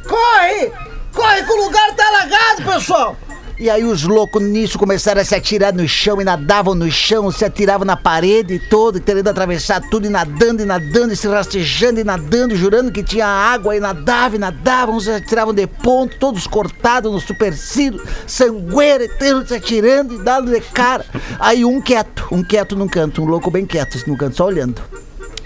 Corre! 0.07 0.71
Corre 1.13 1.43
que 1.43 1.51
o 1.51 1.65
lugar 1.65 1.95
tá 1.95 2.07
alagado, 2.07 2.63
pessoal! 2.63 3.17
E 3.57 3.69
aí 3.69 3.85
os 3.85 4.03
loucos 4.03 4.43
nisso 4.43 4.77
começaram 4.77 5.21
a 5.21 5.23
se 5.23 5.33
atirar 5.33 5.73
no 5.73 5.87
chão 5.87 6.19
e 6.19 6.25
nadavam 6.25 6.75
no 6.75 6.91
chão, 6.91 7.31
se 7.31 7.45
atiravam 7.45 7.85
na 7.85 7.95
parede 7.95 8.59
toda, 8.69 8.99
querendo 8.99 9.29
atravessar 9.29 9.79
tudo 9.89 10.07
e 10.07 10.09
nadando 10.09 10.61
e 10.61 10.65
nadando 10.65 11.13
e 11.13 11.15
se 11.15 11.25
rastejando 11.25 12.01
e 12.01 12.03
nadando, 12.03 12.53
jurando 12.53 12.91
que 12.91 13.01
tinha 13.01 13.25
água 13.25 13.73
e 13.73 13.79
nadavam 13.79 14.35
e 14.35 14.39
nadavam, 14.39 14.99
se 14.99 15.09
atiravam 15.09 15.53
de 15.53 15.65
ponto, 15.67 16.17
todos 16.17 16.45
cortados 16.47 17.09
no 17.09 17.21
supercílio, 17.21 18.05
sangueira, 18.27 19.07
se 19.47 19.55
atirando 19.55 20.15
e 20.15 20.17
dando 20.17 20.51
de 20.51 20.59
cara. 20.59 21.05
Aí 21.39 21.63
um 21.63 21.79
quieto, 21.79 22.27
um 22.33 22.43
quieto 22.43 22.75
num 22.75 22.89
canto, 22.89 23.21
um 23.21 23.25
louco 23.25 23.49
bem 23.49 23.65
quieto 23.65 23.95
assim, 23.95 24.11
num 24.11 24.17
canto, 24.17 24.35
só 24.35 24.47
olhando, 24.47 24.81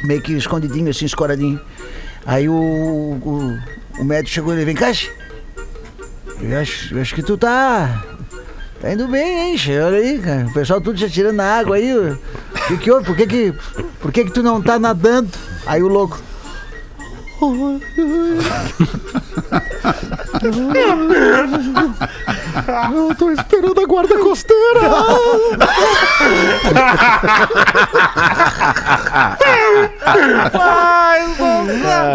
meio 0.04 0.22
que 0.22 0.34
escondidinho 0.34 0.90
assim, 0.90 1.06
escoradinho. 1.06 1.60
Aí 2.26 2.48
o, 2.48 2.54
o, 2.54 3.60
o 4.00 4.04
médico 4.04 4.34
chegou 4.34 4.54
e 4.54 4.58
ele, 4.58 4.66
vem 4.66 4.94
che. 4.94 5.10
eu 6.42 6.60
acho, 6.60 6.96
eu 6.96 7.02
acho 7.02 7.16
que 7.16 7.24
tu 7.24 7.38
tá. 7.38 8.06
Tá 8.82 8.94
indo 8.94 9.08
bem, 9.08 9.52
hein? 9.52 9.58
Olha 9.86 9.98
aí, 9.98 10.20
cara. 10.20 10.48
O 10.48 10.54
pessoal 10.54 10.80
tudo 10.80 10.98
já 10.98 11.10
tirando 11.10 11.36
na 11.36 11.60
água 11.60 11.76
aí. 11.76 11.94
O 11.94 12.18
que 12.68 12.78
que 12.78 12.92
houve? 12.92 13.06
Por 13.06 13.16
que 13.16 13.28
que, 13.28 13.54
por 14.00 14.12
que 14.12 14.26
que 14.26 14.32
tu 14.32 14.42
não 14.42 14.62
tá 14.62 14.80
nadando? 14.80 15.30
Aí 15.66 15.84
o 15.84 15.88
louco. 15.88 16.29
Eu 22.94 23.16
tô 23.16 23.32
esperando 23.32 23.80
a 23.80 23.86
guarda 23.86 24.18
costeira. 24.20 24.82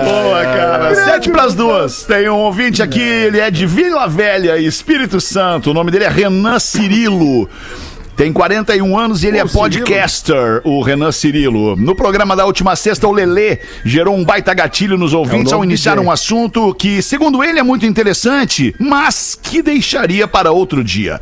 Boa, 0.04 0.42
cara. 0.42 0.94
Sete 0.94 1.30
pras 1.30 1.54
duas. 1.54 2.04
Tem 2.04 2.28
um 2.28 2.36
ouvinte 2.36 2.82
aqui, 2.82 3.00
ele 3.00 3.40
é 3.40 3.50
de 3.50 3.66
Vila 3.66 4.06
Velha, 4.06 4.58
Espírito 4.58 5.20
Santo. 5.20 5.70
O 5.70 5.74
nome 5.74 5.90
dele 5.90 6.04
é 6.04 6.08
Renan 6.08 6.58
Cirilo. 6.58 7.48
Tem 8.16 8.32
41 8.32 8.98
anos 8.98 9.24
e 9.24 9.26
ele 9.26 9.38
é 9.38 9.44
podcaster, 9.44 10.60
o 10.64 10.80
Renan 10.82 11.10
Cirilo. 11.10 11.74
No 11.76 11.96
programa 11.96 12.36
da 12.36 12.46
última 12.46 12.76
sexta, 12.76 13.08
o 13.08 13.12
Lelê 13.12 13.58
gerou 13.84 14.16
um 14.16 14.24
baita 14.24 14.54
gatilho 14.54 14.96
nos 14.96 15.12
ouvintes 15.12 15.52
É 15.52 15.56
o 15.56 15.58
ao 15.58 15.64
iniciar 15.64 15.98
um 15.98 16.10
assunto 16.10 16.72
que, 16.74 17.02
segundo 17.02 17.42
ele, 17.42 17.58
é 17.58 17.62
muito 17.62 17.84
interessante, 17.84 18.74
mas 18.78 19.36
que 19.40 19.62
deixaria 19.62 20.28
para 20.28 20.52
outro 20.52 20.84
dia. 20.84 21.20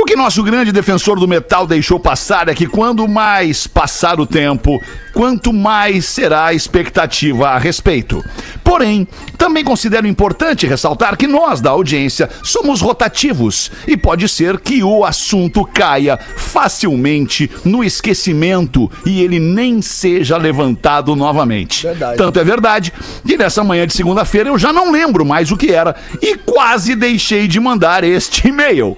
O 0.00 0.04
que 0.04 0.14
nosso 0.14 0.44
grande 0.44 0.70
defensor 0.70 1.18
do 1.18 1.26
metal 1.26 1.66
deixou 1.66 1.98
passar 1.98 2.48
é 2.48 2.54
que 2.54 2.68
quando 2.68 3.08
mais 3.08 3.66
passar 3.66 4.20
o 4.20 4.26
tempo, 4.26 4.80
quanto 5.12 5.52
mais 5.52 6.04
será 6.04 6.46
a 6.46 6.54
expectativa 6.54 7.48
a 7.48 7.58
respeito. 7.58 8.24
Porém, 8.62 9.08
também 9.36 9.64
considero 9.64 10.06
importante 10.06 10.68
ressaltar 10.68 11.16
que 11.16 11.26
nós, 11.26 11.60
da 11.60 11.70
audiência, 11.70 12.30
somos 12.44 12.80
rotativos 12.80 13.72
e 13.88 13.96
pode 13.96 14.28
ser 14.28 14.60
que 14.60 14.84
o 14.84 15.04
assunto 15.04 15.64
caia 15.64 16.16
facilmente 16.16 17.50
no 17.64 17.82
esquecimento 17.82 18.88
e 19.04 19.20
ele 19.20 19.40
nem 19.40 19.82
seja 19.82 20.36
levantado 20.36 21.16
novamente. 21.16 21.82
Verdade. 21.82 22.16
Tanto 22.16 22.38
é 22.38 22.44
verdade 22.44 22.92
que 23.26 23.36
nessa 23.36 23.64
manhã 23.64 23.84
de 23.84 23.94
segunda-feira 23.94 24.50
eu 24.50 24.58
já 24.58 24.72
não 24.72 24.92
lembro 24.92 25.24
mais 25.24 25.50
o 25.50 25.56
que 25.56 25.72
era 25.72 25.96
e 26.22 26.36
quase 26.36 26.94
deixei 26.94 27.48
de 27.48 27.58
mandar 27.58 28.04
este 28.04 28.46
e-mail. 28.46 28.96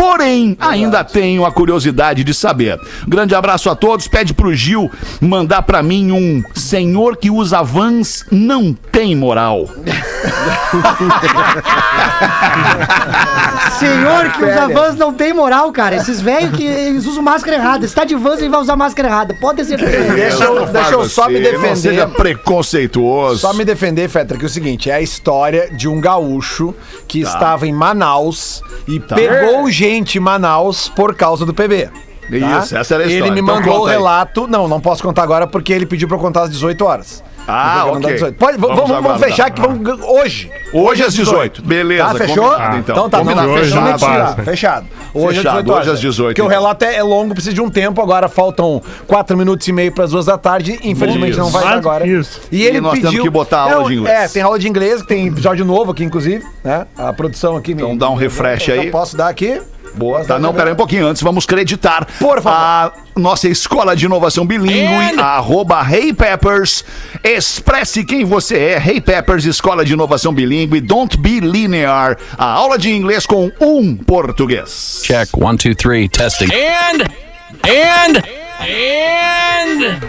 Porém, 0.00 0.56
ainda 0.58 1.04
tenho 1.04 1.44
a 1.44 1.52
curiosidade 1.52 2.24
de 2.24 2.32
saber. 2.32 2.80
Grande 3.06 3.34
abraço 3.34 3.68
a 3.68 3.74
todos. 3.76 4.08
Pede 4.08 4.32
pro 4.32 4.54
Gil 4.54 4.90
mandar 5.20 5.60
pra 5.60 5.82
mim 5.82 6.10
um 6.10 6.42
senhor 6.54 7.18
que 7.18 7.30
usa 7.30 7.62
vans 7.62 8.24
não 8.30 8.72
tem 8.72 9.14
moral. 9.14 9.68
Senhor 13.78 14.30
que 14.32 14.44
usa 14.44 14.68
vans 14.68 14.96
não 14.96 15.12
tem 15.12 15.32
moral, 15.32 15.72
cara. 15.72 15.96
Esses 15.96 16.20
velhos 16.20 16.56
que 16.56 16.64
eles 16.64 17.06
usam 17.06 17.22
máscara 17.22 17.56
errada. 17.56 17.86
Se 17.86 17.94
tá 17.94 18.04
de 18.04 18.14
vans, 18.14 18.38
ele 18.40 18.48
vai 18.48 18.60
usar 18.60 18.76
máscara 18.76 19.08
errada. 19.08 19.34
Pode 19.40 19.58
ter 19.58 19.64
certeza. 19.64 20.12
Deixa 20.14 20.44
eu, 20.44 20.54
Não 20.66 20.72
deixa 20.72 20.90
eu 20.92 21.08
só 21.08 21.28
me 21.28 21.34
assim, 21.38 21.44
Não 21.44 21.50
defender. 21.52 21.76
seja 21.76 22.06
preconceituoso. 22.08 23.38
Só 23.40 23.52
me 23.54 23.64
defender, 23.64 24.08
Fetra, 24.08 24.36
que 24.38 24.44
é 24.44 24.46
o 24.46 24.50
seguinte: 24.50 24.90
é 24.90 24.94
a 24.94 25.00
história 25.00 25.70
de 25.74 25.88
um 25.88 26.00
gaúcho 26.00 26.74
que 27.08 27.22
Tá. 27.22 27.30
estava 27.30 27.66
em 27.66 27.72
Manaus 27.72 28.62
e 28.86 28.98
pegou 29.00 29.70
gente 29.94 30.18
em 30.18 30.20
Manaus 30.20 30.88
por 30.88 31.14
causa 31.14 31.44
do 31.46 31.52
PB. 31.54 31.86
tá? 31.88 32.60
Isso, 32.60 32.76
essa 32.76 32.94
era 32.94 33.04
a 33.04 33.06
história. 33.06 33.24
Ele 33.26 33.30
me 33.30 33.40
Então 33.40 33.56
mandou 33.56 33.80
o 33.80 33.84
relato. 33.84 34.46
Não, 34.46 34.68
não 34.68 34.80
posso 34.80 35.02
contar 35.02 35.22
agora 35.22 35.46
porque 35.46 35.72
ele 35.72 35.86
pediu 35.86 36.06
pra 36.08 36.16
eu 36.16 36.20
contar 36.20 36.42
às 36.42 36.50
18 36.50 36.84
horas. 36.84 37.24
Ah, 37.48 37.86
ok. 37.86 38.12
18. 38.12 38.36
Pode, 38.36 38.58
vamos, 38.58 38.76
vamos, 38.76 38.90
aguardar. 38.92 39.28
fechar 39.28 39.46
aqui, 39.46 39.60
vamos 39.60 40.00
hoje. 40.04 40.48
Hoje 40.72 41.02
às 41.02 41.14
18. 41.14 41.62
Beleza, 41.62 42.04
Tá, 42.04 42.14
fechou? 42.14 42.44
combinado, 42.44 42.76
então. 42.76 42.94
Então 42.94 43.10
tá, 43.10 43.18
Combinado, 43.18 43.48
não, 43.48 43.54
hoje 43.54 43.64
fechado. 43.64 43.84
não 43.84 43.90
Mentira. 43.90 44.44
Fechado. 44.44 44.86
Hoje 45.12 45.36
Fechado, 45.38 45.48
às 45.58 45.64
18 45.64 45.72
horas. 45.72 45.82
hoje 45.86 45.94
às 45.94 46.00
18, 46.00 46.26
Porque 46.28 46.42
o 46.42 46.44
então. 46.44 46.56
relato 46.60 46.84
é, 46.84 46.94
é 46.96 47.02
longo, 47.02 47.34
precisa 47.34 47.54
de 47.54 47.60
um 47.60 47.68
tempo. 47.68 48.00
Agora 48.00 48.28
faltam 48.28 48.80
4 49.08 49.36
minutos 49.36 49.66
e 49.66 49.72
meio 49.72 49.90
para 49.90 50.04
as 50.04 50.10
duas 50.12 50.26
da 50.26 50.38
tarde. 50.38 50.78
Infelizmente 50.84 51.30
Isso. 51.32 51.40
não 51.40 51.48
vai 51.50 51.64
dar 51.64 51.72
agora. 51.72 52.04
que 52.04 52.10
isso. 52.10 52.40
E 52.52 52.62
ele 52.62 52.78
E 52.78 52.80
nós 52.80 52.92
pediu... 52.92 53.10
temos 53.10 53.24
que 53.24 53.30
botar 53.30 53.62
aula 53.72 53.88
de 53.88 53.94
inglês. 53.94 54.16
É, 54.16 54.28
tem 54.28 54.42
aula 54.42 54.58
de 54.58 54.68
inglês, 54.68 55.02
que 55.02 55.08
tem 55.08 55.26
episódio 55.26 55.64
novo 55.64 55.90
aqui, 55.90 56.04
inclusive. 56.04 56.44
Né? 56.62 56.86
A 56.96 57.12
produção 57.12 57.56
aqui. 57.56 57.72
Então 57.72 57.96
dá 57.96 58.08
um 58.08 58.14
refresh 58.14 58.68
eu, 58.68 58.74
aí. 58.80 58.86
Eu 58.86 58.92
posso 58.92 59.16
dar 59.16 59.28
aqui? 59.28 59.60
Boa, 59.94 60.24
tá? 60.24 60.38
Não, 60.38 60.54
peraí 60.54 60.72
um 60.72 60.76
pouquinho. 60.76 61.06
Antes, 61.06 61.22
vamos 61.22 61.46
creditar 61.46 62.06
Por 62.18 62.40
favor. 62.40 62.50
a 62.50 62.92
nossa 63.16 63.48
escola 63.48 63.94
de 63.94 64.06
inovação 64.06 64.46
bilíngue, 64.46 65.18
arroba 65.20 65.84
Hey 65.88 66.12
Peppers. 66.12 66.84
Expresse 67.22 68.04
quem 68.04 68.24
você 68.24 68.58
é. 68.58 68.82
Hey 68.84 69.00
Peppers, 69.00 69.44
escola 69.44 69.84
de 69.84 69.92
inovação 69.92 70.32
bilíngue. 70.32 70.80
Don't 70.80 71.16
be 71.18 71.40
linear. 71.40 72.16
A 72.38 72.46
aula 72.46 72.78
de 72.78 72.90
inglês 72.90 73.26
com 73.26 73.50
um 73.60 73.96
português. 73.96 75.00
Check. 75.04 75.28
One, 75.36 75.58
two, 75.58 75.74
three. 75.74 76.08
Testing. 76.08 76.48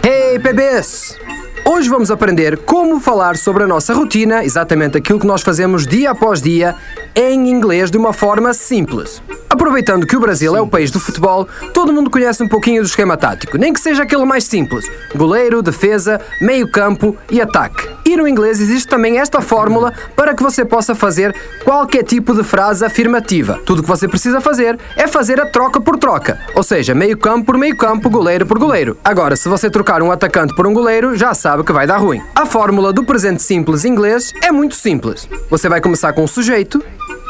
Hey, 0.03 0.37
bebês! 0.39 1.17
Hoje 1.63 1.89
vamos 1.89 2.09
aprender 2.09 2.57
como 2.57 2.99
falar 2.99 3.37
sobre 3.37 3.63
a 3.63 3.67
nossa 3.67 3.93
rotina, 3.93 4.43
exatamente 4.43 4.97
aquilo 4.97 5.19
que 5.19 5.27
nós 5.27 5.43
fazemos 5.43 5.85
dia 5.85 6.09
após 6.09 6.41
dia, 6.41 6.75
em 7.15 7.49
inglês 7.49 7.91
de 7.91 7.97
uma 7.97 8.13
forma 8.13 8.51
simples. 8.53 9.21
Aproveitando 9.47 10.07
que 10.07 10.17
o 10.17 10.19
Brasil 10.19 10.55
é 10.55 10.61
o 10.61 10.67
país 10.67 10.89
do 10.89 10.99
futebol, 10.99 11.47
todo 11.73 11.93
mundo 11.93 12.09
conhece 12.09 12.41
um 12.41 12.47
pouquinho 12.47 12.81
do 12.81 12.87
esquema 12.87 13.15
tático, 13.15 13.57
nem 13.57 13.71
que 13.71 13.79
seja 13.79 14.03
aquele 14.03 14.25
mais 14.25 14.43
simples: 14.45 14.89
goleiro, 15.15 15.61
defesa, 15.61 16.19
meio-campo 16.41 17.15
e 17.29 17.39
ataque. 17.39 17.87
E 18.05 18.17
no 18.17 18.27
inglês 18.27 18.59
existe 18.59 18.87
também 18.87 19.19
esta 19.19 19.39
fórmula 19.39 19.93
para 20.15 20.33
que 20.33 20.41
você 20.41 20.65
possa 20.65 20.95
fazer 20.95 21.35
qualquer 21.63 22.03
tipo 22.03 22.33
de 22.33 22.43
frase 22.43 22.83
afirmativa. 22.83 23.59
Tudo 23.65 23.79
o 23.79 23.81
que 23.83 23.89
você 23.89 24.07
precisa 24.07 24.41
fazer 24.41 24.79
é 24.95 25.07
fazer 25.07 25.39
a 25.39 25.45
troca 25.45 25.79
por 25.79 25.97
troca, 25.97 26.39
ou 26.55 26.63
seja, 26.63 26.95
meio-campo 26.95 27.45
por 27.45 27.57
meio-campo, 27.57 28.09
goleiro 28.09 28.45
por 28.45 28.57
goleiro. 28.57 28.97
Agora, 29.03 29.35
se 29.35 29.47
você 29.47 29.69
trocar 29.69 30.01
um 30.01 30.11
atacante 30.11 30.55
por 30.55 30.65
um 30.65 30.73
goleiro, 30.73 31.15
já 31.15 31.33
sabe 31.33 31.50
que 31.63 31.73
vai 31.73 31.85
dar 31.85 31.97
ruim. 31.97 32.21
A 32.33 32.45
fórmula 32.45 32.93
do 32.93 33.03
presente 33.03 33.43
simples 33.43 33.85
inglês 33.85 34.31
é 34.41 34.51
muito 34.51 34.75
simples. 34.75 35.27
Você 35.49 35.67
vai 35.67 35.81
começar 35.81 36.13
com 36.13 36.23
o 36.23 36.27
sujeito, 36.27 36.83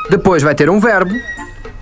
depois 0.09 0.43
vai 0.43 0.53
ter 0.53 0.69
um 0.69 0.79
verbo 0.79 1.13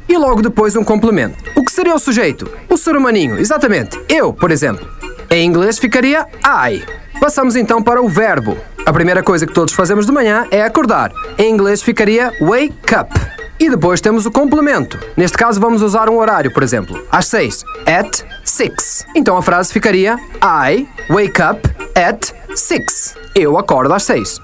e 0.08 0.18
logo 0.18 0.42
depois 0.42 0.76
um 0.76 0.84
complemento. 0.84 1.38
O 1.56 1.64
que 1.64 1.72
seria 1.72 1.94
o 1.94 2.00
sujeito? 2.00 2.50
O 2.70 2.78
ser 2.78 2.96
humaninho, 2.96 3.38
exatamente. 3.38 4.00
Eu, 4.08 4.34
por 4.34 4.52
exemplo. 4.52 4.88
Em 5.30 5.46
inglês 5.46 5.78
ficaria 5.78 6.26
I. 6.44 6.84
Passamos 7.20 7.56
então 7.56 7.84
para 7.84 8.02
o 8.02 8.08
verbo. 8.08 8.58
A 8.86 8.94
primeira 8.94 9.22
coisa 9.22 9.46
que 9.46 9.54
todos 9.54 9.74
fazemos 9.74 10.06
de 10.06 10.12
manhã 10.12 10.48
é 10.50 10.64
acordar. 10.64 11.12
Em 11.38 11.54
inglês 11.54 11.82
ficaria 11.84 12.34
wake 12.42 12.96
up. 13.00 13.14
E 13.60 13.70
depois 13.70 14.00
temos 14.00 14.26
o 14.26 14.32
complemento. 14.32 14.98
Neste 15.18 15.38
caso 15.38 15.60
vamos 15.60 15.82
usar 15.82 16.10
um 16.10 16.18
horário, 16.18 16.54
por 16.54 16.64
exemplo, 16.64 17.06
às 17.12 17.28
6. 17.28 17.66
At 17.86 18.24
6. 18.44 19.06
Então 19.16 19.36
a 19.36 19.42
frase 19.42 19.74
ficaria 19.74 20.18
I 20.42 20.88
wake 21.10 21.42
up 21.42 21.70
at 21.96 22.32
6. 22.56 23.16
Eu 23.36 23.58
acordo 23.58 23.94
às 23.94 24.04
6. 24.04 24.40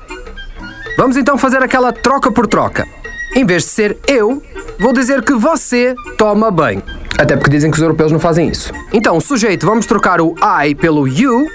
Vamos 0.97 1.17
então 1.17 1.37
fazer 1.37 1.63
aquela 1.63 1.93
troca 1.93 2.31
por 2.31 2.45
troca. 2.47 2.85
Em 3.35 3.45
vez 3.45 3.63
de 3.63 3.69
ser 3.69 3.97
eu, 4.07 4.41
vou 4.79 4.93
dizer 4.93 5.21
que 5.21 5.33
você 5.33 5.95
toma 6.17 6.51
banho. 6.51 6.81
Até 7.17 7.35
porque 7.35 7.49
dizem 7.49 7.71
que 7.71 7.77
os 7.77 7.83
europeus 7.83 8.11
não 8.11 8.19
fazem 8.19 8.49
isso. 8.49 8.71
Então, 8.91 9.19
sujeito, 9.19 9.65
vamos 9.65 9.85
trocar 9.85 10.19
o 10.21 10.35
I 10.63 10.75
pelo 10.75 11.07
you. 11.07 11.45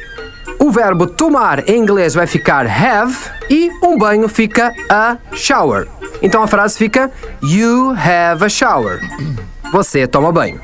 O 0.59 0.71
verbo 0.71 1.07
tomar 1.07 1.69
em 1.69 1.79
inglês 1.79 2.15
vai 2.15 2.27
ficar 2.27 2.67
have 2.67 3.15
e 3.49 3.71
um 3.83 3.97
banho 3.97 4.29
fica 4.29 4.75
a 4.91 5.17
shower. 5.33 5.89
Então 6.23 6.43
a 6.43 6.47
frase 6.47 6.77
fica 6.77 7.11
You 7.43 7.91
have 7.93 8.45
a 8.45 8.49
shower. 8.49 9.01
Você 9.73 10.07
toma 10.07 10.33
banho. 10.33 10.61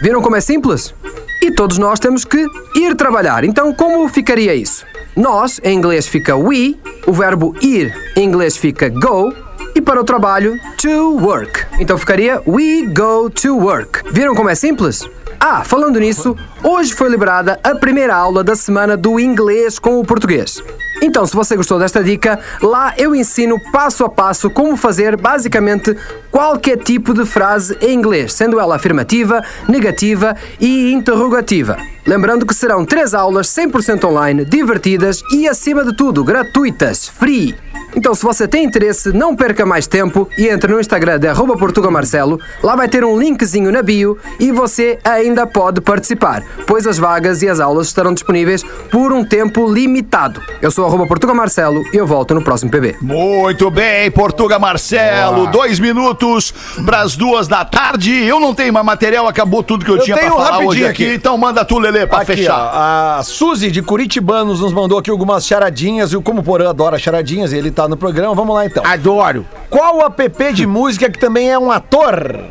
Viram 0.00 0.22
como 0.22 0.36
é 0.36 0.40
simples? 0.40 0.94
E 1.40 1.50
todos 1.50 1.78
nós 1.78 1.98
temos 1.98 2.24
que 2.24 2.46
ir 2.76 2.94
trabalhar. 2.96 3.44
Então, 3.44 3.72
como 3.74 4.08
ficaria 4.08 4.54
isso? 4.54 4.84
Nós, 5.16 5.60
em 5.62 5.76
inglês, 5.76 6.06
fica 6.06 6.36
we, 6.36 6.78
o 7.06 7.12
verbo 7.12 7.54
ir, 7.60 7.94
em 8.16 8.24
inglês, 8.24 8.56
fica 8.56 8.88
go, 8.88 9.32
e 9.74 9.80
para 9.80 10.00
o 10.00 10.04
trabalho, 10.04 10.58
to 10.80 11.16
work. 11.18 11.66
Então 11.78 11.98
ficaria 11.98 12.40
we 12.46 12.86
go 12.86 13.28
to 13.28 13.56
work. 13.56 14.02
Viram 14.10 14.34
como 14.34 14.48
é 14.48 14.54
simples? 14.54 15.08
Ah, 15.38 15.64
falando 15.64 15.98
nisso, 15.98 16.36
hoje 16.62 16.94
foi 16.94 17.08
liberada 17.08 17.58
a 17.62 17.74
primeira 17.74 18.14
aula 18.14 18.44
da 18.44 18.54
semana 18.54 18.96
do 18.96 19.18
inglês 19.18 19.78
com 19.78 19.98
o 19.98 20.04
português. 20.04 20.62
Então, 21.02 21.26
se 21.26 21.34
você 21.34 21.56
gostou 21.56 21.80
desta 21.80 22.02
dica, 22.02 22.38
lá 22.62 22.94
eu 22.96 23.12
ensino 23.12 23.60
passo 23.72 24.04
a 24.04 24.08
passo 24.08 24.48
como 24.48 24.76
fazer 24.76 25.16
basicamente 25.16 25.96
qualquer 26.30 26.78
tipo 26.78 27.12
de 27.12 27.26
frase 27.26 27.76
em 27.80 27.92
inglês, 27.92 28.32
sendo 28.32 28.60
ela 28.60 28.76
afirmativa, 28.76 29.42
negativa 29.68 30.36
e 30.60 30.92
interrogativa. 30.92 31.76
Lembrando 32.06 32.44
que 32.44 32.54
serão 32.54 32.84
três 32.84 33.14
aulas 33.14 33.46
100% 33.48 34.04
online, 34.04 34.44
divertidas 34.44 35.22
e, 35.32 35.48
acima 35.48 35.84
de 35.84 35.94
tudo, 35.94 36.24
gratuitas, 36.24 37.08
free. 37.08 37.54
Então, 37.94 38.14
se 38.14 38.22
você 38.22 38.48
tem 38.48 38.64
interesse, 38.64 39.12
não 39.12 39.36
perca 39.36 39.66
mais 39.66 39.86
tempo 39.86 40.28
e 40.38 40.48
entre 40.48 40.72
no 40.72 40.80
Instagram 40.80 41.18
de 41.18 41.28
arroba 41.28 41.56
portugamarcelo. 41.56 42.40
Lá 42.62 42.74
vai 42.74 42.88
ter 42.88 43.04
um 43.04 43.18
linkzinho 43.18 43.70
na 43.70 43.82
bio 43.82 44.18
e 44.40 44.50
você 44.50 44.98
ainda 45.04 45.46
pode 45.46 45.80
participar, 45.80 46.42
pois 46.66 46.86
as 46.86 46.98
vagas 46.98 47.42
e 47.42 47.48
as 47.48 47.60
aulas 47.60 47.88
estarão 47.88 48.14
disponíveis 48.14 48.62
por 48.90 49.12
um 49.12 49.24
tempo 49.24 49.70
limitado. 49.70 50.40
Eu 50.62 50.70
sou 50.70 51.06
portugamarcelo 51.06 51.82
e 51.92 51.96
eu 51.96 52.06
volto 52.06 52.34
no 52.34 52.42
próximo 52.42 52.70
PB. 52.70 52.96
Muito 53.02 53.70
bem, 53.70 54.10
Portuga 54.10 54.58
Marcelo, 54.58 55.46
dois 55.48 55.78
minutos 55.78 56.54
para 56.86 57.00
as 57.00 57.14
duas 57.14 57.46
da 57.46 57.64
tarde. 57.64 58.24
Eu 58.24 58.40
não 58.40 58.54
tenho 58.54 58.72
mais 58.72 58.86
material, 58.86 59.28
acabou 59.28 59.62
tudo 59.62 59.84
que 59.84 59.90
eu, 59.90 59.96
Eu 59.96 60.02
tinha 60.02 60.16
para 60.16 60.30
falar 60.30 60.58
hoje 60.60 60.84
aqui. 60.86 61.04
aqui. 61.04 61.14
Então 61.14 61.36
manda 61.36 61.62
tu, 61.62 61.78
Lelê, 61.78 61.91
para 62.06 62.22
Aqui, 62.22 62.36
fechar. 62.36 62.54
ó, 62.54 63.18
a 63.18 63.22
Suzy 63.22 63.70
de 63.70 63.82
Curitibanos 63.82 64.60
nos 64.60 64.72
mandou 64.72 64.98
aqui 64.98 65.10
algumas 65.10 65.46
charadinhas 65.46 66.12
e 66.12 66.16
o 66.16 66.22
Como 66.22 66.40
o 66.40 66.42
Porã 66.44 66.70
adora 66.70 66.98
charadinhas 66.98 67.52
e 67.52 67.56
ele 67.56 67.70
tá 67.70 67.86
no 67.88 67.96
programa. 67.96 68.34
Vamos 68.34 68.54
lá 68.54 68.66
então. 68.66 68.84
Adoro. 68.84 69.46
Qual 69.70 69.98
o 69.98 70.04
app 70.04 70.52
de 70.52 70.66
música 70.66 71.10
que 71.10 71.18
também 71.18 71.50
é 71.50 71.58
um 71.58 71.70
ator? 71.70 72.44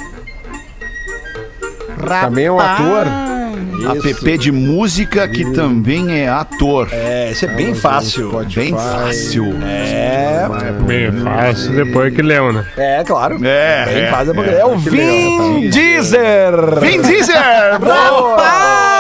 Também 2.22 2.46
é 2.46 2.52
um 2.52 2.60
ator. 2.60 3.06
App 4.06 4.38
de 4.38 4.52
música 4.52 5.28
que 5.28 5.52
também 5.54 6.20
é 6.20 6.30
ator. 6.30 6.88
É, 6.92 7.32
isso 7.32 7.46
é 7.46 7.48
bem 7.48 7.74
fácil. 7.74 8.32
Bem 8.54 8.72
fácil. 8.74 9.56
É, 9.64 10.48
Bem 10.86 11.12
fácil 11.24 11.72
depois 11.74 12.14
que 12.14 12.22
leu, 12.22 12.54
né? 12.54 12.66
é 12.78 13.04
claro. 13.04 13.36
É, 13.44 13.86
Bem 13.86 14.04
é, 14.04 14.12
fácil. 14.12 14.44
É, 14.44 14.66
o 14.66 14.78
Vin 14.78 15.70
Diesel. 15.70 16.80
Vin 16.80 17.02
Diesel! 17.02 17.36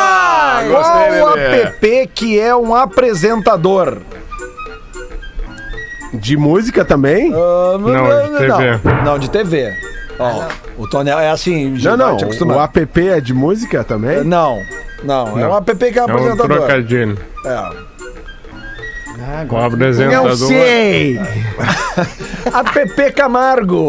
Gostei, 0.68 1.20
Qual 1.20 1.32
o 1.32 1.36
Lelê. 1.36 1.62
app 1.64 2.08
que 2.14 2.40
é 2.40 2.56
um 2.56 2.76
apresentador? 2.76 3.98
De 6.14 6.36
música 6.36 6.84
também? 6.84 7.34
Ah, 7.34 7.78
Não, 7.78 7.90
de 8.30 8.38
TV. 8.38 8.80
Não, 8.84 9.04
não, 9.04 9.20
de 9.20 9.30
TV. 9.30 9.74
Ó, 10.20 10.44
o 10.78 10.88
Tonel 10.88 11.18
é 11.20 11.30
assim, 11.32 11.70
Não, 11.82 11.96
não. 11.98 12.18
te 12.18 12.24
O 12.24 12.28
acostumar. 12.28 12.70
app 12.76 13.08
é 13.10 13.22
de 13.22 13.34
música 13.34 13.84
também? 13.84 14.24
Não, 14.24 14.62
não, 15.04 15.28
é 15.40 15.46
um 15.46 15.50
Não. 15.50 15.58
app 15.58 15.76
que 15.76 15.86
é 15.98 15.98
É 15.98 16.02
um 16.02 16.06
apresentador. 16.06 16.58
trocadilho. 16.58 17.18
É. 17.46 17.92
O 19.50 19.58
apresentador. 19.58 20.30
Eu 20.32 20.36
sei! 20.36 21.20
App 22.54 23.12
Camargo. 23.14 23.82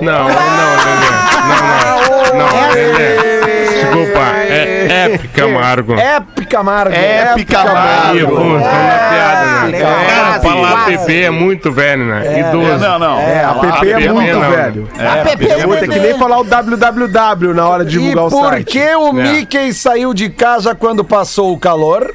não, 0.02 0.26
Lelê. 0.28 1.10
Não, 1.48 2.38
não. 2.38 2.46
Não, 2.46 2.70
Lelê. 2.72 3.57
Desculpa, 3.96 4.20
é 4.36 5.06
Epic 5.14 5.32
Camargo. 5.32 5.94
App 5.94 6.46
Camargo. 6.46 6.94
Épica 6.94 7.58
Aí 7.60 7.66
Camargo. 7.66 8.36
funciona 8.36 8.60
a 8.60 9.08
piada, 9.10 9.46
né? 9.62 9.66
legal. 9.70 9.92
Cara, 9.94 10.28
Quase, 10.38 10.46
falar 10.48 10.70
quase. 10.72 10.98
PP 10.98 11.20
é 11.22 11.30
muito 11.30 11.72
velho, 11.72 12.04
né? 12.06 12.40
Idoso. 12.40 12.84
É, 12.84 12.88
não, 12.88 12.98
não. 12.98 13.18
É, 13.18 13.44
a 13.44 13.54
PP 13.54 13.90
é 13.90 13.94
PP 13.96 14.08
muito 14.12 14.32
não. 14.38 14.50
velho. 14.50 14.88
É, 14.98 15.06
A 15.06 15.16
PP 15.24 15.46
PP 15.46 15.62
Puta, 15.62 15.84
é 15.84 15.88
que 15.88 15.98
nem 16.00 16.18
falar 16.18 16.38
o 16.38 16.44
www 16.44 17.54
na 17.54 17.68
hora 17.68 17.84
de 17.84 17.96
E 17.96 18.00
divulgar 18.00 18.24
o 18.26 18.30
por 18.30 18.50
site. 18.50 18.72
que 18.72 18.94
o 18.96 19.12
Mickey 19.12 19.72
saiu 19.72 20.14
de 20.14 20.28
casa 20.30 20.74
quando 20.74 21.04
passou 21.04 21.52
o 21.52 21.58
calor? 21.58 22.14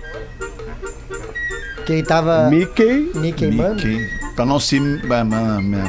Quem 1.86 2.01
tava 2.03 2.49
Mickey. 2.49 3.11
me 3.15 3.34
queimando. 3.34 3.76
Mickey, 3.76 4.07
pra 4.36 4.45
não 4.45 4.59
se. 4.59 4.80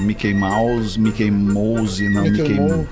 Mickey 0.02 0.34
Mouse, 0.34 0.98
Mickey 0.98 1.30
Mouse, 1.30 2.08
não, 2.08 2.22
Mickey 2.22 2.42
Mickey. 2.60 2.88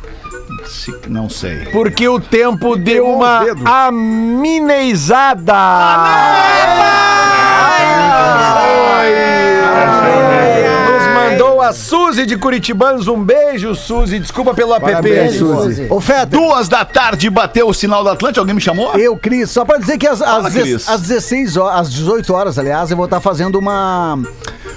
Se- 0.66 0.94
Não 1.08 1.28
sei. 1.28 1.66
Porque 1.66 2.08
o 2.08 2.18
tempo 2.20 2.76
deu 2.76 3.06
uma 3.06 3.44
aminezada. 3.88 5.52
Nos 10.92 11.06
mandou 11.14 11.60
a 11.60 11.72
Suzy 11.72 12.26
de 12.26 12.36
Curitibanos. 12.36 13.08
Um 13.08 13.22
beijo, 13.22 13.74
Suzy. 13.74 14.18
Desculpa 14.18 14.54
pelo 14.54 14.74
app. 14.74 14.84
Parabéns, 14.84 15.36
Suzy. 15.36 15.86
Ô, 15.90 16.00
Feta, 16.00 16.26
Duas 16.26 16.68
da 16.68 16.84
tarde 16.84 17.28
bateu 17.30 17.68
o 17.68 17.74
sinal 17.74 18.04
da 18.04 18.12
Atlântica. 18.12 18.40
Alguém 18.40 18.54
me 18.54 18.60
chamou? 18.60 18.94
eu, 18.96 19.16
Cris, 19.16 19.50
só 19.50 19.64
pra 19.64 19.78
dizer 19.78 19.98
que 19.98 20.06
às, 20.06 20.18
Fala, 20.20 20.48
às, 20.48 20.54
dez- 20.54 20.64
Cris. 20.68 20.88
às 20.88 21.00
16 21.00 21.56
horas, 21.56 21.80
às 21.80 21.92
18 21.92 22.32
horas, 22.34 22.58
aliás, 22.58 22.90
eu 22.90 22.96
vou 22.96 23.06
estar 23.06 23.20
fazendo 23.20 23.58
uma. 23.58 24.18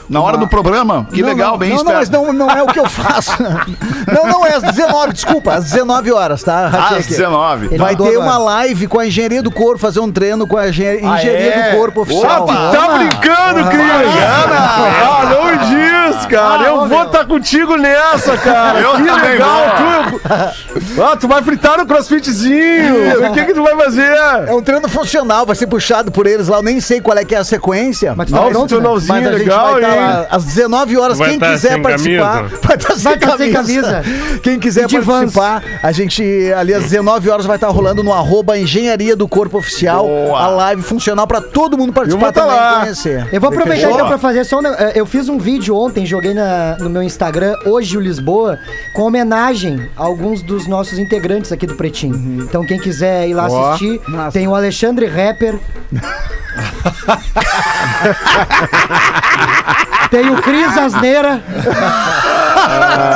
Na 0.07 0.21
hora 0.21 0.37
do 0.37 0.47
programa? 0.47 1.07
Que 1.11 1.21
Não, 1.21 1.29
legal, 1.29 1.51
não, 1.51 1.57
bem 1.57 1.69
Não, 1.69 1.83
não, 1.83 1.93
mas 1.93 2.09
não, 2.09 2.33
não 2.33 2.49
é 2.49 2.61
o 2.61 2.67
que 2.67 2.79
eu 2.79 2.87
faço. 2.87 3.31
não, 4.13 4.27
não, 4.27 4.45
é 4.45 4.55
às 4.55 4.63
19, 4.63 5.13
desculpa, 5.13 5.53
às 5.53 5.65
19 5.65 6.11
horas, 6.11 6.43
tá? 6.43 6.67
Às 6.67 6.93
aqui. 6.99 7.09
19. 7.09 7.65
Ele 7.67 7.77
Vai 7.77 7.95
ter 7.95 8.17
uma 8.17 8.37
live 8.37 8.87
com 8.87 8.99
a 8.99 9.07
engenharia 9.07 9.41
do 9.41 9.51
corpo, 9.51 9.79
fazer 9.79 9.99
um 9.99 10.11
treino 10.11 10.47
com 10.47 10.57
a 10.57 10.61
Ah, 10.61 10.69
engenharia 10.69 11.55
é? 11.55 11.71
do 11.71 11.77
corpo 11.77 12.01
oficial. 12.01 12.43
Opa, 12.43 12.71
tá 12.71 12.97
brincando, 12.97 13.69
Cris? 13.69 13.85
Ah, 14.23 15.29
não 15.29 16.13
diz, 16.13 16.25
cara. 16.27 16.63
eu 16.63 16.87
vou 16.87 17.03
estar 17.03 17.25
contigo 17.25 17.75
nessa, 17.75 18.37
cara. 18.37 18.79
Eu 18.79 18.95
que 18.95 19.01
legal. 19.03 19.61
Tu, 19.77 21.01
ah, 21.01 21.17
tu 21.17 21.27
vai 21.27 21.41
fritar 21.41 21.77
no 21.77 21.85
crossfitzinho. 21.85 22.95
O 23.25 23.33
que 23.33 23.45
que 23.45 23.53
tu 23.53 23.63
vai 23.63 23.75
fazer? 23.75 24.15
É 24.47 24.53
um 24.53 24.61
treino 24.61 24.87
funcional, 24.87 25.45
vai 25.45 25.55
ser 25.55 25.67
puxado 25.67 26.11
por 26.11 26.27
eles 26.27 26.47
lá. 26.47 26.57
Eu 26.57 26.63
nem 26.63 26.79
sei 26.79 27.01
qual 27.01 27.17
é 27.17 27.25
que 27.25 27.33
é 27.33 27.39
a 27.39 27.43
sequência. 27.43 28.13
Mas 28.15 28.27
tu 28.27 28.33
tá 28.33 28.41
Nossa, 28.41 28.51
pronto, 28.51 28.81
né? 28.81 28.89
Mas 28.89 29.09
a 29.09 29.31
gente 29.31 29.39
legal, 29.39 29.73
vai 29.73 29.83
hein? 29.83 29.94
Lá 29.95 30.27
às 30.29 30.45
19 30.45 30.97
horas. 30.97 31.17
Vai 31.17 31.29
Quem 31.31 31.39
tá 31.39 31.51
quiser 31.51 31.71
sem 31.73 31.81
participar, 31.81 32.37
camisa? 32.43 32.59
vai 32.63 32.75
estar 32.75 32.95
Vai 32.95 33.17
tá 33.19 33.37
sem 33.37 33.51
camisa. 33.53 34.03
Quem 34.43 34.59
quiser 34.59 34.87
Vans. 34.87 35.05
participar, 35.33 35.63
a 35.83 35.91
gente 35.91 36.23
ali 36.55 36.73
às 36.73 36.83
19 36.83 37.29
horas 37.29 37.45
vai 37.45 37.57
estar 37.57 37.67
rolando 37.69 38.03
no 38.03 38.13
arroba 38.13 38.57
Engenharia 38.57 39.15
do 39.15 39.27
Corpo 39.27 39.57
Oficial. 39.57 40.07
Boa. 40.07 40.39
A 40.39 40.47
live 40.47 40.81
funcional 40.81 41.27
para 41.27 41.41
todo 41.41 41.77
mundo 41.77 41.93
participar 41.93 42.31
tá 42.31 42.41
também 42.41 42.55
lá. 42.57 42.77
e 42.77 42.79
conhecer. 42.81 43.27
Eu 43.31 43.41
vou 43.41 43.49
aproveitar 43.49 43.91
então 43.91 44.07
pra 44.07 44.17
fazer 44.17 44.43
só 44.45 44.59
um, 44.59 44.65
eh, 44.67 44.93
Eu 44.95 45.05
fiz 45.05 45.29
um 45.29 45.37
vídeo 45.37 45.75
ontem, 45.75 46.05
joguei 46.05 46.33
na- 46.33 46.77
no 46.79 46.89
meu 46.89 47.03
Instagram, 47.03 47.53
hoje 47.65 47.97
o 47.97 48.01
Lisboa, 48.01 48.59
com 48.93 49.03
homenagem 49.03 49.89
a 49.97 50.03
alguns 50.03 50.41
dos 50.41 50.67
nossos 50.67 50.97
integrantes 50.99 51.51
aqui 51.51 51.65
do 51.65 51.75
Pretinho. 51.75 52.43
Então 52.43 52.65
quem 52.65 52.79
quiser 52.79 53.27
ir 53.27 53.33
lá 53.33 53.45
assistir, 53.45 53.99
tem 54.31 54.47
o 54.47 54.55
Alexandre 54.55 55.05
Rapper. 55.07 55.55
tem 60.09 60.29
o 60.29 60.41
Cris 60.41 60.77
Asneira. 60.77 61.41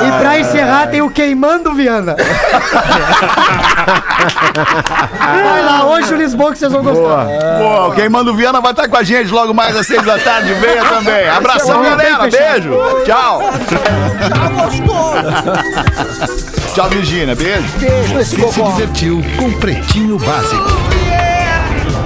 e 0.08 0.20
pra 0.20 0.40
encerrar 0.40 0.88
tem 0.88 1.02
o 1.02 1.10
Queimando 1.10 1.74
Viana. 1.74 2.16
Vai 5.44 5.64
lá, 5.64 5.86
hoje 5.86 6.14
o 6.14 6.18
Lisboa 6.18 6.52
que 6.52 6.60
vocês 6.60 6.72
vão 6.72 6.84
gostar. 6.84 7.26
Pô, 7.58 7.92
quem 7.92 8.10
manda 8.10 8.32
o 8.32 8.36
Viana 8.36 8.62
vai 8.62 8.72
estar 8.72 8.88
com 8.88 8.98
a 8.98 9.04
gente 9.04 9.32
logo 9.32 9.54
mais 9.54 9.76
às 9.76 9.88
seis 9.88 10.04
da 10.04 10.18
tarde. 10.20 10.54
Venha 10.54 10.84
também. 10.86 11.28
Abração, 11.30 11.82
galera. 11.82 12.28
Beijo. 12.30 12.78
Tchau. 13.06 13.42
Tchau, 16.74 16.90
Virgínia. 16.90 17.36
Beijo. 17.36 17.68
Você 18.14 18.38
se 18.52 18.62
divertiu 18.62 19.24
com 19.38 19.52
Pretinho 19.54 20.18
Básico. 20.20 20.99